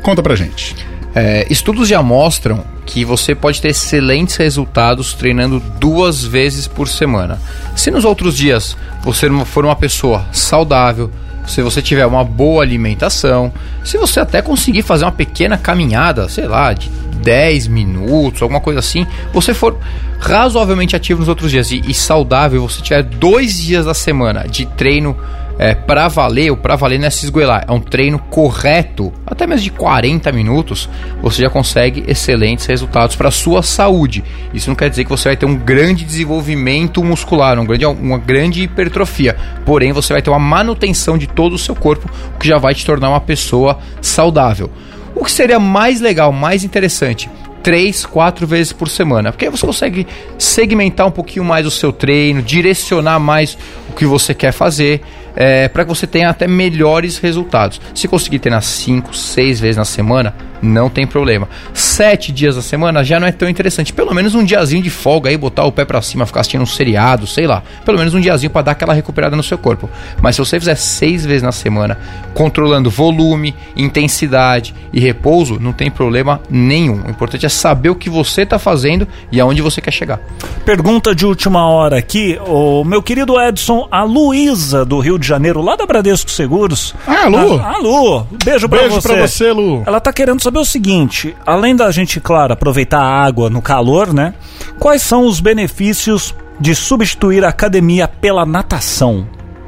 Conta 0.04 0.22
pra 0.22 0.36
gente. 0.36 0.76
É, 1.20 1.48
estudos 1.50 1.88
já 1.88 2.00
mostram 2.04 2.64
que 2.86 3.04
você 3.04 3.34
pode 3.34 3.60
ter 3.60 3.70
excelentes 3.70 4.36
resultados 4.36 5.16
treinando 5.16 5.60
duas 5.80 6.24
vezes 6.24 6.68
por 6.68 6.88
semana. 6.88 7.42
Se 7.76 7.90
nos 7.90 8.06
outros 8.06 8.38
dias 8.38 8.78
você 9.02 9.28
for 9.44 9.66
uma 9.66 9.76
pessoa 9.76 10.28
saudável, 10.32 11.10
se 11.48 11.60
você 11.64 11.82
tiver 11.82 12.06
uma 12.06 12.24
boa 12.24 12.62
alimentação, 12.62 13.52
se 13.84 13.98
você 13.98 14.20
até 14.20 14.44
conseguir 14.44 14.84
fazer 14.84 15.06
uma 15.06 15.12
pequena 15.12 15.58
caminhada, 15.58 16.30
sei 16.30 16.48
lá, 16.48 16.72
de 16.72 16.88
10 16.88 17.66
minutos, 17.66 18.44
alguma 18.44 18.62
coisa 18.62 18.80
assim, 18.80 19.08
você 19.34 19.56
for 19.56 19.76
razoavelmente 20.20 20.96
ativo 20.96 21.22
nos 21.22 21.30
outros 21.30 21.50
dias 21.50 21.72
e, 21.72 21.82
e 21.88 21.96
saudável, 21.96 22.62
você 22.62 22.80
tiver 22.80 23.02
dois 23.02 23.58
dias 23.58 23.88
da 23.88 23.96
semana 23.96 24.48
de 24.48 24.68
treino 24.68 25.18
é, 25.60 25.74
para 25.74 26.08
valer, 26.08 26.52
ou 26.52 26.58
para 26.58 26.76
valer 26.76 27.00
não 27.00 27.08
é 27.08 27.10
se 27.10 27.26
esgoelar, 27.26 27.66
é 27.68 27.72
um 27.72 27.80
treino 27.80 28.20
correto, 28.20 29.12
até 29.26 29.48
mesmo 29.48 29.64
de 29.64 29.72
40 29.72 30.32
minutos, 30.32 30.90
você 31.22 31.42
já 31.42 31.50
consegue 31.50 32.04
excelentes 32.08 32.66
resultados 32.66 33.16
para 33.16 33.32
sua 33.32 33.64
saúde. 33.64 34.24
Isso 34.54 34.70
não 34.70 34.76
quer 34.76 34.90
dizer 34.90 35.04
que 35.04 35.10
você 35.10 35.30
vai 35.30 35.38
ter 35.38 35.46
um 35.46 35.56
grande 35.56 36.06
desenvolvimento 36.06 37.04
muscular, 37.04 37.60
um 37.60 37.66
grande, 37.66 37.86
uma 37.86 38.18
grande 38.18 38.64
hipertrofia, 38.64 39.36
porém 39.66 39.92
você 39.92 40.14
vai 40.14 40.22
ter 40.22 40.30
uma 40.30 40.40
manutenção 40.40 41.18
de 41.18 41.28
todo 41.28 41.54
o 41.54 41.58
seu 41.58 41.76
corpo, 41.76 42.10
o 42.36 42.38
que 42.38 42.48
já 42.48 42.58
vai 42.58 42.74
te 42.74 42.86
tornar 42.86 43.10
uma 43.10 43.22
pessoa 43.22 43.80
saudável. 44.02 44.70
O 45.16 45.26
que 45.26 45.32
seria 45.32 45.60
mais 45.60 46.00
legal, 46.00 46.32
mais 46.32 46.64
interessante, 46.64 47.28
três, 47.64 48.06
quatro 48.06 48.46
vezes 48.46 48.72
por 48.72 48.88
semana. 48.88 49.32
Porque 49.32 49.46
aí 49.46 49.52
você 49.52 49.66
consegue 49.66 50.06
segmentar 50.38 51.08
um 51.08 51.12
pouquinho 51.12 51.44
mais 51.44 51.66
o 51.66 51.72
seu 51.72 51.92
treino, 51.92 52.42
direcionar 52.42 53.20
mais 53.20 53.58
o 53.90 53.94
que 53.94 54.06
você 54.06 54.34
quer 54.34 54.52
fazer 54.52 55.02
é, 55.38 55.68
para 55.68 55.84
que 55.84 55.90
você 55.90 56.08
tenha 56.08 56.30
até 56.30 56.48
melhores 56.48 57.20
resultados. 57.20 57.80
Se 57.94 58.08
conseguir 58.08 58.40
ter 58.40 58.50
nas 58.50 58.66
5, 58.66 59.16
6 59.16 59.60
vezes 59.60 59.78
na 59.78 59.86
semana, 59.86 60.36
não 60.62 60.90
tem 60.90 61.06
problema. 61.08 61.48
7 61.74 62.32
dias 62.32 62.56
na 62.56 62.62
semana 62.62 63.04
já 63.04 63.20
não 63.20 63.28
é 63.28 63.32
tão 63.32 63.50
interessante. 63.50 63.92
Pelo 63.94 64.14
menos 64.14 64.36
um 64.36 64.44
diazinho 64.44 64.82
de 64.84 64.90
folga 64.90 65.30
aí, 65.30 65.38
botar 65.38 65.64
o 65.66 65.72
pé 65.72 65.86
para 65.86 66.02
cima, 66.02 66.26
ficar 66.26 66.42
assistindo 66.42 66.62
um 66.62 66.66
seriado, 66.66 67.26
sei 67.28 67.48
lá. 67.48 67.64
Pelo 67.86 67.98
menos 67.98 68.14
um 68.14 68.20
diazinho 68.22 68.50
para 68.52 68.62
dar 68.64 68.72
aquela 68.74 68.94
recuperada 68.94 69.36
no 69.36 69.44
seu 69.44 69.58
corpo. 69.58 69.90
Mas 70.22 70.36
se 70.36 70.40
você 70.40 70.60
fizer 70.60 70.76
6 70.76 71.26
vezes 71.26 71.44
na 71.44 71.52
semana, 71.52 71.98
controlando 72.34 72.90
volume, 72.90 73.56
intensidade 73.76 74.74
e 74.94 75.00
repouso, 75.00 75.58
não 75.60 75.74
tem 75.74 75.90
problema 75.90 76.40
nenhum. 76.50 77.02
O 77.06 77.10
importante 77.10 77.46
é 77.46 77.50
saber 77.50 77.90
o 77.90 77.96
que 77.96 78.10
você 78.10 78.42
está 78.42 78.60
fazendo 78.60 79.08
e 79.32 79.40
aonde 79.40 79.62
você 79.62 79.82
quer 79.82 79.92
chegar. 79.92 80.20
Pergunta 80.66 81.16
de 81.16 81.26
última 81.26 81.68
hora 81.68 81.98
aqui, 81.98 82.40
o 82.46 82.84
meu 82.84 83.02
querido 83.02 83.40
Edson, 83.40 83.88
a 83.92 84.04
Luísa 84.04 84.86
do 84.86 85.00
Rio 85.00 85.18
de 85.18 85.28
Janeiro, 85.28 85.62
lá 85.62 85.76
da 85.76 85.86
Bradesco 85.86 86.30
Seguros. 86.30 86.94
Ah, 87.08 87.28
Lu. 87.28 87.60
A, 87.60 87.76
a 87.76 87.78
Lu, 87.78 88.28
beijo 88.44 88.68
pra 88.70 88.80
Beijo 88.80 88.96
você. 88.96 89.08
pra 89.08 89.28
você, 89.28 89.52
Lu. 89.52 89.84
Ela 89.86 90.00
tá 90.00 90.12
querendo 90.14 90.42
saber 90.48 90.60
o 90.60 90.66
seguinte: 90.66 91.36
além 91.46 91.76
da 91.76 91.92
gente, 91.92 92.20
claro, 92.22 92.54
aproveitar 92.54 93.00
a 93.00 93.26
água 93.26 93.50
no 93.50 93.62
calor, 93.62 94.14
né? 94.14 94.34
Quais 94.80 95.02
são 95.02 95.26
os 95.26 95.40
benefícios 95.40 96.34
de 96.60 96.74
substituir 96.74 97.44
a 97.44 97.50
academia 97.50 98.08
pela 98.08 98.46
natação? 98.46 99.28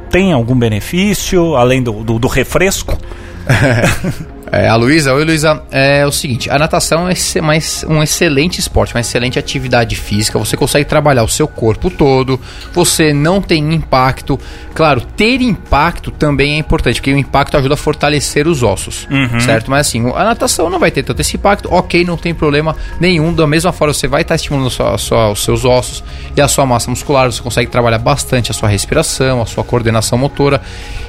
Tem 0.10 0.32
algum 0.32 0.58
benefício, 0.58 1.56
além 1.56 1.84
do, 1.84 2.04
do, 2.04 2.18
do 2.18 2.28
refresco? 2.28 2.98
É, 4.52 4.68
a 4.68 4.76
Luísa, 4.76 5.14
oi 5.14 5.24
Luísa, 5.24 5.62
é 5.70 6.04
o 6.08 6.12
seguinte, 6.12 6.50
a 6.50 6.58
natação 6.58 7.08
é 7.08 7.42
mais 7.42 7.86
um 7.88 8.02
excelente 8.02 8.60
esporte, 8.60 8.96
uma 8.96 9.00
excelente 9.02 9.38
atividade 9.38 9.96
física, 9.96 10.40
você 10.40 10.58
consegue 10.58 10.86
trabalhar 10.86 11.24
o 11.24 11.28
seu 11.28 11.48
corpo 11.48 11.92
todo, 11.92 12.40
você 12.74 13.14
não 13.14 13.42
tem 13.44 13.76
impacto, 13.76 14.40
claro, 14.74 15.02
ter 15.02 15.40
impacto 15.42 16.10
também 16.10 16.56
é 16.56 16.58
importante, 16.58 16.96
porque 16.96 17.14
o 17.14 17.18
impacto 17.18 17.58
ajuda 17.58 17.76
a 17.76 17.78
fortalecer 17.78 18.48
os 18.48 18.64
ossos, 18.64 19.08
certo? 19.42 19.70
Mas 19.70 19.86
assim, 19.88 20.10
a 20.16 20.24
natação 20.24 20.68
não 20.68 20.80
vai 20.80 20.90
ter 20.90 21.04
tanto 21.04 21.20
esse 21.22 21.38
impacto, 21.38 21.70
ok, 21.72 22.04
não 22.04 22.18
tem 22.18 22.34
problema 22.34 22.76
nenhum, 23.00 23.32
da 23.32 23.46
mesma 23.46 23.72
forma 23.72 23.94
você 23.94 24.08
vai 24.08 24.24
estar 24.24 24.34
estimulando 24.34 24.68
a 24.68 24.72
sua- 24.72 24.96
a 24.96 24.98
sua- 24.98 25.30
os 25.32 25.44
seus 25.44 25.64
ossos 25.64 26.04
e 26.36 26.42
a 26.42 26.48
sua 26.48 26.66
massa 26.66 26.90
muscular, 26.90 27.32
você 27.32 27.40
consegue 27.42 27.70
trabalhar 27.70 28.00
bastante 28.00 28.50
a 28.50 28.54
sua 28.56 28.68
respiração, 28.68 29.44
a 29.44 29.46
sua 29.46 29.64
coordenação 29.64 30.18
motora, 30.18 30.60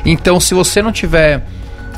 então 0.05 0.39
se 0.39 0.53
você 0.53 0.83
não 0.83 0.93
tiver 0.93 1.43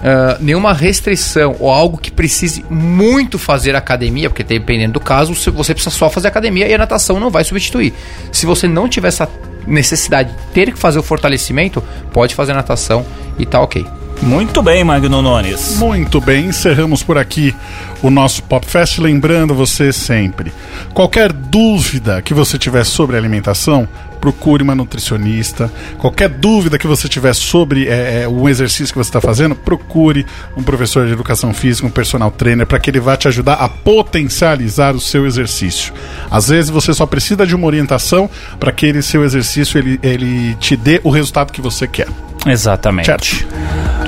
ah, 0.03 0.37
nenhuma 0.41 0.73
restrição 0.73 1.55
ou 1.61 1.71
algo 1.71 1.97
que 1.97 2.11
precise 2.11 2.65
muito 2.69 3.39
fazer 3.39 3.77
academia, 3.77 4.29
porque 4.29 4.43
dependendo 4.43 4.95
do 4.95 5.01
caso, 5.01 5.35
se 5.35 5.49
você 5.51 5.73
precisa 5.73 5.95
só 5.95 6.11
fazer 6.11 6.29
academia 6.29 6.67
e 6.67 6.75
a 6.75 6.79
natação 6.79 7.21
não 7.21 7.31
vai 7.31 7.45
substituir. 7.45 7.95
Se 8.33 8.45
você 8.45 8.67
não 8.67 8.89
tiver 8.89 9.09
essa 9.09 9.29
necessidade 9.67 10.33
de 10.33 10.39
ter 10.53 10.73
que 10.73 10.79
fazer 10.79 10.99
o 10.99 11.03
fortalecimento, 11.03 11.83
pode 12.13 12.35
fazer 12.35 12.53
natação 12.53 13.07
e 13.39 13.47
tá 13.47 13.61
ok. 13.61 13.87
Muito 14.21 14.63
bem, 14.63 14.85
Magno 14.85 15.21
Nunes. 15.21 15.77
Muito 15.79 16.21
bem, 16.21 16.47
encerramos 16.47 17.03
por 17.03 17.19
aqui 17.19 17.55
o 18.03 18.09
nosso 18.09 18.43
Pop 18.45 18.65
Fest. 18.65 18.99
Lembrando 18.99 19.53
você 19.53 19.93
sempre: 19.93 20.53
qualquer 20.95 21.33
dúvida 21.33 22.23
que 22.23 22.33
você 22.33 22.57
tiver 22.57 22.85
sobre 22.85 23.17
alimentação, 23.17 23.89
procure 24.23 24.63
uma 24.63 24.75
nutricionista. 24.77 25.71
Qualquer 25.99 26.29
dúvida 26.29 26.79
que 26.79 26.87
você 26.87 27.09
tiver 27.09 27.35
sobre 27.35 27.89
é, 27.89 28.23
é, 28.23 28.29
o 28.29 28.49
exercício 28.49 28.95
que 28.95 28.99
você 28.99 29.11
está 29.11 29.21
fazendo, 29.21 29.57
procure 29.57 30.25
um 30.57 30.63
professor 30.63 31.09
de 31.09 31.13
educação 31.13 31.53
física, 31.53 31.89
um 31.89 31.91
personal 31.91 32.31
trainer, 32.31 32.65
para 32.65 32.79
que 32.79 32.89
ele 32.89 33.01
vá 33.01 33.17
te 33.17 33.27
ajudar 33.27 33.55
a 33.55 33.69
potencializar 33.69 34.95
o 34.95 35.01
seu 35.01 35.27
exercício. 35.27 35.93
Às 36.31 36.49
vezes 36.49 36.71
você 36.71 36.95
só 36.95 37.05
precisa 37.05 37.45
de 37.45 37.57
uma 37.57 37.67
orientação 37.67 38.31
para 38.61 38.71
que 38.71 38.87
ele, 38.87 39.03
seu 39.03 39.25
exercício 39.25 39.77
ele, 39.77 39.99
ele 40.05 40.55
te 40.55 40.77
dê 40.77 41.01
o 41.03 41.11
resultado 41.11 41.53
que 41.53 41.61
você 41.61 41.89
quer. 41.89 42.07
Exatamente. 42.47 43.07
Certo? 43.07 43.45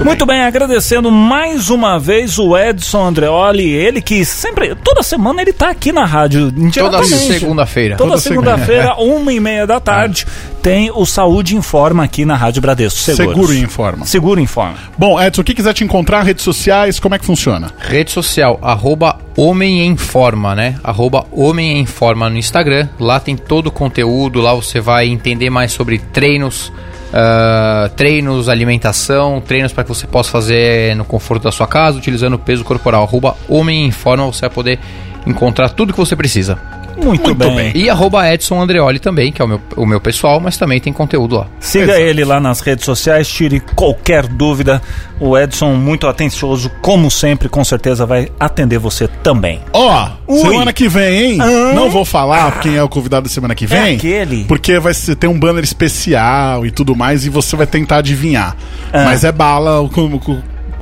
Muito 0.03 0.27
bem, 0.27 0.43
agradecendo 0.43 1.11
mais 1.11 1.71
uma 1.71 1.99
vez 1.99 2.39
o 2.39 2.57
Edson 2.57 3.07
Andreoli, 3.07 3.71
ele 3.71 4.03
que 4.03 4.25
sempre, 4.25 4.75
toda 4.75 5.03
semana 5.03 5.41
ele 5.41 5.53
tá 5.53 5.71
aqui 5.71 5.93
na 5.93 6.05
rádio. 6.05 6.53
Toda 6.73 7.03
segunda-feira. 7.05 7.97
Toda 7.97 8.11
Toda 8.11 8.21
segunda-feira, 8.21 8.95
uma 9.01 9.33
e 9.33 9.41
meia 9.41 9.67
da 9.67 9.81
tarde, 9.81 10.27
tem 10.63 10.91
o 10.91 11.07
Saúde 11.07 11.57
Informa 11.57 12.05
aqui 12.05 12.25
na 12.25 12.37
Rádio 12.37 12.61
Bradesco 12.61 12.99
Seguros. 12.99 13.35
Seguro 13.35 13.55
e 13.55 13.61
informa. 13.61 14.07
Seguro 14.07 14.41
Informa. 14.41 14.75
Bom, 14.99 15.21
Edson, 15.21 15.43
quem 15.43 15.55
quiser 15.55 15.73
te 15.73 15.85
encontrar, 15.85 16.23
redes 16.23 16.45
sociais, 16.45 16.99
como 16.99 17.15
é 17.15 17.19
que 17.19 17.25
funciona? 17.25 17.71
Rede 17.79 18.11
social, 18.11 18.59
arroba 18.63 19.19
Homem 19.37 19.87
em 19.87 19.97
Forma, 19.97 20.55
né? 20.55 20.77
Arroba 20.83 21.27
Homem 21.33 21.79
em 21.79 21.87
Forma 21.87 22.29
no 22.29 22.37
Instagram. 22.37 22.89
Lá 22.99 23.21
tem 23.21 23.37
todo 23.37 23.69
o 23.69 23.73
conteúdo, 23.73 24.41
lá 24.41 24.55
você 24.55 24.81
vai 24.81 25.07
entender 25.07 25.51
mais 25.51 25.73
sobre 25.73 25.99
treinos, 25.99 26.73
ah, 27.17 27.89
treinos, 27.95 28.49
alimentação, 28.49 29.41
treinos 29.41 29.73
para 29.73 29.85
que 29.85 29.89
você 29.89 30.05
possa 30.05 30.33
fazer 30.33 30.97
no 30.97 31.05
conforto 31.05 31.45
da 31.45 31.53
sua 31.53 31.67
casa, 31.67 31.97
utilizando 31.97 32.35
o 32.35 32.39
peso 32.39 32.65
corporal. 32.65 33.05
Arroba 33.05 33.37
Homem 33.49 33.87
em 33.87 33.93
Forma, 33.93 34.27
você 34.27 34.41
vai 34.41 34.51
poder 34.51 34.81
encontrar 35.25 35.69
tudo 35.69 35.93
que 35.93 35.99
você 35.99 36.17
precisa. 36.17 36.59
Muito, 36.97 37.23
Muito 37.25 37.35
bem. 37.35 37.55
bem. 37.57 37.73
E 37.75 37.91
arroba 37.91 38.33
Edson 38.33 38.61
Andreoli 38.61 38.99
também, 38.99 39.33
que 39.33 39.41
é 39.43 39.45
o 39.45 39.49
meu, 39.49 39.61
o 39.77 39.87
meu 39.87 40.01
pessoal, 40.01 40.39
mas 40.41 40.57
também 40.57 40.81
tem 40.81 40.93
conteúdo 40.93 41.37
lá. 41.37 41.47
Siga 41.61 41.85
Exato. 41.93 42.01
ele 42.01 42.25
lá 42.25 42.39
nas 42.41 42.61
redes 42.61 42.85
sociais, 42.85 43.29
tire 43.29 43.61
qualquer 43.75 44.27
dúvida. 44.27 44.81
O 45.21 45.37
Edson, 45.39 45.75
muito 45.75 46.07
atencioso, 46.07 46.71
como 46.83 47.11
sempre, 47.11 47.49
com 47.49 47.65
certeza 47.65 48.05
vai 48.07 48.29
atender 48.39 48.79
você 48.79 49.09
também. 49.23 49.61
Ó, 49.73 50.09
Ui. 50.27 50.39
semana 50.41 50.73
que 50.73 50.89
vem, 50.89 51.33
hein? 51.33 51.39
Ah. 51.41 51.73
Não 51.75 51.91
vou 51.91 52.05
falar 52.05 52.61
quem 52.61 52.77
é 52.77 52.83
o 52.83 52.89
convidado 52.89 53.29
da 53.29 53.33
semana 53.33 53.55
que 53.55 53.67
vem. 53.67 53.79
É 53.93 53.95
aquele. 53.97 54.45
Porque 54.45 54.79
vai 54.79 54.93
ter 54.95 55.27
um 55.27 55.39
banner 55.39 55.63
especial 55.65 56.67
e 56.67 56.71
tudo 56.71 56.95
mais, 56.97 57.25
e 57.25 57.31
você 57.31 57.55
vai 57.57 57.67
tentar 57.67 57.99
adivinhar. 57.99 58.57
Ah. 58.93 59.05
Mas 59.05 59.25
é 59.25 59.33
bala 59.33 59.81
o, 59.81 59.89
co- 59.89 60.03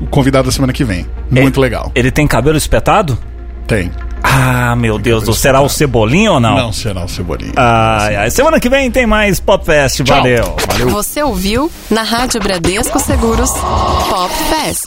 o 0.01 0.07
convidado 0.07 0.47
da 0.47 0.53
semana 0.53 0.73
que 0.73 0.85
vem. 0.85 1.07
Muito 1.31 1.59
É- 1.61 1.63
legal. 1.63 1.93
Ele 1.95 2.11
tem 2.11 2.27
cabelo 2.27 2.57
espetado? 2.57 3.19
Tem. 3.67 3.91
Ah, 4.23 4.75
meu 4.77 4.99
Deus, 4.99 5.25
do- 5.25 5.35
será 5.35 5.61
o 5.61 5.69
Cebolinha 5.69 6.33
ou 6.33 6.41
não? 6.41 6.57
Não 6.57 6.73
será 6.73 7.05
o 7.05 7.09
Cebolinha. 7.09 7.53
Ai, 7.57 8.17
ai. 8.17 8.31
Semana 8.31 8.59
que 8.61 8.69
vem 8.69 8.91
tem 8.91 9.07
mais 9.07 9.41
Pop 9.41 9.65
Fest. 9.65 10.03
Tchau. 10.03 10.17
Valeu. 10.17 10.57
Você 10.91 11.23
ouviu 11.23 11.71
na 11.91 12.03
Rádio 12.03 12.41
Bradesco 12.41 12.99
Seguros 12.99 13.51
Pop 13.51 14.33
Fest. 14.49 14.87